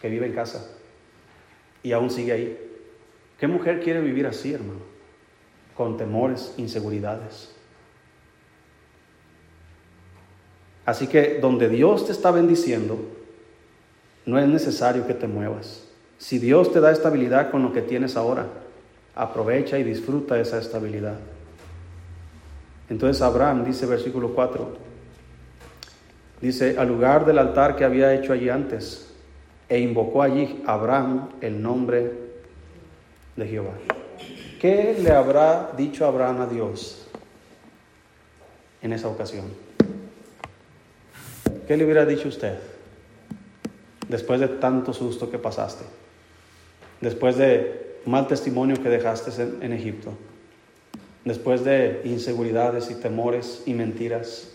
que 0.01 0.09
vive 0.09 0.25
en 0.25 0.33
casa 0.33 0.75
y 1.83 1.93
aún 1.93 2.09
sigue 2.09 2.33
ahí. 2.33 2.59
¿Qué 3.39 3.47
mujer 3.47 3.83
quiere 3.83 4.01
vivir 4.01 4.27
así, 4.27 4.55
hermano? 4.55 4.81
Con 5.77 5.99
temores, 5.99 6.55
inseguridades. 6.57 7.55
Así 10.87 11.09
que 11.09 11.41
donde 11.41 11.69
Dios 11.69 12.07
te 12.07 12.13
está 12.13 12.31
bendiciendo, 12.31 13.14
no 14.27 14.39
es 14.39 14.49
necesario 14.49 15.07
que 15.07 15.15
te 15.15 15.27
muevas. 15.27 15.85
Si 16.19 16.39
Dios 16.39 16.73
te 16.73 16.81
da 16.81 16.91
estabilidad 16.91 17.51
con 17.51 17.63
lo 17.63 17.73
que 17.73 17.83
tienes 17.83 18.17
ahora, 18.17 18.47
aprovecha 19.15 19.79
y 19.79 19.85
disfruta 19.85 20.41
esa 20.41 20.59
estabilidad. 20.59 21.19
Entonces 22.89 23.21
Abraham 23.23 23.65
dice 23.65 23.87
versículo 23.87 24.35
4, 24.35 24.77
dice, 26.41 26.77
al 26.79 26.89
lugar 26.89 27.25
del 27.25 27.39
altar 27.39 27.77
que 27.77 27.85
había 27.85 28.15
hecho 28.15 28.33
allí 28.33 28.49
antes, 28.49 29.11
e 29.69 29.79
invocó 29.81 30.23
allí 30.23 30.63
Abraham 30.67 31.31
el 31.41 31.61
nombre 31.61 32.13
de 33.37 33.47
Jehová. 33.47 33.73
¿Qué 34.61 34.97
le 35.03 35.11
habrá 35.11 35.73
dicho 35.77 36.07
Abraham 36.07 36.43
a 36.43 36.47
Dios 36.47 37.07
en 38.83 38.93
esa 38.93 39.09
ocasión? 39.09 39.47
¿Qué 41.67 41.77
le 41.77 41.85
hubiera 41.85 42.05
dicho 42.05 42.29
usted 42.29 42.74
después 44.09 44.41
de 44.41 44.49
tanto 44.49 44.93
susto 44.93 45.31
que 45.31 45.39
pasaste? 45.39 45.85
Después 47.01 47.37
de 47.37 48.01
mal 48.07 48.27
testimonio 48.27 48.83
que 48.83 48.89
dejaste 48.89 49.31
en, 49.61 49.73
Egipto? 49.73 50.13
Después 51.25 51.65
de 51.65 52.03
inseguridades 52.05 52.91
y 52.91 52.95
temores 52.95 53.63
y 53.67 53.75
mentiras 53.75 54.49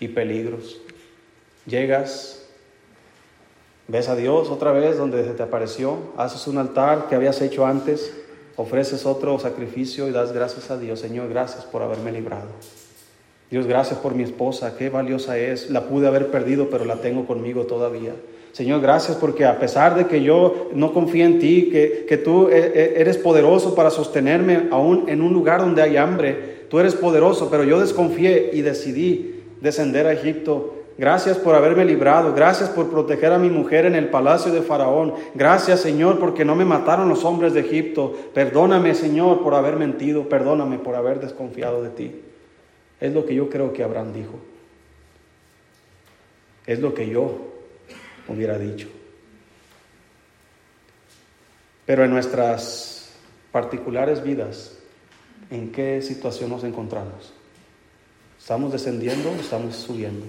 y 0.00 0.08
peligros, 0.08 0.78
llegas 1.66 2.46
Ves 3.88 4.08
a 4.08 4.16
Dios 4.16 4.50
otra 4.50 4.72
vez 4.72 4.98
donde 4.98 5.24
se 5.24 5.34
te 5.34 5.44
apareció, 5.44 5.98
haces 6.16 6.48
un 6.48 6.58
altar 6.58 7.06
que 7.08 7.14
habías 7.14 7.40
hecho 7.40 7.66
antes, 7.66 8.12
ofreces 8.56 9.06
otro 9.06 9.38
sacrificio 9.38 10.08
y 10.08 10.10
das 10.12 10.32
gracias 10.32 10.72
a 10.72 10.78
Dios. 10.78 10.98
Señor, 10.98 11.28
gracias 11.28 11.64
por 11.64 11.82
haberme 11.82 12.10
librado. 12.10 12.48
Dios, 13.50 13.66
gracias 13.66 14.00
por 14.00 14.14
mi 14.14 14.22
esposa, 14.22 14.76
qué 14.76 14.88
valiosa 14.88 15.38
es. 15.38 15.70
La 15.70 15.88
pude 15.88 16.06
haber 16.06 16.28
perdido, 16.30 16.68
pero 16.70 16.84
la 16.84 16.96
tengo 16.96 17.26
conmigo 17.26 17.64
todavía. 17.64 18.12
Señor, 18.52 18.80
gracias 18.80 19.16
porque 19.18 19.44
a 19.44 19.58
pesar 19.58 19.94
de 19.94 20.06
que 20.06 20.22
yo 20.22 20.70
no 20.74 20.92
confío 20.92 21.24
en 21.26 21.38
ti, 21.38 21.68
que, 21.70 22.06
que 22.08 22.16
tú 22.16 22.48
e, 22.48 22.58
e, 22.58 23.00
eres 23.00 23.18
poderoso 23.18 23.74
para 23.74 23.90
sostenerme 23.90 24.68
aún 24.70 25.04
en 25.08 25.20
un 25.20 25.32
lugar 25.32 25.60
donde 25.60 25.82
hay 25.82 25.96
hambre, 25.96 26.64
tú 26.68 26.80
eres 26.80 26.94
poderoso, 26.94 27.50
pero 27.50 27.64
yo 27.64 27.78
desconfié 27.78 28.50
y 28.52 28.62
decidí 28.62 29.42
descender 29.60 30.06
a 30.06 30.12
Egipto 30.12 30.76
Gracias 30.98 31.36
por 31.36 31.54
haberme 31.54 31.84
librado. 31.84 32.32
Gracias 32.34 32.70
por 32.70 32.88
proteger 32.88 33.32
a 33.32 33.38
mi 33.38 33.50
mujer 33.50 33.84
en 33.84 33.94
el 33.94 34.08
palacio 34.08 34.50
de 34.50 34.62
Faraón. 34.62 35.12
Gracias, 35.34 35.80
Señor, 35.80 36.18
porque 36.18 36.44
no 36.44 36.54
me 36.54 36.64
mataron 36.64 37.08
los 37.08 37.24
hombres 37.24 37.52
de 37.52 37.60
Egipto. 37.60 38.14
Perdóname, 38.32 38.94
Señor, 38.94 39.42
por 39.42 39.54
haber 39.54 39.76
mentido. 39.76 40.28
Perdóname 40.28 40.78
por 40.78 40.94
haber 40.94 41.20
desconfiado 41.20 41.82
de 41.82 41.90
ti. 41.90 42.22
Es 43.00 43.12
lo 43.12 43.26
que 43.26 43.34
yo 43.34 43.50
creo 43.50 43.72
que 43.72 43.82
Abraham 43.82 44.12
dijo. 44.12 44.38
Es 46.66 46.80
lo 46.80 46.94
que 46.94 47.08
yo 47.08 47.52
hubiera 48.28 48.58
dicho. 48.58 48.88
Pero 51.84 52.04
en 52.04 52.10
nuestras 52.10 53.12
particulares 53.52 54.22
vidas, 54.22 54.76
¿en 55.50 55.70
qué 55.70 56.02
situación 56.02 56.50
nos 56.50 56.64
encontramos? 56.64 57.32
¿Estamos 58.38 58.72
descendiendo 58.72 59.30
o 59.30 59.34
estamos 59.34 59.76
subiendo? 59.76 60.26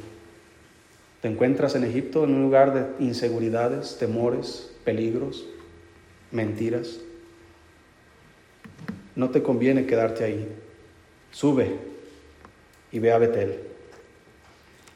Te 1.22 1.28
encuentras 1.28 1.74
en 1.76 1.84
Egipto 1.84 2.24
en 2.24 2.36
un 2.36 2.44
lugar 2.44 2.74
de 2.74 3.04
inseguridades, 3.04 3.98
temores, 3.98 4.72
peligros, 4.84 5.46
mentiras. 6.32 7.00
No 9.16 9.32
te 9.32 9.42
conviene 9.42 9.88
quedarte 9.88 10.24
ahí. 10.24 10.48
Sube 11.32 11.97
y 12.92 13.00
ve 13.00 13.12
a 13.12 13.18
Betel. 13.18 13.60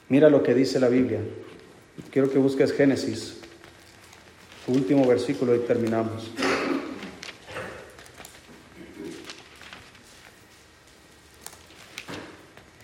Mira 0.10 0.30
lo 0.30 0.44
que 0.44 0.54
dice 0.54 0.80
la 0.80 0.90
Biblia. 0.90 1.20
Quiero 2.12 2.30
que 2.32 2.38
busques 2.38 2.74
Génesis, 2.74 3.38
último 4.68 5.06
versículo 5.08 5.56
y 5.56 5.60
terminamos. 5.60 6.32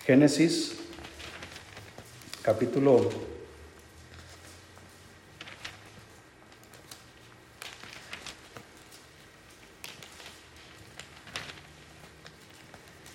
Génesis 0.06 0.74
capítulo 2.42 3.10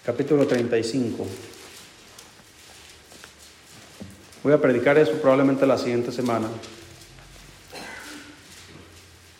capítulo 0.05 0.45
35. 0.45 1.52
Voy 4.43 4.53
a 4.53 4.61
predicar 4.61 4.97
eso 4.97 5.13
probablemente 5.13 5.65
la 5.65 5.77
siguiente 5.77 6.11
semana. 6.11 6.47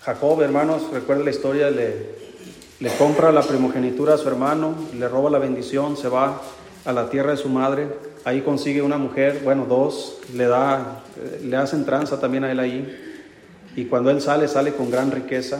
Jacob, 0.01 0.41
hermanos, 0.41 0.83
recuerda 0.91 1.23
la 1.23 1.29
historia, 1.29 1.69
le, 1.69 2.89
compra 2.97 3.31
la 3.31 3.41
primogenitura 3.41 4.15
a 4.15 4.17
su 4.17 4.27
hermano, 4.27 4.75
le 4.97 5.07
roba 5.07 5.29
la 5.29 5.39
bendición, 5.39 5.97
se 5.97 6.09
va 6.09 6.41
a 6.85 6.91
la 6.91 7.09
tierra 7.09 7.31
de 7.31 7.37
su 7.37 7.49
madre 7.49 7.87
Ahí 8.25 8.41
consigue 8.41 8.81
una 8.81 8.97
mujer, 8.97 9.41
bueno, 9.43 9.65
dos, 9.65 10.19
le 10.33 10.45
da, 10.45 11.03
le 11.43 11.57
hacen 11.57 11.83
tranza 11.83 12.21
también 12.21 12.45
a 12.45 12.51
él 12.51 12.59
ahí. 12.59 12.97
Y 13.75 13.85
cuando 13.85 14.11
él 14.11 14.21
sale, 14.21 14.47
sale 14.47 14.71
con 14.73 14.89
gran 14.89 15.11
riqueza. 15.11 15.59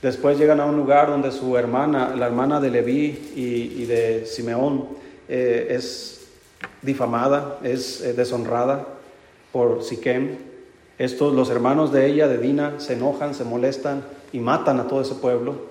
Después 0.00 0.38
llegan 0.38 0.60
a 0.60 0.64
un 0.64 0.78
lugar 0.78 1.08
donde 1.08 1.30
su 1.30 1.58
hermana, 1.58 2.16
la 2.16 2.26
hermana 2.26 2.58
de 2.58 2.70
Leví 2.70 3.32
y, 3.36 3.84
de 3.84 4.24
Simeón, 4.24 4.88
eh, 5.28 5.66
es 5.70 6.19
difamada, 6.82 7.58
es 7.62 8.00
eh, 8.00 8.12
deshonrada 8.12 8.86
por 9.52 9.82
Siquem. 9.82 10.36
Estos, 10.98 11.32
los 11.32 11.50
hermanos 11.50 11.92
de 11.92 12.06
ella, 12.06 12.28
de 12.28 12.38
Dina, 12.38 12.74
se 12.78 12.94
enojan, 12.94 13.34
se 13.34 13.44
molestan 13.44 14.04
y 14.32 14.40
matan 14.40 14.80
a 14.80 14.86
todo 14.86 15.00
ese 15.00 15.14
pueblo. 15.14 15.70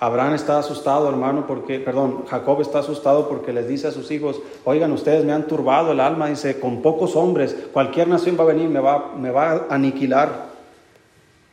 Abraham 0.00 0.34
está 0.34 0.58
asustado, 0.58 1.08
hermano, 1.08 1.46
porque, 1.46 1.78
perdón, 1.78 2.24
Jacob 2.26 2.60
está 2.60 2.80
asustado 2.80 3.28
porque 3.28 3.52
les 3.52 3.68
dice 3.68 3.86
a 3.86 3.92
sus 3.92 4.10
hijos, 4.10 4.40
oigan, 4.64 4.92
ustedes 4.92 5.24
me 5.24 5.32
han 5.32 5.46
turbado 5.46 5.92
el 5.92 6.00
alma, 6.00 6.28
dice, 6.28 6.58
con 6.58 6.82
pocos 6.82 7.14
hombres, 7.14 7.56
cualquier 7.72 8.08
nación 8.08 8.36
va 8.38 8.42
a 8.42 8.48
venir, 8.48 8.68
me 8.68 8.80
va, 8.80 9.12
me 9.16 9.30
va 9.30 9.52
a 9.52 9.66
aniquilar. 9.70 10.52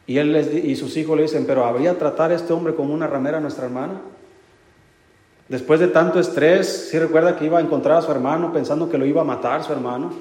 Y, 0.07 0.17
él 0.17 0.33
les, 0.33 0.53
y 0.53 0.75
sus 0.75 0.97
hijos 0.97 1.15
le 1.15 1.23
dicen, 1.23 1.45
pero 1.45 1.65
¿habría 1.65 1.97
tratar 1.97 2.31
a 2.31 2.35
este 2.35 2.51
hombre 2.51 2.73
como 2.73 2.93
una 2.93 3.07
ramera 3.07 3.37
a 3.37 3.41
nuestra 3.41 3.65
hermana? 3.65 4.01
Después 5.51 5.81
de 5.81 5.89
tanto 5.89 6.17
estrés, 6.17 6.87
si 6.89 6.97
recuerda 6.97 7.35
que 7.35 7.43
iba 7.43 7.57
a 7.57 7.61
encontrar 7.61 7.97
a 7.97 8.01
su 8.01 8.09
hermano 8.09 8.53
pensando 8.53 8.89
que 8.89 8.97
lo 8.97 9.05
iba 9.05 9.19
a 9.19 9.25
matar 9.25 9.65
su 9.65 9.73
hermano. 9.73 10.13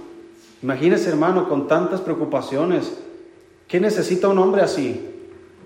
Imagínese, 0.61 1.09
hermano, 1.09 1.49
con 1.49 1.69
tantas 1.69 2.01
preocupaciones, 2.01 2.93
¿qué 3.69 3.79
necesita 3.79 4.27
un 4.27 4.39
hombre 4.39 4.63
así? 4.63 5.09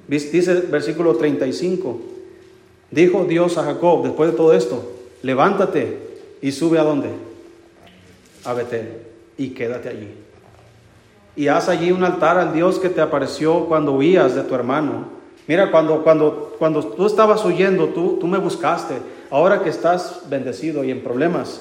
Dice 0.07 0.53
el 0.53 0.63
versículo 0.65 1.17
35. 1.17 1.99
Dijo 2.91 3.25
Dios 3.25 3.57
a 3.57 3.65
Jacob 3.65 4.03
después 4.03 4.33
de 4.33 4.37
todo 4.37 4.53
esto, 4.53 4.85
levántate 5.23 5.97
y 6.43 6.53
sube 6.53 6.79
a 6.79 6.83
dónde? 6.83 7.09
A 8.45 8.53
Betel 8.53 8.99
y 9.39 9.49
quédate 9.55 9.89
allí. 9.89 10.11
Y 11.37 11.49
haz 11.49 11.71
allí 11.71 11.91
un 11.91 12.05
altar 12.05 12.37
al 12.37 12.53
Dios 12.53 12.79
que 12.79 12.91
te 12.91 13.01
apareció 13.01 13.65
cuando 13.65 13.93
huías 13.93 14.35
de 14.35 14.43
tu 14.43 14.55
hermano. 14.55 15.07
Mira, 15.49 15.71
cuando, 15.71 16.03
cuando 16.03 16.55
cuando 16.59 16.83
tú 16.83 17.07
estabas 17.07 17.45
huyendo, 17.45 17.89
tú, 17.89 18.19
tú 18.21 18.27
me 18.27 18.39
buscaste. 18.39 19.14
Ahora 19.35 19.65
que 19.65 19.69
estás 19.69 20.21
bendecido 20.31 20.85
y 20.85 20.93
en 20.93 21.03
problemas, 21.03 21.61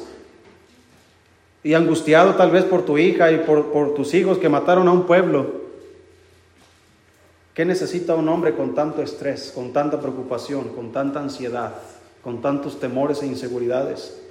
y 1.63 1.73
angustiado 1.73 2.35
tal 2.35 2.51
vez 2.51 2.65
por 2.65 2.85
tu 2.85 2.99
hija 2.99 3.31
y 3.31 3.39
por, 3.39 3.95
tus 3.95 4.13
hijos 4.13 4.37
que 4.37 4.47
mataron 4.47 4.87
a 4.87 4.91
un 4.91 5.07
pueblo, 5.07 5.63
¿qué 7.55 7.65
necesita 7.65 8.13
un 8.13 8.29
hombre 8.29 8.53
con 8.53 8.75
tanto 8.75 9.01
estrés, 9.01 9.51
con 9.55 9.73
tanta 9.73 9.99
preocupación, 9.99 10.69
con 10.75 10.91
tanta 10.91 11.19
ansiedad, 11.19 11.73
con 12.21 12.43
tantos 12.43 12.79
temores 12.79 13.23
e 13.23 13.25
inseguridades? 13.25 14.21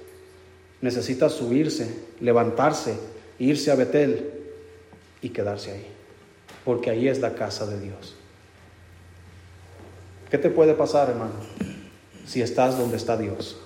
Necesita 0.79 1.27
subirse, 1.27 2.01
levantarse, 2.21 2.97
irse 3.39 3.71
a 3.71 3.75
Betel 3.75 4.31
y 5.21 5.31
quedarse 5.31 5.73
ahí, 5.73 5.87
porque 6.63 6.91
ahí 6.91 7.09
es 7.09 7.19
la 7.19 7.33
casa 7.33 7.65
de 7.65 7.77
Dios. 7.81 8.15
¿Qué 10.31 10.37
te 10.37 10.49
puede 10.49 10.75
pasar, 10.75 11.09
hermano, 11.09 11.33
si 12.25 12.41
estás 12.41 12.77
donde 12.77 12.97
está 12.97 13.17
Dios? 13.17 13.57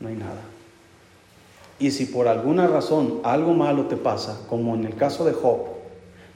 No 0.00 0.08
hay 0.08 0.16
nada. 0.16 0.40
Y 1.78 1.90
si 1.90 2.06
por 2.06 2.28
alguna 2.28 2.66
razón 2.66 3.20
algo 3.24 3.54
malo 3.54 3.86
te 3.86 3.96
pasa, 3.96 4.40
como 4.48 4.74
en 4.74 4.84
el 4.84 4.94
caso 4.94 5.24
de 5.24 5.32
Job, 5.32 5.66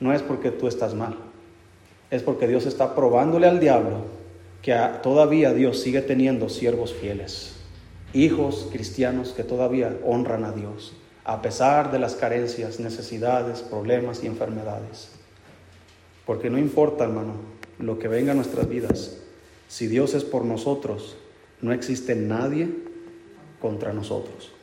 no 0.00 0.12
es 0.12 0.22
porque 0.22 0.50
tú 0.50 0.66
estás 0.66 0.94
mal, 0.94 1.16
es 2.10 2.22
porque 2.22 2.48
Dios 2.48 2.66
está 2.66 2.94
probándole 2.94 3.46
al 3.46 3.60
diablo 3.60 4.16
que 4.62 4.76
todavía 5.02 5.52
Dios 5.52 5.80
sigue 5.80 6.02
teniendo 6.02 6.48
siervos 6.48 6.92
fieles, 6.92 7.54
hijos 8.12 8.68
cristianos 8.72 9.30
que 9.30 9.44
todavía 9.44 9.96
honran 10.04 10.44
a 10.44 10.52
Dios, 10.52 10.94
a 11.24 11.42
pesar 11.42 11.92
de 11.92 11.98
las 11.98 12.14
carencias, 12.14 12.80
necesidades, 12.80 13.60
problemas 13.60 14.24
y 14.24 14.26
enfermedades. 14.26 15.10
Porque 16.24 16.50
no 16.50 16.58
importa, 16.58 17.04
hermano, 17.04 17.34
lo 17.78 17.98
que 17.98 18.08
venga 18.08 18.32
a 18.32 18.34
nuestras 18.34 18.68
vidas, 18.68 19.18
si 19.68 19.86
Dios 19.86 20.14
es 20.14 20.24
por 20.24 20.44
nosotros, 20.44 21.16
no 21.60 21.72
existe 21.72 22.14
nadie 22.14 22.68
contra 23.60 23.92
nosotros. 23.92 24.55